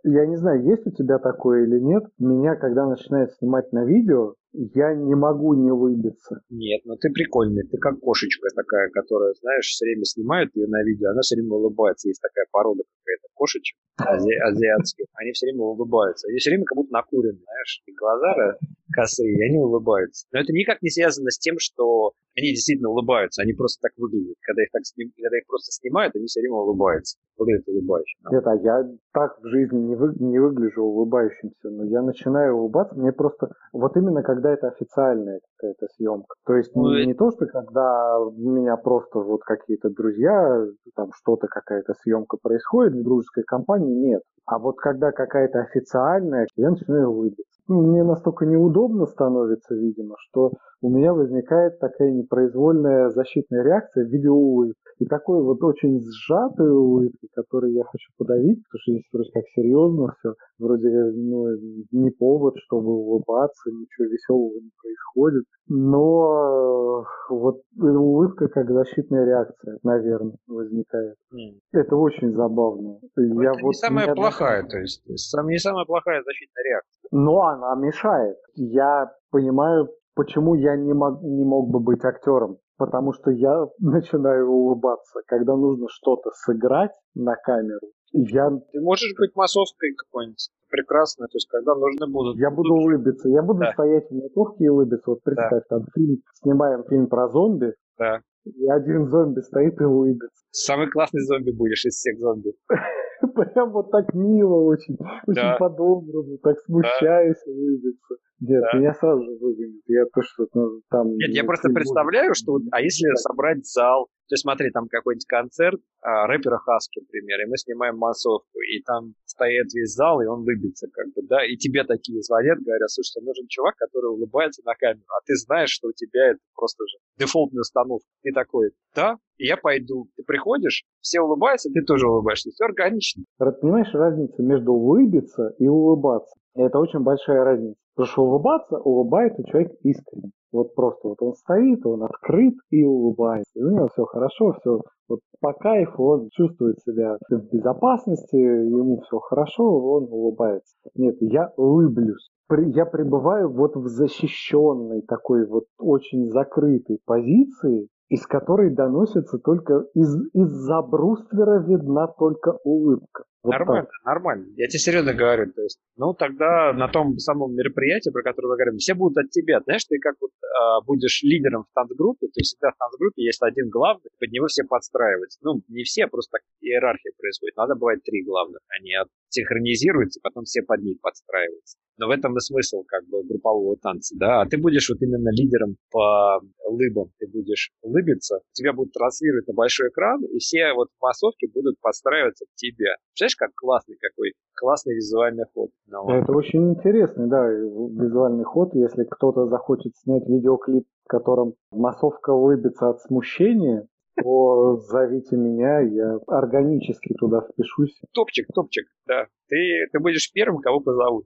Я 0.03 0.25
не 0.25 0.35
знаю, 0.35 0.63
есть 0.63 0.85
у 0.87 0.91
тебя 0.91 1.19
такое 1.19 1.63
или 1.65 1.79
нет. 1.79 2.03
Меня, 2.17 2.55
когда 2.55 2.87
начинает 2.87 3.33
снимать 3.33 3.71
на 3.71 3.85
видео, 3.85 4.33
я 4.53 4.93
не 4.93 5.15
могу 5.15 5.53
не 5.53 5.71
улыбиться. 5.71 6.41
Нет, 6.49 6.81
ну 6.85 6.95
ты 6.97 7.09
прикольный. 7.09 7.63
Ты 7.63 7.77
как 7.77 7.99
кошечка 7.99 8.47
такая, 8.55 8.89
которая, 8.89 9.33
знаешь, 9.41 9.65
все 9.65 9.85
время 9.85 10.03
снимают 10.03 10.55
ее 10.55 10.67
на 10.67 10.83
видео, 10.83 11.11
она 11.11 11.21
все 11.21 11.35
время 11.35 11.53
улыбается. 11.53 12.07
Есть 12.07 12.21
такая 12.21 12.45
порода 12.51 12.83
какая-то 12.83 13.27
кошечек 13.33 13.77
ази- 13.99 14.39
азиатских. 14.43 15.05
Они 15.15 15.31
все 15.31 15.47
время 15.47 15.63
улыбаются. 15.63 16.27
Они 16.27 16.37
все 16.37 16.51
время 16.51 16.65
как 16.65 16.75
будто 16.75 16.93
накурены, 16.93 17.39
знаешь. 17.39 17.81
И 17.85 17.93
глаза 17.93 18.57
косые, 18.91 19.31
и 19.31 19.43
они 19.43 19.57
улыбаются. 19.57 20.27
Но 20.31 20.39
это 20.39 20.51
никак 20.53 20.81
не 20.81 20.89
связано 20.89 21.29
с 21.29 21.39
тем, 21.39 21.55
что 21.59 22.11
они 22.35 22.49
действительно 22.49 22.89
улыбаются. 22.89 23.41
Они 23.41 23.53
просто 23.53 23.79
так 23.81 23.91
выглядят. 23.97 24.35
Когда 24.41 24.63
их, 24.63 24.69
так 24.71 24.85
сним... 24.85 25.11
Когда 25.15 25.37
их 25.37 25.47
просто 25.47 25.71
снимают, 25.71 26.15
они 26.15 26.25
все 26.25 26.41
время 26.41 26.55
улыбаются. 26.55 27.17
Выглядят 27.37 27.67
улыбающими. 27.67 28.21
Нет, 28.31 28.47
а 28.47 28.55
я 28.55 28.89
так 29.13 29.39
в 29.41 29.47
жизни 29.47 29.79
не, 29.79 29.95
вы... 29.95 30.13
не 30.19 30.39
выгляжу 30.39 30.83
улыбающимся. 30.83 31.69
Но 31.69 31.85
я 31.85 32.01
начинаю 32.01 32.55
улыбаться. 32.55 32.95
Мне 32.95 33.11
просто... 33.11 33.53
Вот 33.73 33.95
именно 33.97 34.23
как 34.23 34.40
когда 34.41 34.53
это 34.53 34.67
официальная 34.69 35.39
какая-то 35.57 35.87
съемка. 35.95 36.35
То 36.45 36.55
есть 36.55 36.75
ну, 36.75 36.93
не, 36.93 37.05
не 37.07 37.13
то, 37.13 37.31
что 37.31 37.45
когда 37.45 38.19
у 38.19 38.31
меня 38.31 38.75
просто 38.77 39.19
вот 39.19 39.41
какие-то 39.43 39.89
друзья, 39.89 40.65
там 40.95 41.09
что-то, 41.13 41.47
какая-то 41.47 41.93
съемка 42.01 42.37
происходит 42.41 42.93
в 42.93 43.03
дружеской 43.03 43.43
компании, 43.43 43.93
нет. 43.93 44.21
А 44.45 44.57
вот 44.57 44.77
когда 44.77 45.11
какая-то 45.11 45.59
официальная, 45.59 46.47
я 46.55 46.71
начинаю 46.71 47.09
улыбаться. 47.09 47.43
Ну, 47.67 47.81
мне 47.83 48.03
настолько 48.03 48.45
неудобно 48.45 49.05
становится, 49.05 49.75
видимо, 49.75 50.15
что 50.17 50.51
у 50.81 50.89
меня 50.89 51.13
возникает 51.13 51.79
такая 51.79 52.11
непроизвольная 52.11 53.09
защитная 53.09 53.63
реакция 53.63 54.05
в 54.05 54.09
виде 54.09 54.29
улыбки. 54.29 54.80
И 55.01 55.05
такой 55.07 55.41
вот 55.41 55.63
очень 55.63 55.99
сжатой 55.99 56.69
улыбки, 56.69 57.27
которую 57.33 57.73
я 57.73 57.83
хочу 57.85 58.07
подавить, 58.19 58.61
потому 58.69 58.81
что 58.81 58.91
здесь 58.91 59.09
вроде 59.11 59.31
как 59.31 59.43
серьезно 59.55 60.13
все, 60.19 60.35
вроде 60.59 60.89
ну, 60.89 61.47
не 61.91 62.11
повод, 62.11 62.53
чтобы 62.67 62.91
улыбаться, 62.91 63.71
ничего 63.71 64.07
веселого 64.07 64.53
не 64.59 64.69
происходит. 64.79 65.45
Но 65.69 67.03
вот 67.29 67.61
улыбка 67.79 68.47
как 68.49 68.69
защитная 68.69 69.25
реакция, 69.25 69.79
наверное, 69.81 70.35
возникает. 70.45 71.15
Mm. 71.33 71.57
Это 71.71 71.95
очень 71.95 72.31
забавно. 72.33 72.99
Но 73.15 73.41
я 73.41 73.53
это 73.53 73.59
вот 73.63 73.69
не 73.69 73.73
самая 73.73 74.13
плохая, 74.13 74.67
то 74.67 74.77
есть 74.77 75.03
не 75.07 75.57
самая 75.57 75.85
плохая 75.85 76.21
защитная 76.23 76.63
реакция. 76.63 77.09
Но 77.11 77.41
она 77.47 77.73
мешает. 77.73 78.37
Я 78.53 79.11
понимаю, 79.31 79.89
почему 80.21 80.53
я 80.55 80.75
не 80.75 80.93
мог, 80.93 81.21
не 81.23 81.43
мог 81.43 81.69
бы 81.69 81.79
быть 81.79 82.03
актером 82.05 82.57
потому 82.81 83.13
что 83.13 83.29
я 83.29 83.67
начинаю 83.79 84.49
улыбаться, 84.49 85.21
когда 85.27 85.55
нужно 85.55 85.85
что-то 85.89 86.31
сыграть 86.33 86.91
на 87.13 87.35
камеру. 87.35 87.87
Я... 88.11 88.49
Ты 88.49 88.81
можешь 88.81 89.13
быть 89.17 89.35
массовкой 89.35 89.93
какой-нибудь 89.93 90.49
прекрасной, 90.69 91.27
то 91.27 91.35
есть 91.35 91.47
когда 91.47 91.75
нужны 91.75 92.07
будут... 92.11 92.37
Я 92.37 92.49
буду 92.49 92.73
улыбиться, 92.73 93.29
я 93.29 93.43
буду 93.43 93.59
да. 93.59 93.71
стоять 93.73 94.09
в 94.09 94.15
массовке 94.15 94.65
и 94.65 94.67
улыбиться. 94.67 95.11
Вот 95.11 95.21
представь, 95.23 95.63
да. 95.69 95.77
там 95.77 95.85
фильм, 95.93 96.17
снимаем 96.41 96.83
фильм 96.89 97.07
про 97.07 97.29
зомби, 97.29 97.73
да. 97.99 98.21
и 98.45 98.67
один 98.67 99.07
зомби 99.07 99.41
стоит 99.41 99.79
и 99.79 99.83
улыбится. 99.83 100.43
Самый 100.49 100.89
классный 100.89 101.21
зомби 101.21 101.51
будешь 101.51 101.85
из 101.85 101.93
всех 101.93 102.17
зомби. 102.17 102.53
Прям 103.41 103.71
вот 103.71 103.91
так 103.91 104.13
мило 104.13 104.61
очень, 104.61 104.97
очень 105.27 105.57
по-доброму, 105.57 106.37
так 106.37 106.57
смущаясь 106.59 107.41
улыбиться. 107.47 108.15
Нет, 108.39 108.63
да. 108.71 108.79
меня 108.79 108.93
сразу 108.93 109.23
выгонят. 109.39 109.81
Я 109.85 110.05
то, 110.05 110.21
что 110.21 110.47
ну, 110.53 110.81
там... 110.89 111.07
Нет, 111.15 111.29
я 111.29 111.43
просто 111.43 111.69
представляю, 111.69 112.33
что... 112.33 112.59
А 112.71 112.81
если 112.81 113.07
собрать 113.15 113.65
зал, 113.65 114.07
то 114.29 114.33
есть 114.33 114.41
смотри, 114.41 114.71
там 114.71 114.87
какой-нибудь 114.87 115.27
концерт 115.27 115.79
а, 116.01 116.25
рэпера 116.25 116.57
Хаски, 116.57 117.01
например, 117.01 117.41
и 117.41 117.49
мы 117.49 117.57
снимаем 117.57 117.97
массовку, 117.97 118.59
и 118.59 118.81
там 118.83 119.13
стоит 119.41 119.73
весь 119.73 119.93
зал, 119.93 120.21
и 120.21 120.25
он 120.25 120.43
выбится, 120.43 120.87
как 120.91 121.07
бы, 121.13 121.21
да, 121.23 121.43
и 121.45 121.55
тебе 121.55 121.83
такие 121.83 122.21
звонят, 122.21 122.59
говорят, 122.59 122.89
слушай, 122.91 123.23
нужен 123.23 123.47
чувак, 123.47 123.75
который 123.77 124.11
улыбается 124.11 124.61
на 124.65 124.75
камеру, 124.75 125.05
а 125.09 125.21
ты 125.25 125.35
знаешь, 125.35 125.71
что 125.71 125.89
у 125.89 125.93
тебя 125.93 126.31
это 126.31 126.39
просто 126.55 126.83
уже 126.83 126.97
дефолтная 127.17 127.61
установка. 127.61 128.05
Ты 128.21 128.31
такой, 128.33 128.71
да, 128.95 129.17
и 129.37 129.47
я 129.47 129.57
пойду. 129.57 130.07
Ты 130.15 130.23
приходишь, 130.23 130.83
все 131.01 131.21
улыбаются, 131.21 131.69
ты 131.73 131.81
тоже 131.81 132.07
улыбаешься. 132.07 132.51
Все 132.51 132.65
органично. 132.65 133.23
Понимаешь 133.37 133.93
разницу 133.93 134.41
между 134.43 134.71
улыбиться 134.71 135.55
и 135.57 135.67
улыбаться? 135.67 136.35
Это 136.53 136.79
очень 136.79 136.99
большая 136.99 137.43
разница. 137.43 137.80
Потому 137.95 138.27
улыбаться, 138.27 138.77
улыбается 138.77 139.43
человек 139.43 139.73
искренне. 139.83 140.31
Вот 140.51 140.75
просто 140.75 141.09
вот 141.09 141.21
он 141.21 141.33
стоит, 141.33 141.85
он 141.85 142.03
открыт 142.03 142.55
и 142.69 142.83
улыбается. 142.83 143.51
И 143.55 143.63
у 143.63 143.71
него 143.71 143.87
все 143.93 144.05
хорошо, 144.05 144.53
все 144.59 144.81
вот 145.07 145.19
по 145.39 145.53
кайфу, 145.53 146.03
он 146.03 146.29
чувствует 146.31 146.77
себя 146.79 147.17
в 147.29 147.53
безопасности, 147.53 148.35
ему 148.35 149.01
все 149.01 149.19
хорошо, 149.19 149.63
он 149.63 150.07
улыбается. 150.09 150.73
Нет, 150.95 151.15
я 151.19 151.51
улыблюсь. 151.57 152.29
Я 152.49 152.85
пребываю 152.85 153.49
вот 153.49 153.75
в 153.75 153.87
защищенной 153.87 155.03
такой 155.03 155.45
вот 155.47 155.65
очень 155.79 156.25
закрытой 156.25 156.99
позиции, 157.05 157.87
из 158.09 158.25
которой 158.27 158.73
доносится 158.75 159.37
только 159.39 159.85
из, 159.93 160.13
из-за 160.33 160.81
бруствера 160.81 161.63
видна 161.63 162.07
только 162.07 162.57
улыбка. 162.65 163.23
Вот 163.43 163.51
нормально, 163.51 163.85
так. 163.85 164.05
нормально. 164.05 164.45
Я 164.55 164.67
тебе 164.67 164.79
серьезно 164.79 165.13
говорю. 165.13 165.51
То 165.51 165.63
есть, 165.63 165.79
ну, 165.97 166.13
тогда 166.13 166.73
на 166.73 166.87
том 166.87 167.17
самом 167.17 167.55
мероприятии, 167.55 168.11
про 168.11 168.21
которое 168.21 168.49
мы 168.49 168.55
говорим, 168.55 168.77
все 168.77 168.93
будут 168.93 169.17
от 169.17 169.31
тебя. 169.31 169.61
Знаешь, 169.61 169.85
ты 169.85 169.97
как 169.97 170.15
вот 170.21 170.29
э, 170.29 170.85
будешь 170.85 171.23
лидером 171.23 171.63
в 171.63 171.73
танцгруппе, 171.73 172.27
то 172.27 172.37
есть 172.37 172.53
всегда 172.53 172.69
в 172.69 172.77
танцгруппе 172.77 173.23
есть 173.23 173.41
один 173.41 173.69
главный, 173.69 174.11
под 174.19 174.31
него 174.31 174.45
все 174.45 174.63
подстраиваются. 174.63 175.39
Ну, 175.41 175.61
не 175.69 175.83
все, 175.83 176.07
просто 176.07 176.37
так 176.37 176.41
иерархия 176.61 177.13
происходит. 177.17 177.57
Надо 177.57 177.73
бывает 177.75 178.03
три 178.03 178.23
главных. 178.23 178.59
Они 178.79 178.93
синхронизируются, 179.29 180.19
потом 180.21 180.43
все 180.43 180.61
под 180.61 180.83
них 180.83 181.01
подстраиваются. 181.01 181.77
Но 181.97 182.07
в 182.07 182.11
этом 182.11 182.37
и 182.37 182.39
смысл 182.39 182.83
как 182.87 183.07
бы 183.07 183.23
группового 183.23 183.75
танца, 183.77 184.15
да. 184.17 184.41
А 184.41 184.45
ты 184.45 184.57
будешь 184.57 184.89
вот 184.89 185.01
именно 185.01 185.29
лидером 185.31 185.77
по 185.89 186.41
лыбам. 186.67 187.11
Ты 187.19 187.27
будешь 187.27 187.71
улыбиться, 187.81 188.39
тебя 188.53 188.73
будут 188.73 188.93
транслировать 188.93 189.47
на 189.47 189.53
большой 189.53 189.89
экран, 189.89 190.23
и 190.23 190.39
все 190.39 190.73
вот 190.73 190.89
в 190.89 191.01
массовке 191.01 191.47
будут 191.53 191.79
подстраиваться 191.79 192.45
к 192.45 192.55
тебе. 192.55 192.95
Представляешь, 193.11 193.30
Представляешь, 193.31 193.35
как 193.35 193.51
классный 193.55 193.97
какой, 193.99 194.33
классный 194.55 194.95
визуальный 194.95 195.45
ход. 195.53 195.69
Это 195.87 196.31
очень 196.31 196.71
интересный, 196.71 197.27
да, 197.27 197.47
визуальный 197.47 198.43
ход. 198.43 198.73
Если 198.73 199.03
кто-то 199.03 199.47
захочет 199.47 199.95
снять 199.97 200.27
видеоклип, 200.27 200.85
в 201.05 201.07
котором 201.07 201.53
массовка 201.71 202.33
выбится 202.33 202.89
от 202.89 203.01
смущения, 203.01 203.87
то 204.21 204.77
зовите 204.77 205.35
меня, 205.35 205.79
я 205.79 206.19
органически 206.27 207.13
туда 207.13 207.41
впишусь. 207.41 207.99
Топчик, 208.13 208.47
топчик, 208.53 208.87
да. 209.07 209.27
Ты, 209.47 209.87
ты 209.91 209.99
будешь 209.99 210.31
первым, 210.33 210.61
кого 210.61 210.79
позовут. 210.79 211.25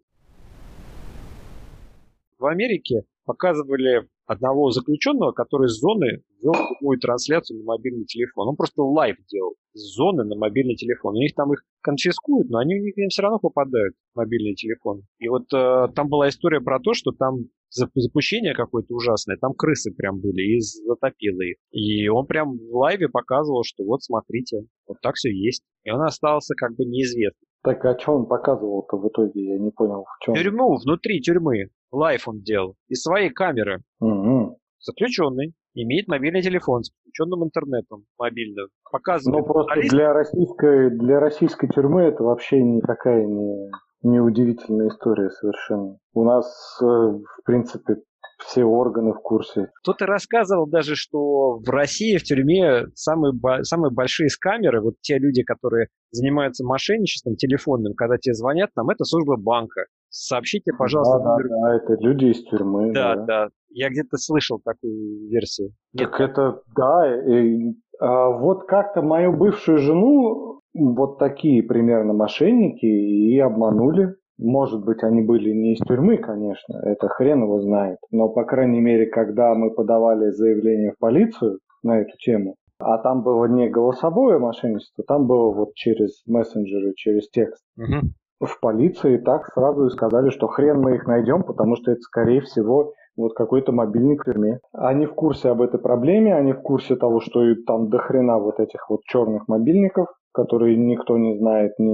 В 2.37 2.45
Америке 2.45 3.05
показывали 3.25 4.07
одного 4.25 4.71
заключенного, 4.71 5.31
который 5.31 5.67
с 5.67 5.79
зоны 5.79 6.23
вел 6.41 6.53
прямую 6.53 6.99
трансляцию 6.99 7.59
на 7.59 7.65
мобильный 7.65 8.05
телефон. 8.05 8.49
Он 8.49 8.55
просто 8.55 8.81
live 8.81 9.17
делал 9.31 9.55
с 9.73 9.95
зоны 9.95 10.23
на 10.23 10.35
мобильный 10.35 10.75
телефон. 10.75 11.15
У 11.15 11.19
них 11.19 11.33
там 11.35 11.53
их 11.53 11.63
конфискуют, 11.81 12.49
но 12.49 12.59
они 12.59 12.75
у 12.75 12.83
них 12.83 12.93
все 13.09 13.21
равно 13.21 13.39
попадают 13.39 13.95
в 14.13 14.17
мобильный 14.17 14.55
телефон. 14.55 15.01
И 15.19 15.27
вот 15.27 15.51
э, 15.53 15.87
там 15.95 16.07
была 16.07 16.29
история 16.29 16.61
про 16.61 16.79
то, 16.79 16.93
что 16.93 17.11
там 17.11 17.45
запущение 17.69 18.53
какое-то 18.53 18.93
ужасное, 18.93 19.37
там 19.37 19.53
крысы 19.53 19.91
прям 19.91 20.19
были, 20.19 20.55
и 20.55 20.59
затопило 20.59 21.41
их. 21.41 21.57
И 21.71 22.07
он 22.07 22.25
прям 22.25 22.57
в 22.57 22.75
лайве 22.75 23.09
показывал, 23.09 23.63
что 23.65 23.83
вот 23.83 24.01
смотрите, 24.03 24.61
вот 24.87 24.97
так 25.01 25.15
все 25.15 25.29
есть. 25.29 25.63
И 25.83 25.91
он 25.91 26.01
остался 26.01 26.55
как 26.55 26.75
бы 26.75 26.85
неизвестным. 26.85 27.45
Так 27.63 27.83
а 27.83 27.97
что 27.99 28.13
он 28.13 28.27
показывал-то 28.27 28.95
в 28.97 29.07
итоге? 29.07 29.43
Я 29.43 29.57
не 29.57 29.71
понял, 29.71 30.03
в 30.03 30.23
чем. 30.23 30.35
Тюрьму, 30.35 30.75
внутри 30.75 31.19
тюрьмы. 31.19 31.69
Live 31.95 32.27
он 32.27 32.41
делал. 32.41 32.75
Из 32.87 33.01
своей 33.01 33.29
камеры. 33.29 33.81
Угу. 33.99 34.57
Заключенный. 34.79 35.53
Имеет 35.73 36.07
мобильный 36.07 36.41
телефон 36.41 36.83
с 36.83 36.91
включенным 36.91 37.43
интернетом 37.43 38.05
мобильным. 38.17 38.67
Показывает. 38.91 39.45
Ну 39.45 39.45
просто 39.45 39.81
для 39.89 40.13
российской, 40.13 40.89
для 40.89 41.19
российской 41.19 41.67
тюрьмы 41.67 42.03
это 42.03 42.23
вообще 42.23 42.61
никакая 42.61 43.25
не 43.25 43.71
неудивительная 44.03 44.89
история 44.89 45.29
совершенно. 45.31 45.97
У 46.13 46.23
нас, 46.23 46.45
э, 46.81 46.85
в 46.85 47.43
принципе, 47.43 47.95
все 48.39 48.63
органы 48.63 49.13
в 49.13 49.19
курсе. 49.21 49.71
Кто-то 49.81 50.05
рассказывал 50.05 50.67
даже, 50.67 50.95
что 50.95 51.57
в 51.57 51.69
России 51.69 52.17
в 52.17 52.23
тюрьме 52.23 52.85
самые, 52.93 53.33
самые 53.63 53.91
большие 53.91 54.29
скамеры, 54.29 54.81
вот 54.81 54.95
те 55.01 55.17
люди, 55.17 55.43
которые 55.43 55.87
занимаются 56.11 56.65
мошенничеством 56.65 57.35
телефонным, 57.35 57.93
когда 57.95 58.17
тебе 58.17 58.33
звонят, 58.33 58.69
там 58.75 58.89
это 58.89 59.03
служба 59.05 59.37
банка. 59.37 59.85
Сообщите, 60.17 60.71
пожалуйста. 60.71 61.19
Да, 61.19 61.37
да, 61.37 61.49
да, 61.49 61.75
это 61.75 62.01
люди 62.01 62.25
из 62.27 62.41
тюрьмы. 62.45 62.93
Да, 62.93 63.15
да. 63.15 63.25
да. 63.25 63.47
Я 63.69 63.89
где-то 63.89 64.15
слышал 64.15 64.61
такую 64.63 65.27
версию. 65.27 65.71
Нет. 65.93 66.09
Так 66.09 66.21
это, 66.21 66.61
да. 66.73 67.21
И, 67.21 67.73
а, 67.99 68.29
вот 68.29 68.65
как-то 68.65 69.01
мою 69.01 69.33
бывшую 69.33 69.79
жену 69.79 70.61
вот 70.73 71.19
такие 71.19 71.63
примерно 71.63 72.13
мошенники 72.13 72.85
и 72.85 73.37
обманули. 73.39 74.15
Может 74.37 74.85
быть, 74.85 75.03
они 75.03 75.21
были 75.21 75.51
не 75.51 75.73
из 75.73 75.79
тюрьмы, 75.79 76.17
конечно, 76.17 76.77
это 76.83 77.07
хрен 77.07 77.43
его 77.43 77.61
знает. 77.61 77.97
Но, 78.11 78.29
по 78.29 78.43
крайней 78.43 78.81
мере, 78.81 79.07
когда 79.07 79.53
мы 79.53 79.71
подавали 79.71 80.31
заявление 80.31 80.91
в 80.91 80.97
полицию 80.97 81.59
на 81.83 82.01
эту 82.01 82.17
тему, 82.17 82.55
а 82.79 82.97
там 82.97 83.23
было 83.23 83.45
не 83.45 83.69
голосовое 83.69 84.37
мошенничество, 84.39 85.05
там 85.05 85.27
было 85.27 85.51
вот 85.51 85.73
через 85.75 86.21
мессенджеры, 86.25 86.93
через 86.95 87.29
текст. 87.29 87.63
Угу. 87.77 88.11
В 88.39 88.59
полиции 88.59 89.17
так 89.17 89.45
сразу 89.53 89.87
и 89.87 89.89
сказали, 89.91 90.29
что 90.29 90.47
хрен 90.47 90.81
мы 90.81 90.95
их 90.95 91.07
найдем, 91.07 91.43
потому 91.43 91.75
что 91.77 91.91
это, 91.91 92.01
скорее 92.01 92.41
всего, 92.41 92.93
вот 93.15 93.33
какой-то 93.33 93.71
мобильник 93.71 94.21
в 94.21 94.25
тюрьме. 94.25 94.59
Они 94.73 95.05
в 95.05 95.13
курсе 95.13 95.49
об 95.49 95.61
этой 95.61 95.79
проблеме, 95.79 96.35
они 96.35 96.51
в 96.51 96.61
курсе 96.61 96.95
того, 96.95 97.21
что 97.21 97.41
там 97.65 97.89
до 97.89 97.97
хрена 97.97 98.37
вот 98.39 98.59
этих 98.59 98.89
вот 98.89 99.01
черных 99.03 99.47
мобильников, 99.47 100.07
которые 100.33 100.75
никто 100.75 101.17
не 101.17 101.37
знает, 101.37 101.73
ни, 101.79 101.93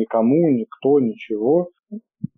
никому, 0.00 0.50
никто, 0.50 0.98
ничего. 0.98 1.70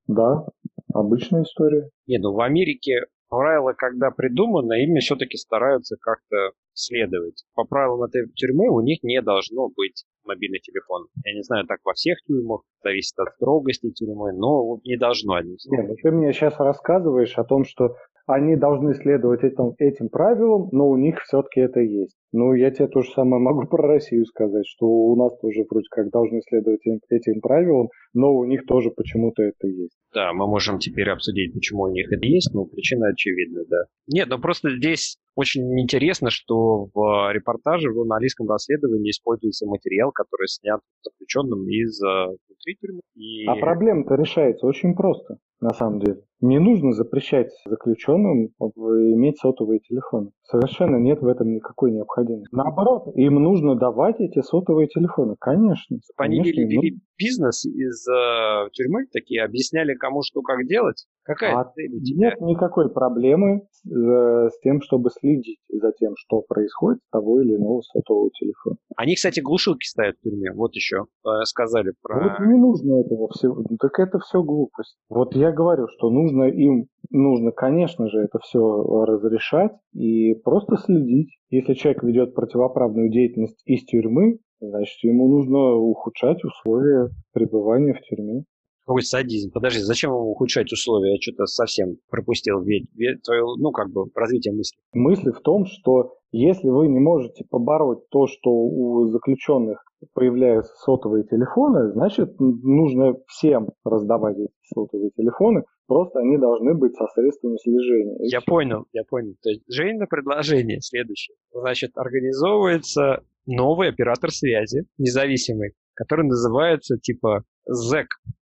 Да, 0.07 0.45
обычная 0.93 1.45
история. 1.45 1.89
Не, 2.07 2.19
ну 2.19 2.33
в 2.33 2.41
Америке 2.41 3.07
правила, 3.31 3.73
когда 3.73 4.11
придуманы, 4.11 4.85
ими 4.85 5.01
все-таки 5.01 5.39
стараются 5.39 5.97
как-то 5.99 6.51
следовать. 6.75 7.45
По 7.55 7.65
правилам 7.65 8.03
этой 8.03 8.29
тюрьмы 8.35 8.69
у 8.69 8.81
них 8.83 9.03
не 9.03 9.23
должно 9.23 9.69
быть 9.75 10.05
мобильный 10.25 10.61
телефон. 10.61 11.07
Я 11.25 11.35
не 11.35 11.43
знаю, 11.43 11.67
так 11.67 11.81
во 11.85 11.93
всех 11.95 12.19
тюрьмах, 12.27 12.63
зависит 12.83 13.19
от 13.19 13.35
строгости 13.35 13.91
тюрьмы, 13.91 14.33
но 14.33 14.79
не 14.85 14.97
должно 14.97 15.39
Нет, 15.71 15.89
ну 15.89 15.95
ты 16.03 16.11
мне 16.11 16.33
сейчас 16.33 16.59
рассказываешь 16.59 17.37
о 17.37 17.45
том, 17.45 17.65
что 17.65 17.97
они 18.27 18.57
должны 18.57 18.95
следовать 18.95 19.43
этим, 19.43 19.75
этим 19.79 20.09
правилам, 20.09 20.69
но 20.73 20.89
у 20.89 20.97
них 20.97 21.21
все-таки 21.23 21.61
это 21.61 21.81
есть. 21.81 22.17
Ну, 22.33 22.55
я 22.55 22.71
тебе 22.71 22.89
то 22.89 23.03
же 23.03 23.11
самое 23.13 23.43
могу 23.43 23.67
про 23.67 23.87
Россию 23.87 24.25
сказать, 24.27 24.67
что 24.67 24.87
у 24.87 25.17
нас 25.17 25.39
тоже 25.41 25.65
вроде 25.69 25.87
как 25.91 26.11
должны 26.11 26.41
следовать 26.49 26.81
этим 27.11 27.41
правилам, 27.41 27.89
но 28.15 28.35
у 28.35 28.45
них 28.45 28.67
тоже 28.67 28.91
почему-то 28.91 29.43
это 29.43 29.67
есть. 29.67 29.97
Да, 30.15 30.33
мы 30.33 30.47
можем 30.47 30.79
теперь 30.79 31.11
обсудить, 31.11 31.53
почему 31.53 31.85
у 31.85 31.91
них 31.91 32.11
это 32.13 32.27
есть, 32.27 32.53
но 32.55 32.65
причина 32.65 33.09
очевидна, 33.09 33.63
да. 33.69 33.85
Нет, 34.07 34.29
ну 34.29 34.39
просто 34.39 34.77
здесь 34.77 35.19
очень 35.35 35.81
интересно, 35.81 36.31
что 36.31 36.89
в 36.95 37.33
репортаже, 37.33 37.91
в 37.91 37.95
журналистском 37.95 38.49
расследовании 38.49 39.11
используется 39.11 39.67
материал, 39.67 40.13
который 40.13 40.49
снят 40.49 40.81
заключенным 41.03 41.67
из 41.69 42.03
э, 42.03 42.27
внутри 42.27 42.77
тюрьмы. 42.81 43.01
И... 43.15 43.47
А 43.47 43.57
проблема-то 43.57 44.15
решается 44.15 44.67
очень 44.67 44.95
просто, 44.95 45.39
на 45.61 45.71
самом 45.71 46.01
деле. 46.01 46.23
Не 46.43 46.59
нужно 46.59 46.93
запрещать 46.93 47.51
заключенным 47.65 48.49
иметь 48.59 49.39
сотовые 49.39 49.79
телефоны. 49.79 50.31
Совершенно 50.43 50.97
нет 50.97 51.21
в 51.21 51.27
этом 51.29 51.55
никакой 51.55 51.93
необходимости. 51.93 52.55
Наоборот, 52.55 53.15
им 53.15 53.37
нужно 53.37 53.77
давать 53.77 54.21
эти 54.21 54.43
сотовые 54.43 54.89
телефоны, 54.89 55.37
конечно. 55.39 55.99
Они 56.17 56.39
конечно, 56.39 56.61
вели, 56.61 56.77
вели 56.77 57.01
бизнес 57.17 57.65
из 57.65 58.07
э, 58.09 58.69
тюрьмы, 58.73 59.07
такие 59.13 59.45
объясняли 59.45 59.95
кому 59.95 60.23
что 60.23 60.43
как 60.43 60.67
делать. 60.67 61.07
Какая 61.25 61.57
а 61.57 61.65
цель 61.73 61.95
у 61.95 62.01
тебя? 62.01 62.31
Нет 62.31 62.41
никакой 62.41 62.93
проблемы 62.93 63.63
с, 63.71 63.89
э, 63.89 64.49
с 64.51 64.59
тем, 64.61 64.81
чтобы 64.83 65.11
следить 65.11 65.61
за 65.71 65.93
тем, 65.93 66.15
что 66.17 66.43
происходит 66.43 67.01
с 67.07 67.11
того 67.11 67.41
или 67.41 67.55
иного 67.55 67.81
сотового 67.83 68.31
телефона. 68.31 68.77
Они, 68.97 69.15
кстати, 69.15 69.39
глушилки 69.41 69.87
ставят 69.87 70.17
в 70.17 70.23
тюрьме. 70.23 70.53
Вот 70.53 70.75
еще 70.75 71.07
э, 71.25 71.29
сказали 71.45 71.93
про... 72.03 72.23
Вот 72.23 72.47
не 72.47 72.59
нужно 72.59 73.01
этого 73.01 73.29
всего. 73.29 73.63
Так 73.79 74.01
это 74.01 74.19
все 74.19 74.43
глупость. 74.43 74.97
Вот 75.09 75.37
я 75.37 75.53
говорю, 75.53 75.87
что 75.97 76.11
нужно 76.11 76.32
им, 76.45 76.87
нужно, 77.11 77.53
конечно 77.53 78.09
же, 78.09 78.21
это 78.21 78.39
все 78.41 78.61
разрешать 79.05 79.73
и 79.93 80.35
просто 80.35 80.77
следить. 80.77 81.31
Если 81.51 81.75
человек 81.75 82.03
ведет 82.03 82.35
противоправную 82.35 83.11
деятельность 83.11 83.61
из 83.65 83.85
тюрьмы, 83.85 84.39
значит, 84.61 85.03
ему 85.03 85.29
нужно 85.29 85.75
ухудшать 85.75 86.43
условия 86.45 87.11
пребывания 87.33 87.95
в 87.95 88.01
тюрьме. 88.03 88.45
Какой 88.85 89.03
садизм. 89.03 89.53
Подожди, 89.53 89.79
зачем 89.81 90.11
ему 90.11 90.33
ухудшать 90.33 90.73
условия? 90.73 91.13
Я 91.13 91.19
что-то 91.21 91.47
совсем 91.47 91.99
пропустил 92.11 92.61
ведь, 92.63 92.89
ведь 92.95 93.23
твое, 93.23 93.45
ну, 93.59 93.71
как 93.71 93.93
бы, 93.93 94.07
развитие 94.15 94.55
мысли. 94.55 94.77
Мысли 94.93 95.31
в 95.31 95.41
том, 95.41 95.67
что 95.67 96.15
если 96.33 96.69
вы 96.69 96.89
не 96.89 96.99
можете 96.99 97.45
побороть 97.49 98.09
то, 98.11 98.27
что 98.27 98.51
у 98.51 99.07
заключенных 99.09 99.85
появляются 100.15 100.73
сотовые 100.77 101.25
телефоны, 101.25 101.93
значит, 101.93 102.39
нужно 102.39 103.15
всем 103.27 103.71
раздавать 103.85 104.39
эти 104.39 104.53
сотовые 104.75 105.11
телефоны, 105.11 105.65
просто 105.87 106.21
они 106.21 106.39
должны 106.39 106.75
быть 106.75 106.95
со 106.95 107.07
средствами 107.15 107.57
слежения. 107.63 108.17
Я 108.23 108.41
все. 108.41 108.47
понял, 108.47 108.85
я 108.93 109.03
понял. 109.09 109.35
То 109.43 109.51
есть, 109.51 109.63
Женя, 109.69 110.07
предложение 110.09 110.81
следующее. 110.81 111.37
Значит, 111.53 111.93
организовывается 111.97 113.23
новый 113.47 113.89
оператор 113.89 114.31
связи, 114.31 114.87
независимый, 114.99 115.73
который 115.95 116.27
называется 116.27 116.97
типа 116.99 117.45
ЗЭК, 117.67 118.09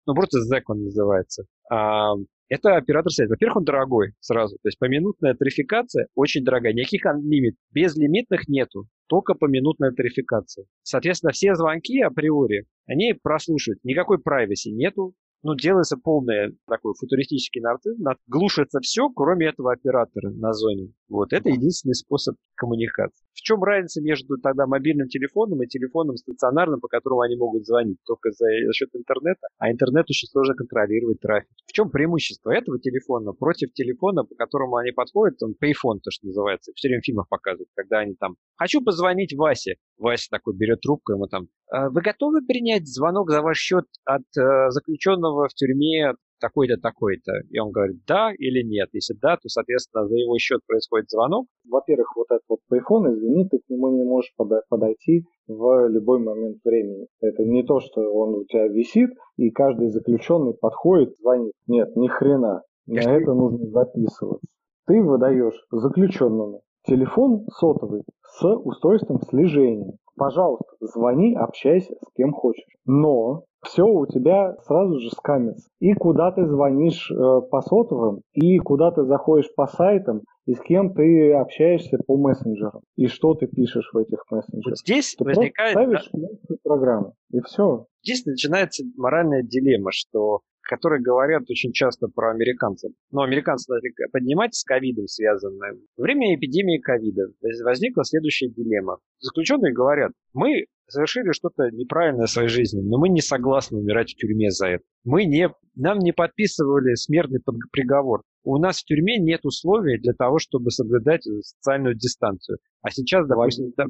ну 0.09 0.15
просто 0.15 0.39
ZEC 0.39 0.63
он 0.67 0.83
называется. 0.85 1.45
А, 1.71 2.13
это 2.49 2.75
оператор 2.75 3.11
связи. 3.11 3.29
Во-первых, 3.29 3.57
он 3.57 3.63
дорогой 3.63 4.13
сразу. 4.19 4.55
То 4.55 4.67
есть 4.67 4.79
поминутная 4.79 5.35
тарификация 5.35 6.07
очень 6.15 6.43
дорогая. 6.43 6.73
Никаких 6.73 7.05
лимит. 7.05 7.55
Безлимитных 7.71 8.47
нету. 8.47 8.87
Только 9.07 9.35
поминутная 9.35 9.91
тарификация. 9.91 10.65
Соответственно, 10.81 11.31
все 11.31 11.53
звонки 11.53 12.01
априори, 12.01 12.65
они 12.87 13.13
прослушивают. 13.13 13.83
Никакой 13.83 14.17
privacy 14.17 14.71
нету 14.71 15.13
ну, 15.41 15.55
делается 15.55 15.97
полный 15.97 16.57
такой 16.67 16.93
футуристический 16.99 17.61
нарцисс, 17.61 17.97
глушится 18.27 18.79
все, 18.81 19.09
кроме 19.09 19.47
этого 19.47 19.71
оператора 19.71 20.31
на 20.31 20.53
зоне. 20.53 20.91
Вот, 21.07 21.31
это 21.31 21.49
единственный 21.49 21.95
способ 21.95 22.35
коммуникации. 22.59 23.25
В 23.33 23.41
чем 23.41 23.63
разница 23.63 24.01
между 24.01 24.37
тогда 24.37 24.67
мобильным 24.67 25.07
телефоном 25.07 25.63
и 25.63 25.67
телефоном 25.67 26.17
стационарным, 26.17 26.81
по 26.81 26.89
которому 26.89 27.21
они 27.21 27.37
могут 27.37 27.65
звонить? 27.65 27.97
Только 28.05 28.31
за, 28.31 28.45
за 28.65 28.73
счет 28.73 28.89
интернета, 28.93 29.47
а 29.57 29.71
интернет 29.71 30.05
очень 30.09 30.27
сложно 30.27 30.55
контролировать 30.55 31.21
трафик. 31.21 31.49
В 31.65 31.71
чем 31.71 31.89
преимущество 31.89 32.51
этого 32.51 32.79
телефона 32.79 33.31
против 33.31 33.71
телефона, 33.73 34.23
по 34.25 34.35
которому 34.35 34.75
они 34.75 34.91
подходят, 34.91 35.41
он 35.41 35.51
payphone, 35.51 35.99
то, 36.03 36.11
что 36.11 36.27
называется, 36.27 36.73
все 36.75 36.89
время 36.89 37.01
в 37.01 37.05
фильмах 37.05 37.29
показывают, 37.29 37.69
когда 37.75 37.99
они 37.99 38.15
там, 38.19 38.35
хочу 38.57 38.83
позвонить 38.83 39.33
Васе. 39.33 39.77
Вася 39.97 40.27
такой 40.29 40.55
берет 40.55 40.81
трубку, 40.81 41.13
ему 41.13 41.27
там, 41.27 41.47
«А 41.71 41.89
вы 41.89 42.01
готовы 42.01 42.45
принять 42.45 42.87
звонок 42.87 43.31
за 43.31 43.41
ваш 43.41 43.57
счет 43.57 43.85
от 44.03 44.23
э, 44.37 44.69
заключенного 44.69 45.47
в 45.47 45.53
тюрьме 45.53 46.13
такой-то, 46.39 46.77
такой-то. 46.77 47.31
И 47.49 47.59
он 47.59 47.71
говорит, 47.71 47.97
да 48.07 48.31
или 48.37 48.63
нет. 48.63 48.89
Если 48.93 49.15
да, 49.21 49.35
то, 49.35 49.47
соответственно, 49.47 50.07
за 50.07 50.15
его 50.15 50.37
счет 50.37 50.61
происходит 50.65 51.09
звонок. 51.09 51.47
Во-первых, 51.69 52.15
вот 52.15 52.27
этот 52.29 52.43
вот 52.47 52.59
iPhone, 52.71 53.13
извини, 53.13 53.47
ты 53.49 53.59
к 53.59 53.69
нему 53.69 53.89
не 53.89 54.03
можешь 54.03 54.33
подойти 54.69 55.25
в 55.47 55.87
любой 55.87 56.19
момент 56.19 56.57
времени. 56.63 57.07
Это 57.21 57.43
не 57.43 57.63
то, 57.63 57.79
что 57.79 58.01
он 58.01 58.35
у 58.35 58.45
тебя 58.45 58.67
висит, 58.67 59.11
и 59.37 59.49
каждый 59.51 59.89
заключенный 59.89 60.53
подходит, 60.53 61.15
звонит. 61.19 61.53
Нет, 61.67 61.95
ни 61.95 62.07
хрена. 62.07 62.63
На 62.87 62.99
это 62.99 63.33
нужно 63.33 63.69
записываться. 63.69 64.47
Ты 64.87 65.03
выдаешь 65.03 65.53
заключенному 65.71 66.61
телефон 66.87 67.45
сотовый 67.51 68.03
с 68.23 68.43
устройством 68.47 69.21
слежения. 69.21 69.93
Пожалуйста, 70.19 70.65
звони, 70.81 71.33
общайся 71.33 71.93
с 71.93 72.13
кем 72.15 72.33
хочешь. 72.33 72.65
Но 72.85 73.45
все 73.63 73.85
у 73.85 74.05
тебя 74.05 74.55
сразу 74.67 74.99
же 74.99 75.09
скамится. 75.11 75.69
И 75.79 75.93
куда 75.93 76.31
ты 76.31 76.45
звонишь 76.45 77.09
э, 77.11 77.41
по 77.49 77.61
сотовым, 77.61 78.21
и 78.33 78.57
куда 78.59 78.91
ты 78.91 79.05
заходишь 79.05 79.49
по 79.55 79.67
сайтам, 79.67 80.21
и 80.45 80.55
с 80.55 80.59
кем 80.61 80.93
ты 80.93 81.33
общаешься 81.33 81.97
по 82.05 82.17
мессенджерам, 82.17 82.81
и 82.95 83.07
что 83.07 83.33
ты 83.33 83.47
пишешь 83.47 83.89
в 83.93 83.97
этих 83.97 84.23
мессенджерах. 84.29 84.71
Вот 84.71 84.79
здесь 84.79 85.15
ты 85.15 85.23
возникает... 85.23 85.71
ставишь 85.71 86.09
да? 86.11 86.27
программу, 86.63 87.13
и 87.31 87.39
все. 87.41 87.85
Здесь 88.03 88.25
начинается 88.25 88.83
моральная 88.97 89.43
дилемма, 89.43 89.91
что 89.91 90.41
которые 90.69 91.01
говорят 91.01 91.49
очень 91.49 91.71
часто 91.73 92.07
про 92.07 92.31
американцев. 92.31 92.91
Но 93.11 93.23
американцы 93.23 93.73
поднимать 94.11 94.53
с 94.53 94.63
ковидом 94.63 95.07
связанное. 95.07 95.73
Во 95.97 96.03
время 96.03 96.35
эпидемии 96.35 96.77
ковида 96.77 97.23
возникла 97.63 98.03
следующая 98.05 98.49
дилемма. 98.49 98.99
Заключенные 99.19 99.73
говорят, 99.73 100.11
мы 100.33 100.65
совершили 100.87 101.31
что-то 101.31 101.69
неправильное 101.71 102.27
в 102.27 102.29
своей 102.29 102.49
жизни, 102.49 102.81
но 102.81 102.99
мы 102.99 103.09
не 103.09 103.21
согласны 103.21 103.79
умирать 103.79 104.11
в 104.11 104.15
тюрьме 104.15 104.51
за 104.51 104.67
это. 104.67 104.83
Мы 105.03 105.25
не, 105.25 105.49
нам 105.75 105.97
не 105.99 106.13
подписывали 106.13 106.93
смертный 106.93 107.39
приговор. 107.71 108.21
У 108.43 108.57
нас 108.57 108.79
в 108.79 108.85
тюрьме 108.85 109.17
нет 109.17 109.45
условий 109.45 109.99
для 109.99 110.13
того, 110.13 110.37
чтобы 110.37 110.69
соблюдать 110.69 111.23
социальную 111.23 111.95
дистанцию. 111.95 112.59
А 112.81 112.91
сейчас, 112.91 113.27
допустим, 113.27 113.73
да, 113.75 113.85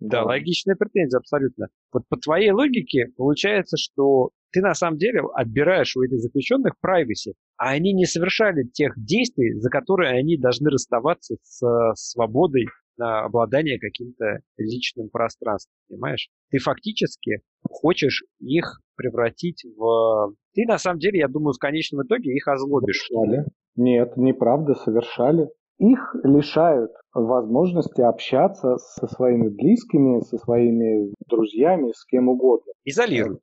да, 0.00 0.24
логичная 0.24 0.74
претензия, 0.74 1.18
абсолютно. 1.18 1.68
Вот 1.92 2.02
по 2.08 2.16
твоей 2.16 2.50
логике 2.50 3.06
получается, 3.16 3.76
что 3.76 4.30
ты 4.52 4.60
на 4.60 4.74
самом 4.74 4.98
деле 4.98 5.22
отбираешь 5.34 5.96
у 5.96 6.02
этих 6.02 6.18
заключенных 6.18 6.74
privacy, 6.84 7.32
а 7.56 7.70
они 7.70 7.92
не 7.92 8.04
совершали 8.04 8.64
тех 8.64 8.92
действий, 8.96 9.54
за 9.58 9.70
которые 9.70 10.18
они 10.18 10.36
должны 10.36 10.70
расставаться 10.70 11.36
с 11.42 11.94
свободой 11.94 12.66
на 12.98 13.24
обладание 13.24 13.78
каким-то 13.78 14.40
личным 14.58 15.08
пространством, 15.08 15.74
понимаешь? 15.88 16.28
Ты 16.50 16.58
фактически 16.58 17.40
хочешь 17.68 18.24
их 18.38 18.80
превратить 18.96 19.64
в... 19.64 20.34
Ты 20.54 20.64
на 20.66 20.78
самом 20.78 20.98
деле, 20.98 21.20
я 21.20 21.28
думаю, 21.28 21.54
в 21.54 21.58
конечном 21.58 22.06
итоге 22.06 22.32
их 22.32 22.46
озлобишь. 22.46 23.06
Совершали. 23.08 23.46
Нет, 23.76 24.16
неправда, 24.16 24.74
совершали. 24.74 25.48
Их 25.82 26.14
лишают 26.22 26.92
возможности 27.12 28.02
общаться 28.02 28.76
со 28.76 29.08
своими 29.08 29.48
близкими, 29.48 30.20
со 30.20 30.38
своими 30.38 31.12
друзьями, 31.28 31.90
с 31.92 32.04
кем 32.04 32.28
угодно. 32.28 32.72
Изолируют. 32.84 33.40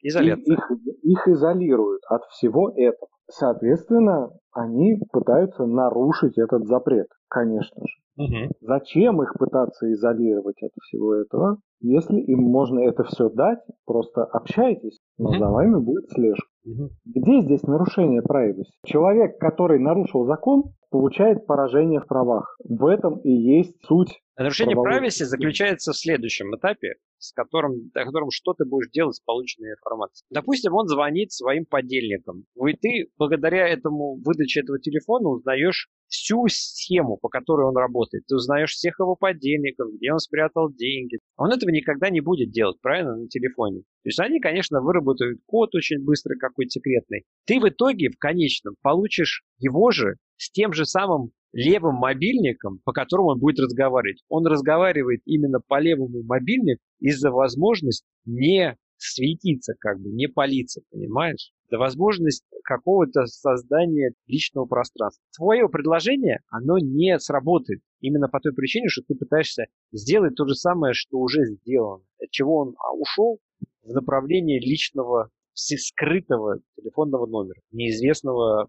Изоляция. 0.00 0.54
Их, 0.54 0.70
их 1.02 1.28
изолируют 1.28 2.00
от 2.08 2.22
всего 2.30 2.72
этого. 2.74 3.08
Соответственно, 3.30 4.30
они 4.52 4.96
пытаются 5.10 5.64
нарушить 5.64 6.38
этот 6.38 6.66
запрет, 6.66 7.08
конечно 7.28 7.82
же. 7.86 8.02
Угу. 8.16 8.52
Зачем 8.60 9.22
их 9.22 9.32
пытаться 9.38 9.90
изолировать 9.92 10.62
от 10.62 10.72
всего 10.82 11.14
этого, 11.14 11.58
если 11.80 12.20
им 12.20 12.40
можно 12.40 12.80
это 12.80 13.04
все 13.04 13.30
дать, 13.30 13.60
просто 13.86 14.24
общайтесь, 14.24 14.98
но 15.18 15.30
угу. 15.30 15.38
за 15.38 15.48
вами 15.48 15.80
будет 15.80 16.10
слежка. 16.10 16.46
Угу. 16.64 16.90
Где 17.06 17.40
здесь 17.40 17.62
нарушение 17.62 18.20
privacy? 18.20 18.68
Человек, 18.84 19.38
который 19.38 19.78
нарушил 19.78 20.26
закон, 20.26 20.74
получает 20.90 21.46
поражение 21.46 22.00
в 22.00 22.06
правах. 22.06 22.56
В 22.62 22.86
этом 22.86 23.18
и 23.20 23.30
есть 23.30 23.82
суть. 23.86 24.20
Нарушение 24.36 24.76
privacy 24.76 25.24
заключается 25.24 25.92
в 25.92 25.96
следующем 25.96 26.54
этапе, 26.54 26.94
с 27.22 27.32
которым, 27.32 27.90
о 27.94 28.04
котором 28.04 28.30
что 28.30 28.52
ты 28.52 28.64
будешь 28.64 28.90
делать 28.90 29.16
с 29.16 29.20
полученной 29.20 29.70
информацией. 29.70 30.26
Допустим, 30.30 30.74
он 30.74 30.88
звонит 30.88 31.32
своим 31.32 31.64
подельникам. 31.64 32.44
И 32.66 32.72
ты 32.74 33.10
благодаря 33.16 33.68
этому 33.68 34.20
выдаче 34.24 34.60
этого 34.60 34.78
телефона 34.80 35.28
узнаешь 35.28 35.88
всю 36.08 36.44
схему, 36.48 37.16
по 37.16 37.28
которой 37.28 37.68
он 37.68 37.76
работает. 37.76 38.24
Ты 38.26 38.34
узнаешь 38.34 38.72
всех 38.72 38.98
его 38.98 39.16
подельников, 39.16 39.92
где 39.94 40.12
он 40.12 40.18
спрятал 40.18 40.70
деньги. 40.70 41.18
Он 41.36 41.50
этого 41.50 41.70
никогда 41.70 42.10
не 42.10 42.20
будет 42.20 42.50
делать, 42.50 42.78
правильно, 42.82 43.16
на 43.16 43.28
телефоне. 43.28 43.80
То 43.80 44.08
есть 44.08 44.20
они, 44.20 44.40
конечно, 44.40 44.80
выработают 44.80 45.40
код 45.46 45.74
очень 45.74 46.04
быстро 46.04 46.36
какой-то 46.36 46.70
секретный. 46.70 47.24
Ты 47.46 47.60
в 47.60 47.68
итоге 47.68 48.10
в 48.10 48.18
конечном 48.18 48.74
получишь 48.82 49.42
его 49.58 49.90
же 49.90 50.16
с 50.36 50.50
тем 50.50 50.72
же 50.72 50.84
самым 50.84 51.30
левым 51.52 51.96
мобильником, 51.96 52.80
по 52.84 52.92
которому 52.92 53.30
он 53.30 53.38
будет 53.38 53.60
разговаривать. 53.60 54.22
Он 54.28 54.46
разговаривает 54.46 55.20
именно 55.24 55.60
по 55.60 55.80
левому 55.80 56.22
мобильнику 56.22 56.82
из-за 57.00 57.30
возможности 57.30 58.06
не 58.24 58.76
светиться, 58.96 59.74
как 59.78 60.00
бы, 60.00 60.10
не 60.10 60.28
палиться, 60.28 60.80
понимаешь? 60.90 61.52
Да 61.70 61.78
возможность 61.78 62.44
какого-то 62.64 63.26
создания 63.26 64.12
личного 64.26 64.66
пространства. 64.66 65.24
Твое 65.36 65.68
предложение, 65.68 66.40
оно 66.48 66.78
не 66.78 67.18
сработает. 67.18 67.80
Именно 68.00 68.28
по 68.28 68.40
той 68.40 68.52
причине, 68.52 68.88
что 68.88 69.02
ты 69.02 69.14
пытаешься 69.14 69.66
сделать 69.90 70.34
то 70.36 70.46
же 70.46 70.54
самое, 70.54 70.94
что 70.94 71.18
уже 71.18 71.44
сделано. 71.44 72.04
От 72.20 72.30
чего 72.30 72.58
он 72.58 72.74
а, 72.78 72.92
ушел 72.94 73.38
в 73.82 73.92
направлении 73.92 74.60
личного, 74.60 75.30
скрытого 75.54 76.60
телефонного 76.76 77.26
номера, 77.26 77.60
неизвестного 77.72 78.68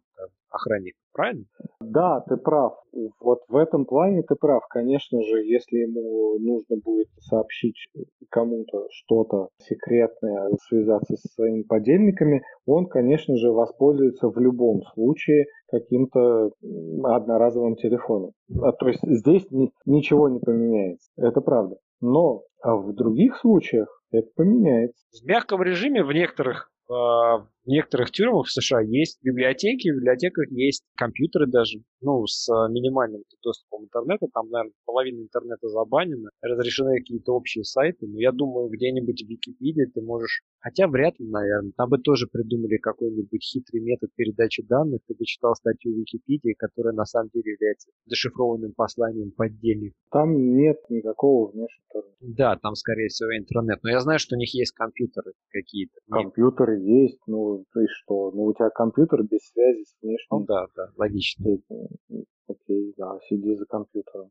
охранника, 0.53 0.97
правильно? 1.11 1.45
Да, 1.81 2.21
ты 2.21 2.37
прав. 2.37 2.73
Вот 3.19 3.39
в 3.47 3.57
этом 3.57 3.85
плане 3.85 4.23
ты 4.23 4.35
прав. 4.35 4.63
Конечно 4.69 5.21
же, 5.21 5.43
если 5.43 5.77
ему 5.77 6.37
нужно 6.39 6.77
будет 6.77 7.07
сообщить 7.19 7.75
кому-то 8.29 8.87
что-то 8.91 9.49
секретное, 9.57 10.49
связаться 10.67 11.15
со 11.17 11.27
своими 11.29 11.63
подельниками, 11.63 12.43
он, 12.65 12.85
конечно 12.85 13.35
же, 13.35 13.51
воспользуется 13.51 14.29
в 14.29 14.37
любом 14.39 14.81
случае 14.93 15.45
каким-то 15.67 16.51
одноразовым 17.03 17.75
телефоном. 17.75 18.31
А, 18.61 18.71
то 18.71 18.87
есть 18.87 19.01
здесь 19.03 19.49
ни, 19.51 19.71
ничего 19.85 20.29
не 20.29 20.39
поменяется. 20.39 21.09
Это 21.17 21.41
правда. 21.41 21.77
Но 21.99 22.43
а 22.61 22.75
в 22.75 22.93
других 22.93 23.37
случаях 23.37 24.01
это 24.11 24.27
поменяется. 24.35 25.03
В 25.11 25.25
мягком 25.25 25.61
режиме 25.63 26.03
в 26.03 26.11
некоторых 26.13 26.69
в 27.65 27.67
некоторых 27.67 28.11
тюрьмах 28.11 28.47
в 28.47 28.51
США 28.51 28.81
есть 28.81 29.19
библиотеки, 29.23 29.89
в 29.89 29.95
библиотеках 29.97 30.51
есть 30.51 30.83
компьютеры 30.95 31.47
даже, 31.47 31.79
ну, 32.01 32.25
с 32.27 32.47
минимальным 32.69 33.23
доступом 33.41 33.85
интернета, 33.85 34.27
там, 34.33 34.49
наверное, 34.49 34.73
половина 34.85 35.21
интернета 35.21 35.67
забанена, 35.69 36.29
разрешены 36.41 36.97
какие-то 36.97 37.33
общие 37.33 37.63
сайты, 37.63 38.07
но 38.07 38.19
я 38.19 38.31
думаю, 38.31 38.69
где-нибудь 38.69 39.23
в 39.23 39.29
Википедии 39.29 39.85
ты 39.93 40.01
можешь, 40.01 40.41
хотя 40.59 40.87
вряд 40.87 41.17
ли, 41.19 41.27
наверное, 41.27 41.71
там 41.77 41.89
бы 41.89 41.97
тоже 41.99 42.27
придумали 42.27 42.77
какой-нибудь 42.77 43.43
хитрый 43.43 43.81
метод 43.81 44.09
передачи 44.15 44.63
данных, 44.63 45.01
ты 45.07 45.13
бы 45.13 45.23
читал 45.25 45.55
статью 45.55 45.93
в 45.93 45.97
Википедии, 45.99 46.55
которая 46.57 46.93
на 46.93 47.05
самом 47.05 47.29
деле 47.33 47.53
является 47.53 47.91
дешифрованным 48.05 48.73
посланием 48.75 49.31
поддельных. 49.31 49.93
Там 50.11 50.55
нет 50.55 50.77
никакого 50.89 51.51
внешнего. 51.51 52.03
Да, 52.19 52.57
там, 52.57 52.75
скорее 52.75 53.07
всего, 53.07 53.35
интернет, 53.37 53.79
но 53.83 53.89
я 53.89 53.99
знаю, 53.99 54.19
что 54.19 54.35
у 54.35 54.39
них 54.39 54.53
есть 54.53 54.73
компьютеры 54.73 55.33
какие-то. 55.49 55.99
Компьютеры 56.09 56.79
есть, 56.79 57.19
ну, 57.27 57.52
ну 57.57 57.81
и 57.81 57.87
что? 57.87 58.31
Ну 58.31 58.43
у 58.45 58.53
тебя 58.53 58.69
компьютер 58.69 59.23
без 59.23 59.39
связи 59.49 59.83
с 59.83 59.95
внешним. 60.01 60.39
Ну 60.39 60.45
да, 60.45 60.67
да, 60.75 60.89
логично. 60.97 61.57
Окей, 62.47 62.93
да, 62.97 63.19
сиди 63.27 63.55
за 63.55 63.65
компьютером. 63.65 64.29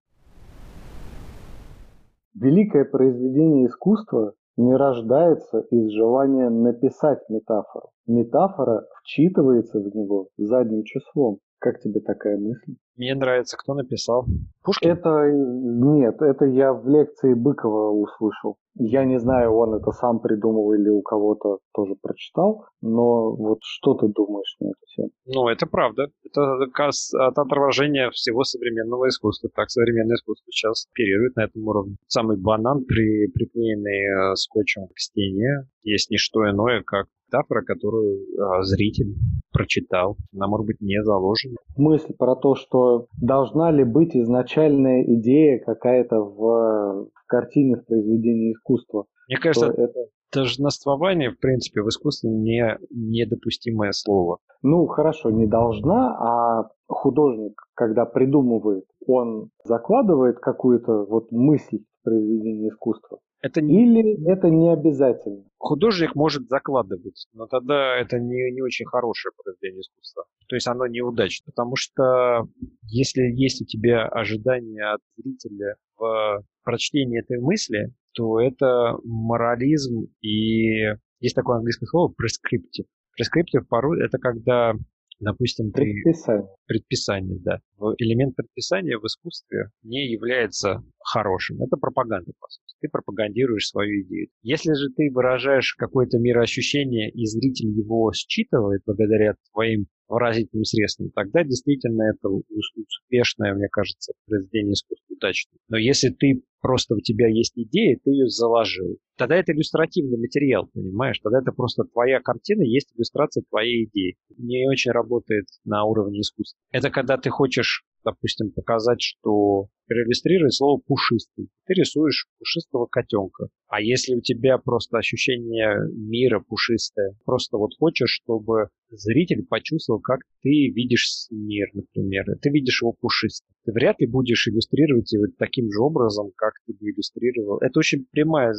Великое 2.35 2.85
произведение 2.85 3.67
искусства 3.67 4.35
не 4.57 4.75
рождается 4.75 5.61
из 5.71 5.91
желания 5.91 6.51
написать 6.51 7.21
метафору. 7.29 7.91
Метафора 8.07 8.87
вчитывается 9.01 9.81
в 9.81 9.95
него 9.95 10.29
задним 10.37 10.85
числом. 10.85 11.39
Как 11.63 11.79
тебе 11.79 12.01
такая 12.01 12.37
мысль? 12.39 12.75
Мне 12.97 13.15
нравится, 13.15 13.57
кто 13.57 13.75
написал. 13.75 14.27
Пушкин? 14.65 14.91
Это 14.91 15.31
нет, 15.31 16.21
это 16.21 16.45
я 16.45 16.73
в 16.73 16.89
лекции 16.89 17.35
Быкова 17.35 17.93
услышал. 17.93 18.57
Я 18.75 19.05
не 19.05 19.21
знаю, 19.21 19.53
он 19.55 19.75
это 19.75 19.93
сам 19.93 20.19
придумал 20.19 20.73
или 20.73 20.89
у 20.89 21.03
кого-то 21.03 21.59
тоже 21.73 21.95
прочитал, 22.03 22.65
но 22.81 23.31
вот 23.37 23.59
что 23.63 23.95
ты 23.95 24.09
думаешь 24.09 24.57
на 24.59 24.71
эту 24.71 24.81
тему? 24.97 25.11
Ну, 25.27 25.49
это 25.49 25.67
правда. 25.67 26.09
Это 26.25 26.67
как 26.67 26.79
раз 26.81 27.15
от 27.15 27.39
отражения 27.39 28.11
всего 28.11 28.43
современного 28.43 29.07
искусства. 29.07 29.49
Так 29.55 29.71
современное 29.71 30.17
искусство 30.17 30.51
сейчас 30.51 30.87
оперирует 30.93 31.37
на 31.37 31.45
этом 31.45 31.63
уровне. 31.63 31.95
Самый 32.09 32.39
банан, 32.39 32.85
при, 32.85 33.29
приклеенный 33.29 34.33
э, 34.33 34.35
скотчем 34.35 34.89
к 34.89 34.99
стене, 34.99 35.69
есть 35.85 36.11
не 36.11 36.17
что 36.17 36.51
иное, 36.51 36.83
как 36.85 37.07
метафора, 37.33 37.63
которую 37.63 38.19
э, 38.19 38.63
зритель 38.63 39.15
прочитал. 39.53 40.17
Она, 40.35 40.49
может 40.49 40.67
быть, 40.67 40.81
не 40.81 41.03
заложена. 41.03 41.57
Мысль 41.77 42.13
про 42.19 42.37
то, 42.37 42.55
что 42.55 43.07
должна 43.21 43.71
ли 43.71 43.85
быть 43.85 44.17
изначальная 44.17 45.05
идея 45.05 45.61
какая-то 45.65 46.21
в, 46.21 47.09
в 47.13 47.27
картине, 47.27 47.77
в 47.77 47.87
произведении 47.87 48.53
искусства. 48.53 49.07
Мне 49.29 49.39
кажется, 49.39 49.73
это... 49.77 49.99
должноствование, 50.33 51.31
в 51.31 51.39
принципе, 51.39 51.83
в 51.83 51.89
искусстве 51.89 52.31
не 52.31 52.79
недопустимое 52.91 53.93
слово. 53.93 54.39
Ну, 54.63 54.87
хорошо, 54.87 55.31
не 55.31 55.47
должна, 55.47 56.17
а 56.19 56.69
художник, 56.87 57.55
когда 57.75 58.05
придумывает, 58.05 58.85
он 59.07 59.51
закладывает 59.65 60.39
какую-то 60.39 61.05
вот 61.05 61.33
мысль 61.33 61.79
в 61.79 62.05
произведении 62.05 62.69
искусства. 62.69 63.19
Это 63.43 63.61
не... 63.61 63.83
Или 63.83 64.31
это 64.31 64.49
не 64.49 64.73
обязательно? 64.73 65.45
Художник 65.59 66.15
может 66.15 66.49
закладывать, 66.49 67.27
но 67.33 67.47
тогда 67.47 67.97
это 67.97 68.19
не, 68.19 68.53
не 68.53 68.63
очень 68.63 68.87
хорошее 68.87 69.33
произведение 69.37 69.81
искусства. 69.81 70.25
То 70.49 70.57
есть 70.57 70.69
оно 70.69 70.87
неудачно. 70.87 71.51
Потому 71.51 71.75
что 71.77 72.47
если 72.87 73.23
есть 73.23 73.61
у 73.63 73.65
тебя 73.65 74.07
ожидания 74.07 74.95
от 74.95 75.01
зрителя 75.17 75.77
в 75.97 76.45
прочтении 76.63 77.19
этой 77.19 77.41
мысли, 77.41 77.93
то 78.15 78.41
это 78.41 78.97
морализм 79.05 80.07
и 80.21 80.95
есть 81.21 81.35
такое 81.35 81.57
английское 81.57 81.87
слово 81.87 82.13
prescriptive. 82.13 82.87
Prescriptive 83.19 83.65
порой 83.69 84.05
это 84.05 84.19
когда 84.19 84.75
допустим, 85.23 85.73
предписание. 85.73 86.49
Предписание, 86.67 87.39
да. 87.41 87.61
Элемент 87.99 88.35
предписания 88.37 88.99
в 88.99 89.05
искусстве 89.07 89.71
не 89.83 90.11
является 90.11 90.83
хорошим. 90.99 91.63
Это 91.63 91.77
пропаганда, 91.77 92.33
по 92.39 92.49
сути. 92.49 92.72
Ты 92.83 92.89
пропагандируешь 92.89 93.69
свою 93.69 94.03
идею. 94.03 94.29
Если 94.43 94.75
же 94.75 94.91
ты 94.95 95.11
выражаешь 95.13 95.75
какое-то 95.79 96.19
мироощущение, 96.19 97.11
и 97.11 97.25
зритель 97.27 97.71
его 97.71 98.13
считывает 98.13 98.83
благодаря 98.85 99.35
твоим 99.53 99.87
выразительным 100.09 100.65
средством, 100.65 101.11
тогда 101.15 101.45
действительно 101.45 102.11
это 102.11 102.29
успешное, 102.29 103.55
мне 103.55 103.69
кажется, 103.71 104.13
произведение 104.27 104.75
искусства 104.75 105.13
удачное. 105.23 105.59
Но 105.69 105.79
если 105.79 106.11
ты 106.11 106.43
просто 106.61 106.95
у 106.95 107.01
тебя 107.01 107.29
есть 107.29 107.53
идея, 107.57 107.99
ты 108.03 108.11
ее 108.11 108.29
заложил, 108.29 108.99
тогда 109.17 109.37
это 109.37 109.53
иллюстративный 109.53 110.19
материал, 110.19 110.69
понимаешь? 110.73 111.19
Тогда 111.23 111.41
это 111.41 111.53
просто 111.53 111.85
твоя 111.85 112.21
картина, 112.21 112.63
есть 112.63 112.93
иллюстрация 112.95 113.45
твоей 113.49 113.87
идеи. 113.87 114.17
Не 114.37 114.69
очень 114.69 114.93
работает 114.93 115.47
на 115.65 115.85
уровне 115.85 116.21
искусства. 116.21 116.59
Это 116.71 116.91
когда 116.91 117.17
ты 117.17 117.31
хочешь 117.31 117.85
допустим, 118.05 118.53
показать, 118.53 119.01
что 119.01 119.69
проиллюстрируй 119.87 120.51
слово 120.51 120.81
«пушистый». 120.81 121.49
Ты 121.67 121.75
рисуешь 121.75 122.27
пушистого 122.39 122.87
котенка. 122.87 123.49
А 123.73 123.81
если 123.81 124.15
у 124.15 124.21
тебя 124.21 124.59
просто 124.59 124.99
ощущение 124.99 125.79
мира 125.97 126.45
пушистое, 126.47 127.17
просто 127.25 127.57
вот 127.57 127.71
хочешь, 127.79 128.21
чтобы 128.23 128.69
зритель 128.91 129.47
почувствовал, 129.47 129.99
как 129.99 130.21
ты 130.43 130.69
видишь 130.69 131.09
мир, 131.31 131.69
например, 131.73 132.27
ты 132.43 132.51
видишь 132.51 132.83
его 132.83 132.93
пушистым. 132.93 133.49
Ты 133.65 133.73
вряд 133.73 133.99
ли 133.99 134.07
будешь 134.07 134.47
иллюстрировать 134.47 135.11
его 135.15 135.25
таким 135.39 135.73
же 135.73 135.81
образом, 135.81 136.33
как 136.37 136.53
ты 136.67 136.75
бы 136.75 136.91
иллюстрировал. 136.91 137.61
Это 137.63 137.79
очень 137.79 138.05
прямая. 138.11 138.53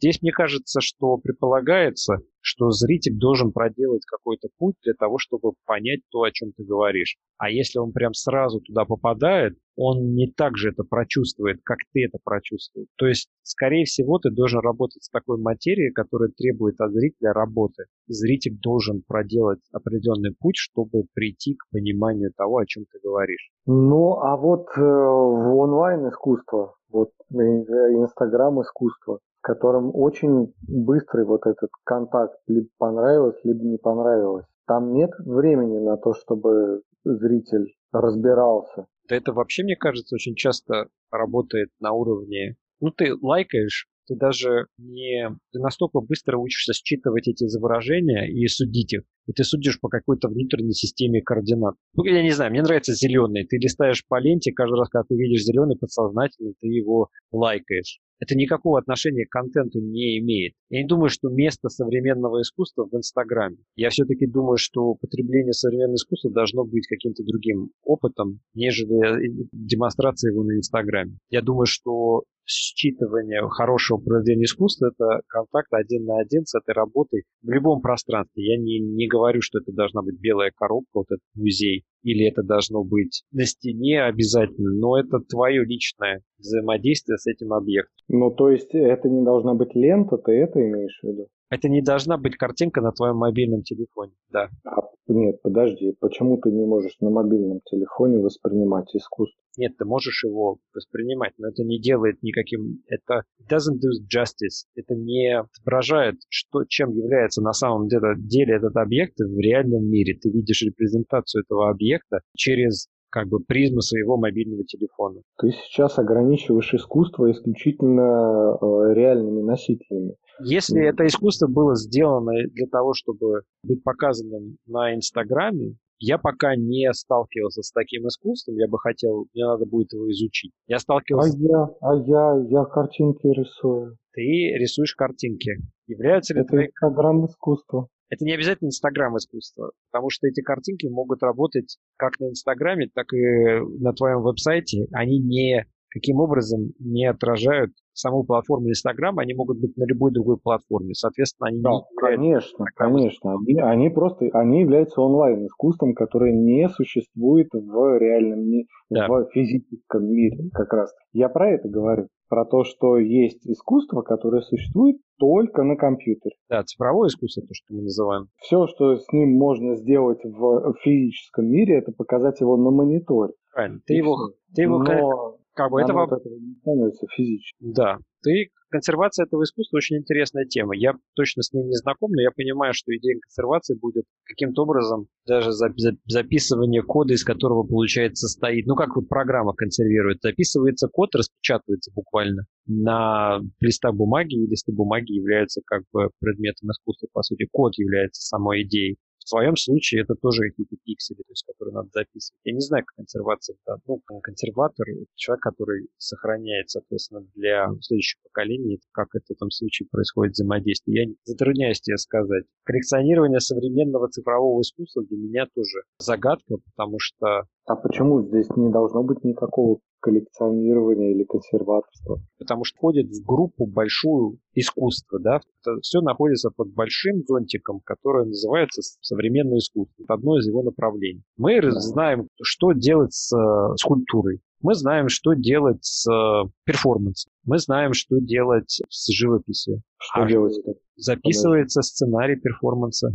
Здесь 0.00 0.22
мне 0.22 0.30
кажется, 0.30 0.80
что 0.80 1.16
предполагается, 1.16 2.18
что 2.40 2.70
зритель 2.70 3.16
должен 3.18 3.50
проделать 3.50 4.04
какой-то 4.04 4.50
путь 4.56 4.76
для 4.84 4.94
того, 4.94 5.18
чтобы 5.18 5.54
понять 5.66 6.02
то, 6.10 6.22
о 6.22 6.30
чем 6.30 6.52
ты 6.52 6.62
говоришь. 6.62 7.16
А 7.38 7.50
если 7.50 7.80
он 7.80 7.90
прям 7.90 8.14
сразу 8.14 8.60
туда 8.60 8.84
попадает, 8.84 9.58
он 9.82 10.12
не 10.14 10.30
так 10.30 10.58
же 10.58 10.70
это 10.70 10.84
прочувствует, 10.84 11.60
как 11.64 11.78
ты 11.92 12.04
это 12.04 12.18
прочувствовал. 12.22 12.86
То 12.96 13.06
есть, 13.06 13.30
скорее 13.42 13.84
всего, 13.86 14.18
ты 14.18 14.30
должен 14.30 14.60
работать 14.60 15.02
с 15.02 15.08
такой 15.08 15.38
материей, 15.38 15.90
которая 15.90 16.30
требует 16.36 16.78
от 16.80 16.92
зрителя 16.92 17.32
работы. 17.32 17.84
Зритель 18.06 18.58
должен 18.60 19.02
проделать 19.06 19.60
определенный 19.72 20.34
путь, 20.38 20.56
чтобы 20.56 21.04
прийти 21.14 21.54
к 21.54 21.64
пониманию 21.72 22.30
того, 22.36 22.58
о 22.58 22.66
чем 22.66 22.84
ты 22.92 22.98
говоришь. 23.02 23.50
Ну, 23.64 24.18
а 24.20 24.36
вот 24.36 24.66
э, 24.76 24.80
в 24.80 25.56
онлайн 25.56 26.10
искусство, 26.10 26.74
вот 26.90 27.12
э, 27.32 27.34
Инстаграм 27.36 28.60
искусство, 28.60 29.20
в 29.38 29.42
котором 29.42 29.92
очень 29.94 30.52
быстрый 30.68 31.24
вот 31.24 31.46
этот 31.46 31.70
контакт, 31.84 32.34
либо 32.46 32.68
понравилось, 32.76 33.40
либо 33.44 33.64
не 33.64 33.78
понравилось. 33.78 34.44
Там 34.66 34.92
нет 34.92 35.10
времени 35.24 35.78
на 35.78 35.96
то, 35.96 36.12
чтобы 36.12 36.82
зритель 37.04 37.72
разбирался. 37.92 38.86
Да 39.10 39.16
это 39.16 39.32
вообще, 39.32 39.64
мне 39.64 39.74
кажется, 39.74 40.14
очень 40.14 40.36
часто 40.36 40.88
работает 41.10 41.70
на 41.80 41.92
уровне... 41.92 42.56
Ну, 42.80 42.90
ты 42.90 43.14
лайкаешь, 43.14 43.88
ты 44.06 44.14
даже 44.14 44.68
не... 44.78 45.28
Ты 45.52 45.58
настолько 45.58 46.00
быстро 46.00 46.38
учишься 46.38 46.72
считывать 46.72 47.26
эти 47.26 47.44
изображения 47.44 48.30
и 48.30 48.46
судить 48.46 48.92
их. 48.92 49.02
И 49.26 49.32
ты 49.32 49.42
судишь 49.42 49.80
по 49.80 49.88
какой-то 49.88 50.28
внутренней 50.28 50.74
системе 50.74 51.22
координат. 51.22 51.74
Ну, 51.94 52.04
я 52.04 52.22
не 52.22 52.30
знаю, 52.30 52.52
мне 52.52 52.62
нравится 52.62 52.94
зеленый. 52.94 53.44
Ты 53.46 53.56
листаешь 53.56 54.06
по 54.06 54.20
ленте, 54.20 54.52
каждый 54.52 54.78
раз, 54.78 54.88
когда 54.88 55.04
ты 55.08 55.16
видишь 55.16 55.42
зеленый, 55.42 55.76
подсознательно 55.76 56.52
ты 56.60 56.68
его 56.68 57.10
лайкаешь 57.32 58.00
это 58.20 58.36
никакого 58.36 58.78
отношения 58.78 59.26
к 59.26 59.30
контенту 59.30 59.80
не 59.80 60.18
имеет. 60.18 60.54
Я 60.68 60.82
не 60.82 60.86
думаю, 60.86 61.08
что 61.08 61.28
место 61.28 61.68
современного 61.68 62.42
искусства 62.42 62.86
в 62.90 62.94
Инстаграме. 62.94 63.56
Я 63.76 63.88
все-таки 63.90 64.26
думаю, 64.26 64.58
что 64.58 64.94
потребление 64.94 65.52
современного 65.52 65.96
искусства 65.96 66.30
должно 66.30 66.64
быть 66.64 66.86
каким-то 66.86 67.24
другим 67.24 67.70
опытом, 67.82 68.40
нежели 68.54 69.48
демонстрация 69.52 70.32
его 70.32 70.44
на 70.44 70.52
Инстаграме. 70.52 71.16
Я 71.30 71.40
думаю, 71.40 71.66
что 71.66 72.24
считывание 72.46 73.42
хорошего 73.48 73.98
произведения 73.98 74.44
искусства– 74.44 74.92
это 74.98 75.20
контакт 75.28 75.72
один 75.72 76.04
на 76.04 76.20
один 76.20 76.44
с 76.44 76.54
этой 76.54 76.74
работой 76.74 77.24
в 77.42 77.50
любом 77.50 77.80
пространстве. 77.80 78.44
Я 78.44 78.58
не, 78.58 78.80
не 78.80 79.08
говорю, 79.08 79.40
что 79.40 79.58
это 79.58 79.72
должна 79.72 80.02
быть 80.02 80.18
белая 80.20 80.52
коробка, 80.54 80.90
вот 80.94 81.06
этот 81.10 81.24
музей, 81.34 81.84
или 82.02 82.28
это 82.28 82.42
должно 82.42 82.84
быть 82.84 83.22
на 83.32 83.44
стене 83.44 84.02
обязательно, 84.02 84.70
но 84.72 84.98
это 84.98 85.18
твое 85.20 85.64
личное 85.64 86.22
взаимодействие 86.38 87.18
с 87.18 87.26
этим 87.26 87.52
объектом. 87.52 87.94
Ну, 88.08 88.30
то 88.30 88.50
есть 88.50 88.74
это 88.74 89.08
не 89.08 89.24
должна 89.24 89.54
быть 89.54 89.74
лента, 89.74 90.16
ты 90.16 90.32
это 90.32 90.60
имеешь 90.60 90.98
в 91.02 91.06
виду? 91.06 91.28
Это 91.50 91.68
не 91.68 91.82
должна 91.82 92.16
быть 92.16 92.36
картинка 92.36 92.80
на 92.80 92.92
твоем 92.92 93.16
мобильном 93.16 93.62
телефоне, 93.62 94.12
да. 94.30 94.48
А, 94.64 94.82
нет, 95.08 95.42
подожди, 95.42 95.96
почему 95.98 96.38
ты 96.38 96.50
не 96.52 96.64
можешь 96.64 96.96
на 97.00 97.10
мобильном 97.10 97.60
телефоне 97.64 98.18
воспринимать 98.18 98.94
искусство? 98.94 99.36
Нет, 99.56 99.76
ты 99.76 99.84
можешь 99.84 100.22
его 100.22 100.58
воспринимать, 100.72 101.32
но 101.38 101.48
это 101.48 101.64
не 101.64 101.80
делает 101.80 102.22
никаким... 102.22 102.82
Это 102.86 103.24
doesn't 103.50 103.78
do 103.78 103.90
justice. 104.06 104.66
Это 104.76 104.94
не 104.94 105.36
отображает, 105.36 106.16
что, 106.28 106.64
чем 106.68 106.92
является 106.92 107.42
на 107.42 107.52
самом 107.52 107.88
деле, 107.88 108.54
этот 108.54 108.76
объект 108.76 109.18
в 109.18 109.38
реальном 109.40 109.90
мире. 109.90 110.16
Ты 110.22 110.30
видишь 110.30 110.62
репрезентацию 110.62 111.42
этого 111.42 111.68
объекта 111.68 112.20
через 112.36 112.88
как 113.10 113.28
бы 113.28 113.40
призму 113.40 113.80
своего 113.80 114.16
мобильного 114.16 114.64
телефона. 114.64 115.20
Ты 115.38 115.50
сейчас 115.50 115.98
ограничиваешь 115.98 116.72
искусство 116.72 117.30
исключительно 117.30 118.56
э, 118.60 118.94
реальными 118.94 119.42
носителями. 119.42 120.16
Если 120.42 120.82
это 120.82 121.06
искусство 121.06 121.48
было 121.48 121.74
сделано 121.74 122.32
для 122.52 122.66
того, 122.66 122.94
чтобы 122.94 123.42
быть 123.62 123.82
показанным 123.82 124.56
на 124.66 124.94
Инстаграме, 124.94 125.74
я 125.98 126.16
пока 126.16 126.56
не 126.56 126.90
сталкивался 126.94 127.62
с 127.62 127.72
таким 127.72 128.06
искусством, 128.08 128.56
я 128.56 128.68
бы 128.68 128.78
хотел, 128.78 129.26
мне 129.34 129.44
надо 129.44 129.66
будет 129.66 129.92
его 129.92 130.10
изучить. 130.10 130.52
Я 130.66 130.78
сталкивался... 130.78 131.36
А 131.36 131.42
я, 131.42 131.68
а 131.82 131.94
я, 131.94 132.48
я 132.48 132.64
картинки 132.64 133.26
рисую. 133.26 133.98
Ты 134.12 134.22
рисуешь 134.22 134.94
картинки. 134.94 135.58
Являются 135.86 136.32
ли 136.32 136.40
это 136.40 136.48
твои... 136.48 136.66
Инстаграм 136.68 137.26
искусства. 137.26 137.88
Это 138.10 138.24
не 138.24 138.34
обязательно 138.34 138.68
Инстаграм 138.68 139.16
искусства, 139.16 139.70
потому 139.90 140.10
что 140.10 140.26
эти 140.26 140.42
картинки 140.42 140.86
могут 140.86 141.22
работать 141.22 141.78
как 141.96 142.18
на 142.18 142.30
Инстаграме, 142.30 142.90
так 142.92 143.12
и 143.12 143.60
на 143.78 143.92
твоем 143.92 144.22
веб-сайте. 144.22 144.88
Они 144.92 145.20
не 145.20 145.64
каким 145.90 146.20
образом 146.20 146.72
не 146.78 147.06
отражают 147.06 147.72
саму 147.92 148.24
платформу 148.24 148.68
Instagram, 148.68 149.18
они 149.18 149.34
могут 149.34 149.60
быть 149.60 149.76
на 149.76 149.84
любой 149.84 150.12
другой 150.12 150.38
платформе. 150.38 150.94
Соответственно, 150.94 151.48
они 151.48 151.60
да, 151.60 151.70
не 151.70 151.80
конечно, 151.96 152.64
конечно. 152.74 153.34
Они, 153.34 153.60
они 153.60 153.90
просто 153.90 154.26
они 154.32 154.60
являются 154.60 155.00
онлайн 155.00 155.46
искусством, 155.46 155.94
которое 155.94 156.32
не 156.32 156.68
существует 156.68 157.48
в 157.52 157.98
реальном 157.98 158.40
мире, 158.48 158.66
да. 158.88 159.08
в 159.08 159.26
физическом 159.32 160.06
мире 160.06 160.50
как 160.52 160.72
раз. 160.72 160.92
Я 161.12 161.28
про 161.28 161.50
это 161.50 161.68
говорю. 161.68 162.06
Про 162.28 162.44
то, 162.44 162.62
что 162.62 162.96
есть 162.96 163.44
искусство, 163.44 164.02
которое 164.02 164.42
существует 164.42 164.98
только 165.18 165.64
на 165.64 165.74
компьютере. 165.74 166.36
Да, 166.48 166.62
цифровое 166.62 167.08
искусство, 167.08 167.42
то, 167.42 167.52
что 167.52 167.74
мы 167.74 167.82
называем. 167.82 168.28
Все, 168.36 168.68
что 168.68 168.96
с 168.96 169.12
ним 169.12 169.36
можно 169.36 169.74
сделать 169.74 170.20
в 170.22 170.74
физическом 170.80 171.46
мире, 171.46 171.78
это 171.78 171.90
показать 171.90 172.40
его 172.40 172.56
на 172.56 172.70
мониторе. 172.70 173.32
Правильно. 173.52 173.80
Ты 173.84 173.94
его, 173.94 174.16
ты 174.54 174.62
его 174.62 174.78
Но 174.78 175.39
как 175.60 175.70
бы 175.70 175.80
это 175.80 175.92
вам... 175.92 176.08
не 176.40 176.54
становится 176.60 177.06
физически. 177.14 177.56
Да. 177.60 177.98
Ты 178.22 178.50
консервация 178.70 179.26
этого 179.26 179.42
искусства 179.42 179.78
очень 179.78 179.96
интересная 179.96 180.44
тема. 180.44 180.76
Я 180.76 180.94
точно 181.14 181.42
с 181.42 181.52
ней 181.52 181.64
не 181.64 181.74
знаком, 181.74 182.12
но 182.12 182.20
я 182.22 182.30
понимаю, 182.30 182.72
что 182.72 182.96
идея 182.96 183.18
консервации 183.20 183.76
будет 183.78 184.04
каким-то 184.24 184.62
образом 184.62 185.08
даже 185.26 185.52
за, 185.52 185.70
за, 185.76 185.92
записывание 186.06 186.82
кода, 186.82 187.14
из 187.14 187.24
которого, 187.24 187.64
получается, 187.64 188.28
стоит. 188.28 188.66
Ну, 188.66 188.74
как 188.74 188.96
вот 188.96 189.08
программа 189.08 189.52
консервирует. 189.54 190.18
Записывается 190.22 190.88
код, 190.88 191.14
распечатывается 191.14 191.92
буквально 191.94 192.44
на 192.66 193.40
листах 193.60 193.94
бумаги, 193.94 194.34
и 194.34 194.46
листы 194.46 194.72
бумаги 194.72 195.12
являются 195.12 195.60
как 195.66 195.82
бы 195.92 196.10
предметом 196.20 196.70
искусства, 196.70 197.08
по 197.12 197.22
сути. 197.22 197.46
Код 197.50 197.72
является 197.76 198.22
самой 198.22 198.62
идеей. 198.62 198.96
В 199.20 199.30
твоем 199.30 199.56
случае 199.56 200.02
это 200.02 200.14
тоже 200.14 200.50
какие-то 200.50 200.76
пиксели, 200.84 201.18
то 201.18 201.30
есть, 201.30 201.44
которые 201.46 201.74
надо 201.74 201.88
записывать. 201.92 202.38
Я 202.44 202.54
не 202.54 202.60
знаю, 202.60 202.84
как 202.84 202.96
консервация. 202.96 203.56
Да. 203.66 203.76
Ну, 203.86 204.00
консерватор– 204.22 204.88
это 204.88 205.06
человек, 205.14 205.42
который 205.42 205.88
сохраняет, 205.98 206.70
соответственно, 206.70 207.26
для 207.34 207.68
следующих 207.80 208.20
поколений, 208.22 208.80
как 208.92 209.08
это 209.14 209.26
в 209.28 209.30
этом 209.32 209.50
случае 209.50 209.88
происходит 209.90 210.32
взаимодействие. 210.32 211.04
Я 211.04 211.14
затрудняюсь 211.24 211.80
тебе 211.80 211.96
сказать. 211.98 212.44
Коллекционирование 212.64 213.40
современного 213.40 214.08
цифрового 214.08 214.60
искусства 214.62 215.04
для 215.04 215.18
меня 215.18 215.46
тоже 215.54 215.82
загадка, 215.98 216.56
потому 216.74 216.98
что 216.98 217.44
а 217.70 217.76
почему 217.76 218.20
здесь 218.22 218.48
не 218.56 218.68
должно 218.68 219.04
быть 219.04 219.22
никакого 219.22 219.78
коллекционирования 220.00 221.12
или 221.12 221.22
консерваторства? 221.22 222.20
Потому 222.36 222.64
что 222.64 222.76
входит 222.78 223.06
в 223.06 223.24
группу 223.24 223.64
большую 223.64 224.38
искусство, 224.54 225.20
да, 225.20 225.36
это 225.36 225.80
все 225.80 226.00
находится 226.00 226.50
под 226.50 226.72
большим 226.74 227.22
зонтиком, 227.24 227.80
которое 227.84 228.24
называется 228.24 228.82
современное 229.00 229.58
искусство, 229.58 230.02
это 230.02 230.14
одно 230.14 230.36
из 230.38 230.48
его 230.48 230.64
направлений. 230.64 231.22
Мы 231.36 231.60
да. 231.62 231.70
знаем, 231.70 232.26
что 232.42 232.72
делать 232.72 233.12
с 233.12 233.32
э, 233.32 233.76
скульптурой, 233.76 234.40
мы 234.62 234.74
знаем, 234.74 235.08
что 235.08 235.34
делать 235.34 235.84
с 235.84 236.10
э, 236.10 236.48
перформансом. 236.64 237.30
Мы 237.44 237.58
знаем, 237.58 237.92
что 237.92 238.18
делать 238.18 238.82
с 238.88 239.12
живописью. 239.12 239.82
Что 239.96 240.22
а 240.22 240.28
делать? 240.28 240.54
Записывается 240.96 241.82
сценарий 241.82 242.36
перформанса 242.36 243.12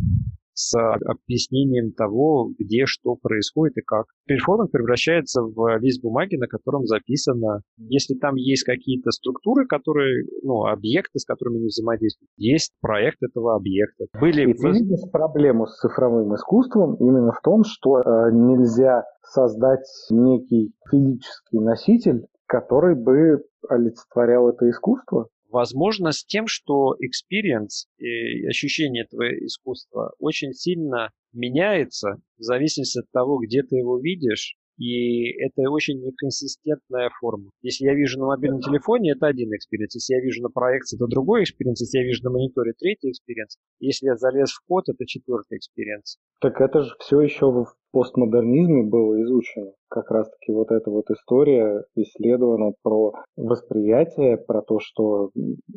с 0.55 0.73
объяснением 0.77 1.91
того, 1.91 2.49
где 2.57 2.85
что 2.85 3.15
происходит 3.15 3.77
и 3.77 3.81
как. 3.81 4.05
Перформанс 4.25 4.71
превращается 4.71 5.41
в 5.43 5.77
лист 5.79 6.01
бумаги, 6.01 6.37
на 6.37 6.47
котором 6.47 6.85
записано, 6.85 7.61
если 7.77 8.15
там 8.15 8.35
есть 8.35 8.63
какие-то 8.63 9.11
структуры, 9.11 9.67
которые, 9.67 10.25
ну, 10.43 10.65
объекты, 10.65 11.19
с 11.19 11.25
которыми 11.25 11.59
не 11.59 11.67
взаимодействуют, 11.67 12.29
есть 12.37 12.71
проект 12.81 13.21
этого 13.21 13.55
объекта. 13.55 14.05
Были... 14.19 14.49
И 14.49 14.53
ты 14.53 14.69
видишь 14.69 15.11
проблему 15.11 15.67
с 15.67 15.77
цифровым 15.77 16.33
искусством 16.33 16.95
именно 16.95 17.33
в 17.33 17.41
том, 17.41 17.63
что 17.63 17.99
э, 17.99 18.31
нельзя 18.31 19.03
создать 19.23 19.85
некий 20.09 20.71
физический 20.89 21.59
носитель, 21.59 22.25
который 22.47 22.95
бы 22.95 23.43
олицетворял 23.69 24.49
это 24.49 24.69
искусство? 24.69 25.27
Возможно, 25.49 26.11
с 26.11 26.25
тем, 26.25 26.47
что 26.47 26.95
experience 26.95 27.87
и 27.97 28.45
ощущение 28.47 29.03
этого 29.03 29.23
искусства 29.45 30.13
очень 30.19 30.53
сильно 30.53 31.11
меняется 31.33 32.17
в 32.37 32.43
зависимости 32.43 32.99
от 32.99 33.09
того, 33.11 33.37
где 33.37 33.61
ты 33.63 33.77
его 33.77 33.99
видишь, 33.99 34.55
и 34.77 35.31
это 35.41 35.69
очень 35.69 36.01
неконсистентная 36.01 37.09
форма. 37.19 37.49
Если 37.61 37.85
я 37.85 37.93
вижу 37.93 38.19
на 38.19 38.27
мобильном 38.27 38.59
телефоне, 38.61 39.13
это 39.13 39.27
один 39.27 39.53
экспириенс. 39.55 39.95
Если 39.95 40.15
я 40.15 40.21
вижу 40.21 40.41
на 40.41 40.49
проекции, 40.49 40.97
это 40.97 41.07
другой 41.07 41.43
экспириенс. 41.43 41.79
Если 41.79 41.99
я 41.99 42.03
вижу 42.03 42.23
на 42.23 42.31
мониторе, 42.31 42.73
третий 42.77 43.11
экспириенс. 43.11 43.57
Если 43.79 44.07
я 44.07 44.17
залез 44.17 44.51
в 44.51 44.61
код, 44.67 44.89
это 44.89 45.05
четвертый 45.05 45.57
экспириенс. 45.57 46.17
Так 46.41 46.59
это 46.59 46.81
же 46.81 46.93
все 46.99 47.21
еще 47.21 47.45
в 47.45 47.67
постмодернизме 47.95 48.83
было 48.83 49.23
изучено. 49.23 49.71
Как 49.87 50.11
раз-таки 50.11 50.51
вот 50.51 50.69
эта 50.69 50.91
вот 50.91 51.09
история 51.11 51.85
исследована 51.95 52.73
про 52.83 53.13
восприятие, 53.37 54.35
про 54.35 54.61
то, 54.61 54.79
что 54.81 55.29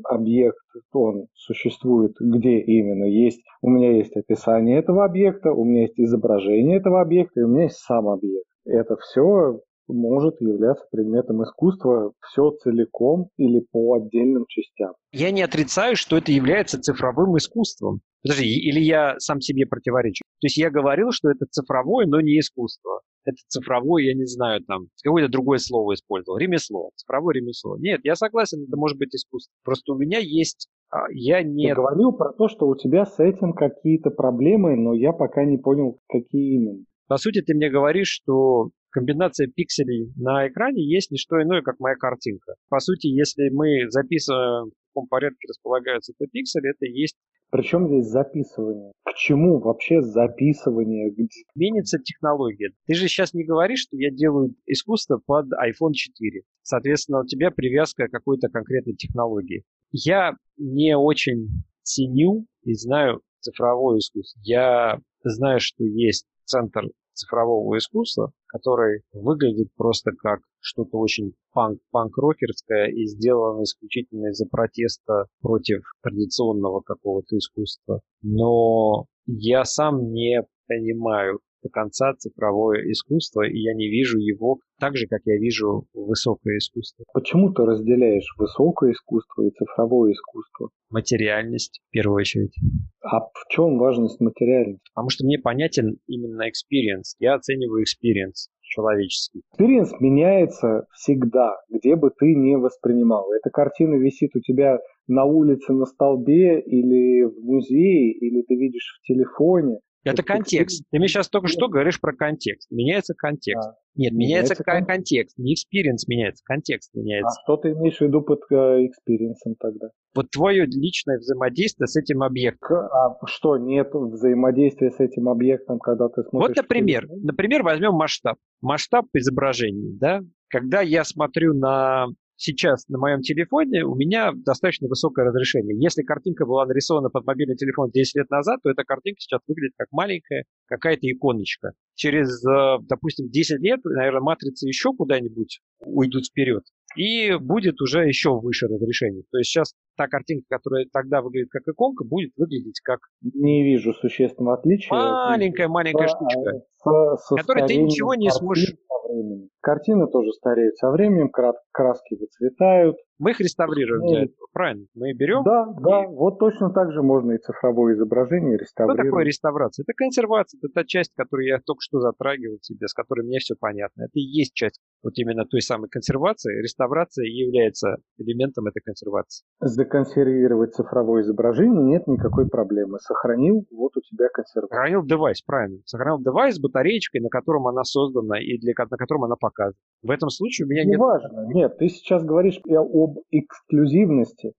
объект, 0.02 0.58
он 0.92 1.26
существует 1.34 2.14
где 2.18 2.58
именно. 2.58 3.04
Есть, 3.04 3.40
у 3.62 3.70
меня 3.70 3.92
есть 3.92 4.16
описание 4.16 4.80
этого 4.80 5.04
объекта, 5.04 5.52
у 5.52 5.64
меня 5.64 5.82
есть 5.82 6.00
изображение 6.00 6.78
этого 6.78 7.00
объекта, 7.00 7.38
и 7.38 7.44
у 7.44 7.48
меня 7.48 7.64
есть 7.64 7.78
сам 7.78 8.08
объект. 8.08 8.48
Это 8.64 8.96
все 8.96 9.60
может 9.89 10.41
являться 10.41 10.84
предметом 10.91 11.43
искусства 11.43 12.12
все 12.20 12.51
целиком 12.62 13.30
или 13.36 13.61
по 13.72 13.95
отдельным 13.95 14.45
частям. 14.49 14.95
Я 15.12 15.30
не 15.30 15.43
отрицаю, 15.43 15.97
что 15.97 16.16
это 16.16 16.32
является 16.32 16.80
цифровым 16.80 17.36
искусством. 17.36 18.01
Подожди, 18.22 18.47
или 18.47 18.80
я 18.80 19.14
сам 19.18 19.41
себе 19.41 19.66
противоречу. 19.66 20.24
То 20.41 20.47
есть 20.47 20.57
я 20.57 20.70
говорил, 20.70 21.12
что 21.12 21.30
это 21.30 21.47
цифровое, 21.51 22.07
но 22.07 22.20
не 22.20 22.39
искусство. 22.39 23.01
Это 23.24 23.36
цифровое, 23.47 24.05
я 24.05 24.14
не 24.14 24.24
знаю, 24.24 24.64
там, 24.64 24.86
какое-то 25.05 25.30
другое 25.30 25.59
слово 25.59 25.95
использовал. 25.95 26.39
Ремесло, 26.39 26.91
цифровое 26.97 27.34
ремесло. 27.34 27.76
Нет, 27.76 28.01
я 28.05 28.14
согласен, 28.14 28.64
это 28.66 28.76
может 28.76 28.99
быть 28.99 29.14
искусство. 29.14 29.53
Просто 29.64 29.93
у 29.93 29.99
меня 29.99 30.18
есть, 30.18 30.68
а, 30.91 31.11
я 31.11 31.43
не... 31.43 31.68
Ты 31.68 31.74
говорил 31.74 32.12
про 32.12 32.32
то, 32.32 32.49
что 32.49 32.66
у 32.66 32.76
тебя 32.76 33.05
с 33.05 33.20
этим 33.20 33.53
какие-то 33.53 34.11
проблемы, 34.11 34.76
но 34.76 34.95
я 34.95 35.12
пока 35.12 35.45
не 35.45 35.59
понял, 35.59 36.01
какие 36.09 36.55
именно. 36.55 36.84
По 37.07 37.16
сути, 37.16 37.43
ты 37.43 37.55
мне 37.55 37.70
говоришь, 37.70 38.09
что 38.09 38.70
комбинация 38.99 39.46
пикселей 39.46 40.12
на 40.16 40.49
экране 40.49 40.82
есть 40.82 41.11
не 41.11 41.18
что 41.18 41.40
иное, 41.40 41.62
как 41.62 41.78
моя 41.78 41.94
картинка. 41.94 42.55
По 42.68 42.80
сути, 42.80 43.07
если 43.07 43.49
мы 43.51 43.88
записываем, 43.90 44.70
в 44.70 44.88
каком 44.88 45.09
порядке 45.09 45.46
располагаются 45.49 46.12
эти 46.18 46.28
пиксели, 46.28 46.70
это 46.70 46.86
есть 46.86 47.16
причем 47.51 47.88
здесь 47.88 48.09
записывание? 48.09 48.92
К 49.05 49.14
чему 49.14 49.59
вообще 49.59 50.03
записывание? 50.03 51.11
Менится 51.55 51.99
технология. 51.99 52.72
Ты 52.86 52.94
же 52.94 53.09
сейчас 53.09 53.32
не 53.32 53.42
говоришь, 53.42 53.80
что 53.80 53.96
я 53.96 54.11
делаю 54.11 54.55
искусство 54.66 55.18
под 55.24 55.46
iPhone 55.55 55.92
4. 55.94 56.42
Соответственно, 56.61 57.20
у 57.20 57.26
тебя 57.26 57.51
привязка 57.51 58.07
к 58.07 58.11
какой-то 58.11 58.49
конкретной 58.49 58.96
технологии. 58.96 59.64
Я 59.92 60.34
не 60.59 60.94
очень 60.94 61.49
ценю 61.82 62.44
и 62.64 62.74
знаю 62.74 63.22
цифровое 63.40 64.01
искусство. 64.01 64.38
Я 64.44 64.99
знаю, 65.24 65.61
что 65.61 65.84
есть 65.84 66.26
центр 66.44 66.82
цифрового 67.18 67.76
искусства, 67.76 68.32
который 68.46 69.02
выглядит 69.12 69.68
просто 69.76 70.12
как 70.12 70.40
что-то 70.60 70.98
очень 70.98 71.34
панк, 71.52 71.80
панк-рокерское 71.90 72.86
и 72.86 73.06
сделано 73.06 73.62
исключительно 73.62 74.28
из-за 74.28 74.46
протеста 74.46 75.26
против 75.40 75.82
традиционного 76.02 76.80
какого-то 76.80 77.36
искусства. 77.36 78.00
Но 78.22 79.06
я 79.26 79.64
сам 79.64 80.12
не 80.12 80.42
понимаю 80.66 81.40
до 81.62 81.68
конца 81.68 82.14
цифровое 82.14 82.90
искусство, 82.90 83.42
и 83.42 83.59
я 83.59 83.74
не 83.74 83.88
вижу 83.88 84.18
его 84.18 84.59
так 84.80 84.96
же, 84.96 85.06
как 85.06 85.20
я 85.24 85.36
вижу 85.38 85.86
высокое 85.92 86.59
искусство. 86.59 87.04
Почему 87.12 87.52
ты 87.52 87.64
разделяешь 87.64 88.34
высокое 88.38 88.92
искусство 88.92 89.42
и 89.42 89.50
цифровое 89.50 90.12
искусство? 90.12 90.70
Материальность, 90.90 91.80
в 91.88 91.90
первую 91.90 92.20
очередь. 92.20 92.54
А 93.02 93.20
в 93.20 93.48
чем 93.50 93.78
важность 93.78 94.20
материальности? 94.20 94.82
Потому 94.94 95.11
что 95.11 95.24
мне 95.24 95.38
понятен 95.38 95.98
именно 96.06 96.42
experience. 96.42 97.16
Я 97.18 97.34
оцениваю 97.34 97.82
experience 97.82 98.48
человеческий. 98.62 99.42
Experience 99.59 99.90
меняется 99.98 100.86
всегда, 100.92 101.56
где 101.68 101.96
бы 101.96 102.11
ты 102.16 102.34
не 102.34 102.56
воспринимал. 102.56 103.32
Эта 103.32 103.50
картина 103.50 103.94
висит 103.96 104.36
у 104.36 104.40
тебя 104.40 104.78
на 105.06 105.24
улице 105.24 105.72
на 105.72 105.86
столбе 105.86 106.61
или 106.61 107.24
в 107.24 107.42
музее, 107.42 108.12
или 108.12 108.42
ты 108.42 108.54
видишь 108.54 109.00
в 109.00 109.06
телефоне. 109.06 109.80
Это 110.12 110.22
контекст. 110.22 110.84
Ты 110.90 110.98
мне 110.98 111.09
сейчас 111.09 111.28
только 111.28 111.48
что 111.48 111.68
говоришь 111.68 112.00
про 112.00 112.12
контекст. 112.12 112.70
Меняется 112.70 113.14
контекст. 113.14 113.70
Нет, 113.94 114.12
меняется, 114.12 114.54
меняется 114.54 114.86
контекст. 114.86 115.38
Не 115.38 115.54
experience 115.54 116.04
меняется, 116.06 116.44
контекст 116.44 116.94
меняется. 116.94 117.40
А 117.40 117.42
что 117.42 117.56
ты 117.56 117.72
имеешь 117.72 117.98
в 117.98 118.00
виду 118.00 118.22
под 118.22 118.42
experience 118.50 119.42
э, 119.46 119.54
тогда? 119.59 119.88
Вот 120.14 120.30
твое 120.30 120.66
личное 120.66 121.18
взаимодействие 121.18 121.86
с 121.88 121.96
этим 121.96 122.22
объектом. 122.22 122.78
А 122.92 123.16
что, 123.26 123.56
нет 123.56 123.90
взаимодействия 123.92 124.90
с 124.90 125.00
этим 125.00 125.28
объектом, 125.28 125.78
когда 125.78 126.09
ты 126.09 126.22
смотришь? 126.22 126.48
Вот, 126.48 126.56
например, 126.56 127.09
например, 127.09 127.62
возьмем 127.62 127.94
масштаб. 127.94 128.36
Масштаб 128.61 129.06
изображения, 129.14 129.96
да? 129.98 130.20
Когда 130.48 130.80
я 130.80 131.04
смотрю 131.04 131.54
на 131.54 132.06
сейчас 132.39 132.89
на 132.89 132.99
моем 132.99 133.20
телефоне 133.20 133.84
у 133.84 133.95
меня 133.95 134.32
достаточно 134.34 134.89
высокое 134.89 135.26
разрешение. 135.26 135.76
Если 135.78 136.03
картинка 136.03 136.47
была 136.47 136.64
нарисована 136.64 137.11
под 137.11 137.26
мобильный 137.26 137.57
телефон 137.57 137.91
10 137.91 138.14
лет 138.16 138.30
назад, 138.30 138.61
то 138.62 138.70
эта 138.70 138.84
картинка 138.84 139.20
сейчас 139.20 139.41
выглядит 139.47 139.74
как 139.76 139.89
маленькая 139.91 140.45
какая-то 140.66 141.11
иконочка. 141.11 141.72
Через, 141.95 142.43
э, 142.47 142.78
допустим, 142.89 143.28
10 143.28 143.61
лет, 143.61 143.80
наверное, 143.84 144.20
матрицы 144.20 144.66
еще 144.66 144.93
куда-нибудь 144.93 145.61
уйдут 145.80 146.26
вперед, 146.26 146.62
и 146.97 147.34
будет 147.36 147.80
уже 147.80 148.07
еще 148.07 148.39
выше 148.39 148.66
разрешение. 148.66 149.24
То 149.30 149.39
есть 149.39 149.51
сейчас 149.51 149.74
та 149.97 150.07
картинка, 150.07 150.47
которая 150.49 150.86
тогда 150.93 151.20
выглядит 151.22 151.51
как 151.51 151.62
иконка, 151.66 152.05
будет 152.05 152.30
выглядеть 152.36 152.80
как... 152.84 153.01
Не 153.20 153.64
вижу 153.64 153.93
существенного 153.95 154.59
отличия. 154.59 154.95
Маленькая-маленькая 154.95 156.07
штучка, 156.07 156.62
с, 156.76 157.24
с 157.24 157.36
которой 157.36 157.66
ты 157.66 157.76
ничего 157.76 158.14
не 158.14 158.30
сможешь 158.30 158.74
временем. 159.09 159.49
Картины 159.68 160.06
тоже 160.06 160.32
стареют 160.32 160.78
со 160.78 160.90
временем, 160.90 161.28
краски 161.28 162.14
выцветают. 162.18 162.96
Мы 163.18 163.32
их 163.32 163.40
реставрируем 163.40 164.06
для 164.06 164.22
этого, 164.24 164.46
правильно? 164.52 164.86
Мы 164.94 165.12
берем... 165.12 165.42
Да, 165.44 165.66
и... 165.68 165.82
да, 165.82 166.08
вот 166.08 166.38
точно 166.38 166.70
так 166.70 166.90
же 166.92 167.02
можно 167.02 167.32
и 167.32 167.38
цифровое 167.38 167.94
изображение 167.94 168.56
реставрировать. 168.56 169.00
Что 169.00 169.10
такое 169.10 169.24
реставрация? 169.24 169.82
Это 169.82 169.92
консервация, 169.94 170.58
это 170.62 170.72
та 170.72 170.84
часть, 170.84 171.12
которую 171.16 171.48
я 171.48 171.58
только 171.58 171.80
что 171.80 172.00
затрагивал 172.00 172.58
тебе, 172.62 172.86
с 172.86 172.94
которой 172.94 173.26
мне 173.26 173.40
все 173.40 173.56
понятно. 173.60 174.04
Это 174.04 174.12
и 174.14 174.20
есть 174.22 174.54
часть 174.54 174.80
вот 175.02 175.12
именно 175.16 175.44
той 175.44 175.60
самой 175.60 175.90
консервации. 175.90 176.62
Реставрация 176.62 177.26
является 177.26 177.96
элементом 178.18 178.68
этой 178.68 178.80
консервации. 178.80 179.44
Законсервировать 179.60 180.74
цифровое 180.74 181.22
изображение 181.22 181.82
нет 181.82 182.06
никакой 182.06 182.48
проблемы. 182.48 182.98
Сохранил, 183.00 183.66
вот 183.70 183.96
у 183.96 184.00
тебя 184.00 184.28
консервация. 184.32 184.76
Сохранил 184.76 185.04
девайс, 185.04 185.42
правильно. 185.42 185.80
Сохранил 185.84 186.22
девайс 186.22 186.54
с 186.54 186.60
батареечкой, 186.60 187.20
на 187.20 187.28
котором 187.28 187.66
она 187.66 187.82
создана 187.82 188.40
и 188.40 188.58
для, 188.58 188.72
на 188.78 188.96
котором 188.96 189.24
она 189.24 189.34
показана. 189.34 189.57
В 190.02 190.11
этом 190.11 190.30
случае 190.30 190.66
у 190.66 190.70
меня 190.70 190.84
не 190.84 190.90
нет... 190.90 191.00
Важно. 191.00 191.46
Нет, 191.52 191.78
ты 191.78 191.88
сейчас 191.88 192.24
говоришь 192.24 192.61
об 192.68 193.18
эксклюзивности 193.30 194.52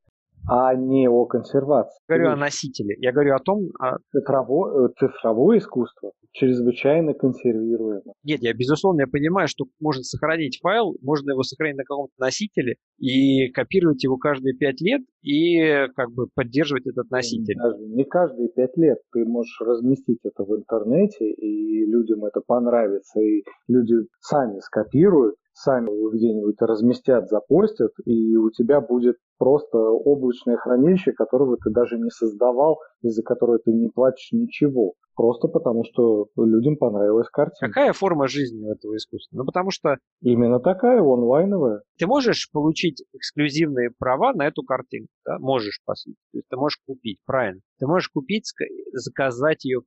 а 0.50 0.76
не 0.76 1.08
о 1.08 1.26
консервации. 1.26 2.00
Я 2.10 2.16
говорю 2.16 2.32
о 2.34 2.36
носителе. 2.36 2.96
Я 3.00 3.12
говорю 3.12 3.36
о 3.36 3.40
том... 3.40 3.70
О... 3.80 3.98
Цифровое, 4.12 4.88
э, 4.88 4.90
цифровое 4.98 5.58
искусство 5.60 6.12
чрезвычайно 6.32 7.14
консервируемо. 7.14 8.14
Нет, 8.24 8.42
я 8.42 8.54
безусловно 8.54 9.02
я 9.02 9.08
понимаю, 9.08 9.48
что 9.48 9.66
можно 9.80 10.04
сохранить 10.04 10.60
файл, 10.62 10.96
можно 11.02 11.32
его 11.32 11.44
сохранить 11.44 11.78
на 11.78 11.84
каком-то 11.84 12.14
носителе 12.18 12.76
и 13.00 13.50
копировать 13.52 14.04
его 14.04 14.18
каждые 14.18 14.56
пять 14.56 14.80
лет 14.82 15.02
и 15.24 15.88
как 15.96 16.12
бы 16.12 16.28
поддерживать 16.34 16.86
этот 16.88 17.10
носитель. 17.10 17.56
Даже 17.58 17.84
не 17.86 18.04
каждые 18.04 18.50
пять 18.50 18.78
лет. 18.78 19.00
Ты 19.12 19.26
можешь 19.26 19.60
разместить 19.62 20.20
это 20.24 20.44
в 20.44 20.56
интернете, 20.56 21.30
и 21.32 21.86
людям 21.86 22.26
это 22.26 22.42
понравится, 22.46 23.20
и 23.20 23.44
люди 23.68 23.96
сами 24.20 24.60
скопируют, 24.60 25.36
сами 25.60 25.90
где-нибудь 26.16 26.62
разместят, 26.62 27.28
запостят, 27.30 27.92
и 28.06 28.36
у 28.38 28.50
тебя 28.50 28.80
будет 28.82 29.18
просто 29.38 29.78
облачное 29.78 30.58
хранилище, 30.58 31.12
которого 31.12 31.58
ты 31.58 31.70
даже 31.70 31.98
не 31.98 32.10
создавал, 32.10 32.80
из-за 33.02 33.24
которого 33.24 33.60
ты 33.60 33.72
не 33.72 33.90
платишь 33.90 34.30
ничего. 34.32 34.94
просто 35.20 35.50
потому, 35.50 35.84
что 35.84 36.28
людям 36.38 36.78
понравилась 36.78 37.28
картина. 37.30 37.68
Какая 37.68 37.92
форма 37.92 38.30
жизни 38.30 38.66
у 38.66 38.72
этого 38.72 38.96
искусства? 38.96 39.36
Ну, 39.36 39.46
потому 39.46 39.70
что... 39.70 39.98
Именно 40.22 40.62
такая, 40.62 41.02
онлайновая. 41.02 41.82
Ты 41.98 42.08
можешь 42.08 42.50
получить 42.54 43.04
эксклюзивные 43.12 43.90
права 44.00 44.32
на 44.32 44.48
эту 44.48 44.64
картину, 44.64 45.08
да? 45.26 45.38
Можешь, 45.40 45.82
по 45.84 45.94
сути. 45.96 46.16
То 46.32 46.38
есть 46.38 46.48
ты 46.50 46.56
можешь 46.56 46.80
купить, 46.88 47.20
правильно. 47.26 47.60
Ты 47.80 47.88
можешь 47.88 48.08
купить, 48.08 48.46
заказать 48.94 49.66
ее, 49.66 49.82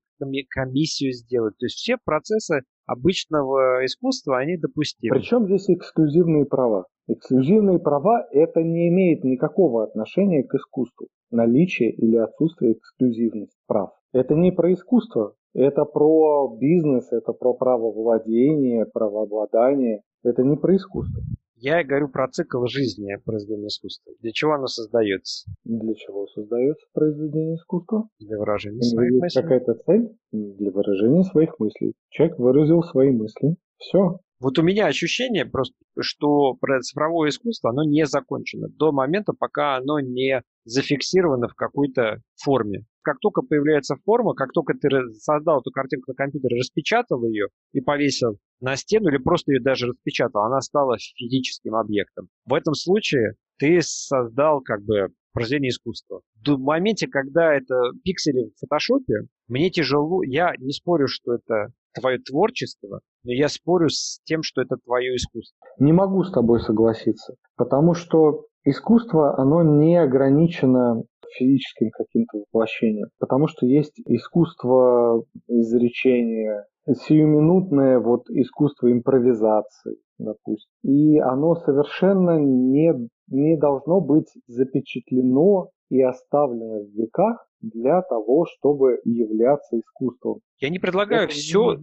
комиссию 0.51 1.13
сделать. 1.13 1.57
То 1.57 1.65
есть 1.65 1.77
все 1.77 1.97
процессы 2.05 2.61
обычного 2.87 3.85
искусства, 3.85 4.39
они 4.39 4.57
допустимы. 4.57 5.17
Причем 5.17 5.47
здесь 5.47 5.69
эксклюзивные 5.71 6.47
права? 6.47 6.87
Эксклюзивные 7.09 7.79
права– 7.79 8.27
это 8.31 8.63
не 8.63 8.89
имеет 8.89 9.25
никакого 9.25 9.85
отношения 9.85 10.43
к 10.43 10.55
искусству. 10.55 11.09
Наличие 11.31 11.91
или 11.91 12.17
отсутствие 12.17 12.75
эксклюзивных 12.75 13.49
прав. 13.67 13.91
Это 14.13 14.35
не 14.35 14.53
про 14.53 14.73
искусство, 14.73 15.35
это 15.55 15.85
про 15.85 16.57
бизнес, 16.59 17.13
это 17.13 17.33
про 17.33 17.53
право 17.55 17.93
владения, 17.93 18.87
правообладание. 18.87 20.03
Это 20.25 20.43
не 20.45 20.57
про 20.57 20.77
искусство. 20.77 21.23
Я 21.65 21.85
говорю 21.85 22.09
про 22.09 22.27
цикл 22.27 22.67
жизни 22.67 23.15
произведения 23.25 23.69
искусства. 23.69 24.13
Для 24.21 24.33
чего 24.33 24.55
оно 24.55 24.67
создается? 24.67 25.49
Для 25.63 25.95
чего 25.95 26.27
создается 26.27 26.85
произведение 26.93 27.55
искусства? 27.55 28.09
Для 28.19 28.37
выражения 28.37 28.83
своих 28.83 29.13
мыслей. 29.13 29.43
какая-то 29.43 29.75
цель? 29.75 30.09
Для 30.33 30.73
выражения 30.73 31.23
своих 31.23 31.61
мыслей. 31.61 31.95
Человек 32.09 32.37
выразил 32.41 32.83
свои 32.83 33.13
мысли. 33.13 33.55
Все. 33.79 34.19
Вот 34.43 34.59
у 34.59 34.63
меня 34.63 34.87
ощущение 34.87 35.47
просто, 35.47 35.77
что 36.01 36.59
цифровое 36.81 37.29
искусство, 37.29 37.71
оно 37.71 37.85
не 37.85 38.07
закончено 38.07 38.67
до 38.71 38.91
момента, 38.91 39.33
пока 39.33 39.77
оно 39.77 40.01
не 40.01 40.43
зафиксировано 40.65 41.47
в 41.47 41.55
какой-то 41.55 42.21
форме. 42.43 42.85
Как 43.03 43.21
только 43.21 43.43
появляется 43.43 43.95
форма, 44.05 44.35
как 44.35 44.51
только 44.53 44.75
ты 44.75 44.89
создал 45.21 45.61
эту 45.61 45.71
картинку 45.71 46.11
на 46.11 46.15
компьютере, 46.17 46.59
распечатал 46.59 47.25
ее 47.25 47.49
и 47.73 47.81
повесил 47.81 48.37
на 48.61 48.75
стену, 48.75 49.11
или 49.11 49.19
просто 49.19 49.53
ее 49.53 49.61
даже 49.61 49.87
распечатал, 49.87 50.43
она 50.43 50.61
стала 50.61 50.97
физическим 50.99 51.77
объектом. 51.77 52.27
В 52.45 52.55
этом 52.55 52.75
случае 52.75 53.35
ты 53.59 53.79
создал 53.81 54.61
как 54.61 54.83
бы 54.83 55.11
произведение 55.33 55.71
искусства. 55.71 56.21
В 56.45 56.59
моменте, 56.59 57.07
когда 57.07 57.55
это 57.55 57.77
пиксели 58.03 58.51
в 58.51 58.59
фотошопе, 58.59 59.29
мне 59.47 59.71
тяжело, 59.71 60.25
я 60.25 60.53
не 60.59 60.73
спорю, 60.73 61.07
что 61.07 61.35
это 61.35 61.73
твое 61.95 62.19
творчество, 62.19 63.01
но 63.25 63.33
я 63.33 63.49
спорю 63.49 63.89
с 63.89 64.21
тем, 64.25 64.43
что 64.43 64.63
это 64.63 64.77
твое 64.85 65.17
искусство. 65.17 65.57
Не 65.79 65.93
могу 65.93 66.25
с 66.25 66.33
тобой 66.33 66.61
согласиться, 66.61 67.35
потому 67.57 67.95
что 67.95 68.47
искусство, 68.65 69.39
оно 69.39 69.63
не 69.63 69.97
ограничено 69.97 71.03
физическим 71.39 71.91
каким-то 71.91 72.39
воплощением, 72.39 73.09
потому 73.19 73.47
что 73.49 73.67
есть 73.67 73.99
искусство 74.07 75.25
изречения, 75.49 76.67
сиюминутное 76.87 77.99
вот 77.99 78.29
искусство 78.29 78.91
импровизации, 78.91 79.97
допустим. 80.19 80.71
И 80.83 81.19
оно 81.19 81.55
совершенно 81.57 82.39
не, 82.39 82.93
не 83.33 83.57
должно 83.57 84.01
быть 84.01 84.29
запечатлено 84.47 85.71
и 85.91 86.01
оставлено 86.03 86.81
в 86.81 86.91
веках 86.93 87.47
для 87.61 88.03
того, 88.03 88.47
чтобы 88.47 88.99
являться 89.05 89.79
искусством. 89.79 90.41
Я 90.61 90.71
не 90.71 90.79
предлагаю 90.79 91.25
это 91.25 91.33
все... 91.33 91.77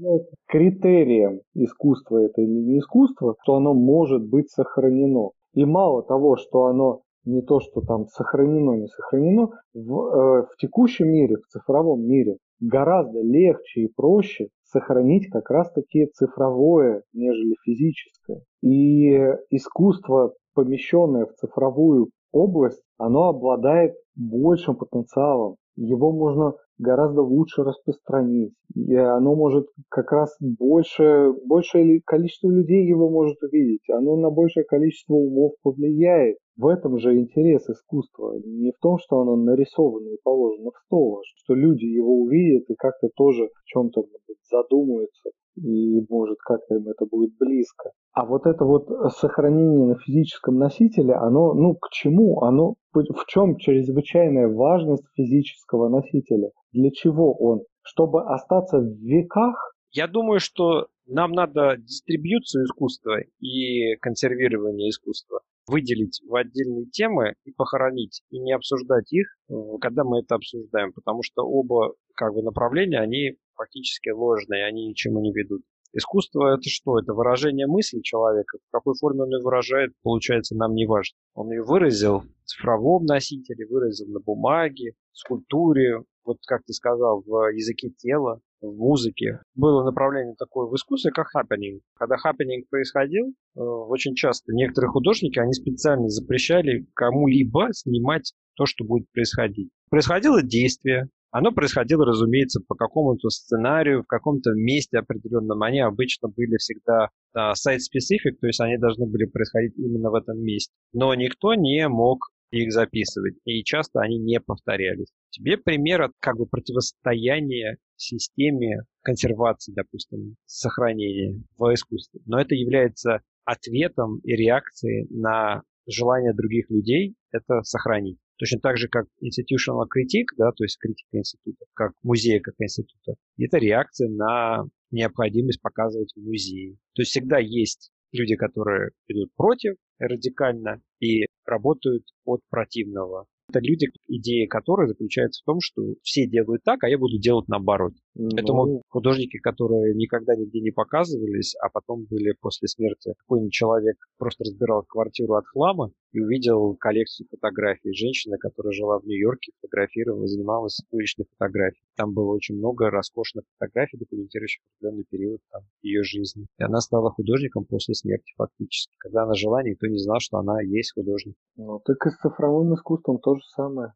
Критерием 0.48 1.42
искусства 1.54 2.18
это 2.18 2.42
или 2.42 2.50
не 2.50 2.80
искусство, 2.80 3.36
что 3.44 3.56
оно 3.56 3.74
может 3.74 4.28
быть 4.28 4.50
сохранено. 4.50 5.32
И 5.54 5.66
мало 5.66 6.04
того, 6.04 6.38
что 6.38 6.66
оно 6.66 7.02
не 7.26 7.42
то, 7.42 7.60
что 7.60 7.82
там 7.82 8.08
сохранено, 8.08 8.76
не 8.76 8.88
сохранено, 8.88 9.50
в, 9.74 9.78
э, 9.78 10.44
в 10.44 10.58
текущем 10.60 11.10
мире, 11.10 11.36
в 11.38 11.48
цифровом 11.48 12.06
мире, 12.06 12.38
гораздо 12.60 13.22
легче 13.22 13.82
и 13.82 13.92
проще 13.94 14.50
сохранить 14.64 15.30
как 15.30 15.50
раз-таки 15.50 16.08
цифровое, 16.14 17.04
нежели 17.14 17.56
физическое. 17.64 18.42
И 18.62 19.12
искусство, 19.50 20.34
помещенное 20.54 21.26
в 21.26 21.34
цифровую 21.34 22.10
область, 22.32 22.82
оно 22.98 23.30
обладает 23.30 23.94
большим 24.16 24.76
потенциалом. 24.76 25.56
Его 25.76 26.12
можно 26.12 26.54
гораздо 26.78 27.22
лучше 27.22 27.64
распространить. 27.64 28.54
И 28.76 28.96
оно 28.96 29.36
может 29.36 29.68
как 29.90 30.12
раз 30.12 30.36
больше, 30.40 31.34
большее 31.46 32.02
количество 32.06 32.50
людей 32.50 32.86
его 32.86 33.10
может 33.10 33.42
увидеть. 33.44 33.90
Оно 33.90 34.16
на 34.18 34.30
большее 34.30 34.64
количество 34.66 35.14
умов 35.14 35.54
повлияет. 35.62 36.38
В 36.60 36.68
этом 36.68 37.00
же 37.00 37.16
интерес 37.16 37.70
искусства. 37.70 38.34
Не 38.44 38.74
в 38.74 38.80
том, 38.82 38.98
что 38.98 39.22
оно 39.22 39.38
нарисовано 39.38 40.10
и 40.10 40.18
положено 40.22 40.72
в 40.72 40.78
стол, 40.86 41.20
а 41.20 41.22
что 41.38 41.54
люди 41.54 41.86
его 41.86 42.20
увидят 42.20 42.70
и 42.70 42.76
как-то 42.76 43.08
тоже 43.16 43.48
в 43.48 43.64
чем-то 43.64 44.04
задумаются 44.52 45.30
и 45.56 46.06
может 46.10 46.38
как-то 46.40 46.76
им 46.76 46.90
это 46.90 47.06
будет 47.06 47.32
близко. 47.40 47.92
А 48.12 48.26
вот 48.26 48.46
это 48.46 48.66
вот 48.66 48.90
сохранение 49.14 49.88
на 49.88 49.96
физическом 50.00 50.58
носителе, 50.58 51.14
оно, 51.14 51.54
ну, 51.54 51.76
к 51.76 51.92
чему? 51.92 52.42
Оно, 52.42 52.76
в 52.94 53.26
чем 53.28 53.56
чрезвычайная 53.56 54.50
важность 54.50 55.06
физического 55.16 55.88
носителя? 55.88 56.50
Для 56.74 56.92
чего 56.92 57.36
он? 57.36 57.62
Чтобы 57.84 58.24
остаться 58.30 58.80
в 58.80 58.98
веках? 59.00 59.76
Я 59.92 60.10
думаю, 60.10 60.42
что 60.42 60.88
нам 61.08 61.32
надо 61.32 61.78
дистрибьюцию 61.78 62.66
искусства 62.66 63.22
и 63.40 63.96
консервирование 64.02 64.90
искусства 64.90 65.40
выделить 65.70 66.22
в 66.28 66.36
отдельные 66.36 66.86
темы 66.88 67.36
и 67.46 67.52
похоронить, 67.52 68.22
и 68.30 68.40
не 68.40 68.54
обсуждать 68.54 69.12
их, 69.14 69.28
э, 69.50 69.54
когда 69.80 70.04
мы 70.04 70.20
это 70.20 70.36
обсуждаем, 70.36 70.92
потому 70.94 71.22
что 71.24 71.44
оба 71.44 71.94
как 72.16 72.34
бы 72.34 72.42
направления, 72.42 73.00
они 73.00 73.38
фактически 73.56 74.10
ложные, 74.10 74.66
они 74.66 74.88
ничему 74.88 75.22
не 75.22 75.32
ведут. 75.32 75.62
Искусство 75.94 76.54
это 76.54 76.70
что? 76.70 77.00
Это 77.00 77.14
выражение 77.14 77.66
мысли 77.68 78.00
человека. 78.02 78.58
В 78.68 78.72
какой 78.72 78.94
форме 79.00 79.24
он 79.24 79.30
ее 79.30 79.42
выражает, 79.44 79.92
получается, 80.04 80.56
нам 80.56 80.74
не 80.74 80.86
важно. 80.86 81.18
Он 81.34 81.52
ее 81.52 81.64
выразил 81.64 82.20
в 82.20 82.46
цифровом 82.46 83.06
носителе, 83.06 83.66
выразил 83.68 84.08
на 84.08 84.20
бумаге, 84.20 84.94
скульптуре, 85.14 86.04
вот 86.26 86.38
как 86.46 86.62
ты 86.66 86.74
сказал, 86.74 87.24
в 87.26 87.52
языке 87.54 87.90
тела, 87.90 88.40
в 88.62 88.76
музыке. 88.76 89.40
Было 89.56 89.84
направление 89.84 90.36
такое 90.38 90.68
в 90.68 90.76
искусстве, 90.76 91.12
как 91.12 91.28
happening. 91.36 91.80
Когда 91.96 92.16
happening 92.16 92.66
происходил, 92.70 93.30
э, 93.56 93.60
очень 93.60 94.14
часто 94.14 94.54
некоторые 94.54 94.92
художники, 94.92 95.40
они 95.40 95.54
специально 95.54 96.08
запрещали 96.10 96.86
кому-либо 96.94 97.70
снимать 97.72 98.34
то, 98.56 98.66
что 98.66 98.84
будет 98.86 99.10
происходить. 99.12 99.70
Происходило 99.90 100.44
действие, 100.44 101.10
оно 101.32 101.52
происходило, 101.52 102.06
разумеется, 102.06 102.62
по 102.68 102.76
какому-то 102.76 103.30
сценарию, 103.30 104.04
в 104.04 104.08
каком-то 104.08 104.52
месте 104.54 105.00
определенном. 105.00 105.62
Они 105.64 105.80
обычно 105.80 106.30
были 106.30 106.58
всегда 106.58 107.10
сайт-специфик, 107.54 108.40
то 108.40 108.48
есть 108.48 108.60
они 108.60 108.78
должны 108.78 109.06
были 109.06 109.26
происходить 109.26 109.78
именно 109.78 110.10
в 110.10 110.16
этом 110.16 110.40
месте. 110.40 110.74
Но 110.94 111.14
никто 111.14 111.54
не 111.54 111.88
мог 111.88 112.32
их 112.52 112.72
записывать, 112.72 113.36
и 113.46 113.64
часто 113.64 114.02
они 114.02 114.18
не 114.18 114.40
повторялись. 114.40 115.10
Тебе 115.30 115.58
пример 115.58 116.02
от 116.02 116.12
как 116.20 116.38
бы 116.38 116.48
противостояния 116.48 117.78
системе 117.96 118.86
консервации, 119.04 119.72
допустим, 119.74 120.36
сохранения 120.46 121.44
в 121.58 121.74
искусстве. 121.74 122.22
Но 122.26 122.40
это 122.40 122.56
является 122.56 123.22
ответом 123.46 124.20
и 124.24 124.34
реакцией 124.34 125.06
на 125.12 125.62
желание 125.88 126.34
других 126.34 126.70
людей 126.72 127.14
это 127.32 127.62
сохранить. 127.62 128.18
Точно 128.40 128.60
так 128.60 128.78
же, 128.78 128.88
как 128.88 129.06
institutional 129.22 129.84
critique, 129.84 130.34
да, 130.38 130.52
то 130.52 130.64
есть 130.64 130.78
критика 130.80 131.18
института, 131.18 131.66
как 131.74 131.92
музея 132.04 132.40
как 132.40 132.56
института. 132.58 133.16
Это 133.38 133.58
реакция 133.58 134.10
на 134.10 134.64
необходимость 134.92 135.62
показывать 135.62 136.14
в 136.16 136.22
музее. 136.22 136.78
То 136.96 137.02
есть 137.02 137.12
всегда 137.12 137.38
есть 137.38 137.92
люди, 138.14 138.36
которые 138.36 138.92
идут 139.08 139.30
против 139.36 139.76
радикально 140.00 140.82
и 141.00 141.26
работают 141.46 142.06
от 142.24 142.40
противного. 142.50 143.26
Это 143.50 143.60
люди, 143.60 143.88
идея 144.08 144.48
которой 144.48 144.88
заключается 144.88 145.42
в 145.42 145.46
том, 145.46 145.58
что 145.60 145.82
все 146.04 146.28
делают 146.28 146.64
так, 146.64 146.84
а 146.84 146.90
я 146.90 146.98
буду 146.98 147.20
делать 147.20 147.48
наоборот. 147.48 147.94
Ну... 148.20 148.30
Поэтому 148.32 148.82
художники, 148.90 149.38
которые 149.38 149.96
никогда 149.96 150.36
нигде 150.36 150.60
не 150.60 150.72
показывались, 150.72 151.56
а 151.62 151.70
потом 151.70 152.04
были 152.04 152.34
после 152.42 152.68
смерти 152.68 153.14
какой-нибудь 153.18 153.54
человек, 153.54 153.96
просто 154.18 154.44
разбирал 154.44 154.84
квартиру 154.84 155.36
от 155.36 155.48
хлама 155.48 155.92
и 156.12 156.20
увидел 156.20 156.76
коллекцию 156.76 157.28
фотографий 157.32 157.94
женщины, 157.94 158.38
которая 158.38 158.74
жила 158.74 159.00
в 159.00 159.06
Нью-Йорке, 159.06 159.54
фотографировала, 159.62 160.28
занималась 160.28 160.82
уличной 160.92 161.28
фотографией. 161.32 161.82
Там 161.96 162.14
было 162.14 162.34
очень 162.34 162.58
много 162.58 162.90
роскошных 162.90 163.46
фотографий, 163.58 163.98
документирующих 163.98 164.64
определенный 164.76 165.06
период 165.10 165.40
там, 165.50 165.62
ее 165.82 166.04
жизни. 166.04 166.48
И 166.58 166.64
она 166.64 166.82
стала 166.82 167.12
художником 167.12 167.64
после 167.64 167.94
смерти 167.94 168.34
фактически. 168.36 168.94
Когда 168.98 169.24
она 169.24 169.34
жила, 169.34 169.64
никто 169.64 169.88
не 169.88 169.98
знал, 169.98 170.20
что 170.20 170.40
она 170.40 170.62
есть 170.62 170.94
художник. 170.94 171.36
Ну, 171.56 171.80
так 171.86 172.06
и 172.06 172.10
с 172.10 172.18
цифровым 172.18 172.74
искусством 172.74 173.20
тоже 173.20 173.40
же 173.40 173.48
самое. 173.56 173.94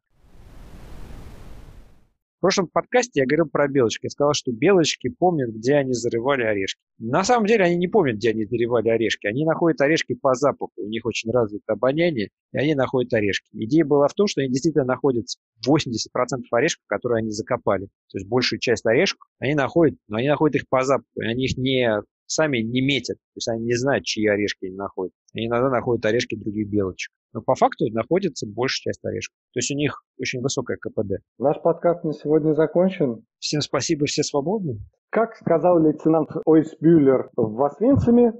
Прошлом 2.44 2.66
подкасте 2.66 3.20
я 3.20 3.26
говорил 3.26 3.46
про 3.46 3.68
белочки. 3.68 4.04
Я 4.04 4.10
сказал, 4.10 4.34
что 4.34 4.52
белочки 4.52 5.08
помнят, 5.08 5.48
где 5.48 5.76
они 5.76 5.94
зарывали 5.94 6.42
орешки. 6.42 6.78
На 6.98 7.24
самом 7.24 7.46
деле 7.46 7.64
они 7.64 7.76
не 7.76 7.88
помнят, 7.88 8.16
где 8.16 8.32
они 8.32 8.44
зарывали 8.44 8.90
орешки. 8.90 9.26
Они 9.26 9.46
находят 9.46 9.80
орешки 9.80 10.12
по 10.12 10.34
запаху. 10.34 10.70
У 10.76 10.88
них 10.90 11.06
очень 11.06 11.30
развито 11.30 11.72
обоняние, 11.72 12.28
и 12.52 12.58
они 12.58 12.74
находят 12.74 13.14
орешки. 13.14 13.48
Идея 13.52 13.86
была 13.86 14.08
в 14.08 14.12
том, 14.12 14.26
что 14.26 14.42
они 14.42 14.50
действительно 14.50 14.84
находят 14.84 15.24
80% 15.66 16.42
орешков, 16.50 16.84
которые 16.86 17.20
они 17.20 17.30
закопали. 17.30 17.86
То 18.10 18.18
есть 18.18 18.28
большую 18.28 18.60
часть 18.60 18.84
орешков 18.84 19.26
они 19.38 19.54
находят, 19.54 19.96
но 20.08 20.18
они 20.18 20.28
находят 20.28 20.56
их 20.56 20.68
по 20.68 20.82
запаху. 20.82 21.08
Они 21.20 21.46
их 21.46 21.56
не 21.56 21.88
сами 22.34 22.58
не 22.58 22.80
метят. 22.80 23.16
То 23.16 23.36
есть 23.36 23.48
они 23.48 23.64
не 23.64 23.74
знают, 23.74 24.04
чьи 24.04 24.26
орешки 24.26 24.66
они 24.66 24.76
находят. 24.76 25.12
Они 25.34 25.46
иногда 25.46 25.70
находят 25.70 26.04
орешки 26.04 26.36
других 26.36 26.68
белочек. 26.68 27.12
Но 27.32 27.42
по 27.42 27.54
факту 27.54 27.86
находится 27.90 28.46
большая 28.46 28.92
часть 28.92 29.04
орешков. 29.04 29.36
То 29.52 29.58
есть 29.58 29.70
у 29.70 29.74
них 29.74 30.04
очень 30.18 30.40
высокая 30.40 30.76
КПД. 30.76 31.22
Наш 31.38 31.60
подкаст 31.62 32.04
на 32.04 32.12
сегодня 32.12 32.54
закончен. 32.54 33.24
Всем 33.38 33.60
спасибо, 33.60 34.06
все 34.06 34.22
свободны. 34.22 34.78
Как 35.10 35.36
сказал 35.36 35.80
лейтенант 35.80 36.30
Ойсбюллер 36.44 37.30
в 37.36 37.62
Освенциме, 37.62 38.32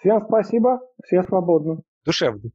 всем 0.00 0.24
спасибо, 0.26 0.80
все 1.04 1.22
свободны. 1.22 1.82
Душевно. 2.04 2.50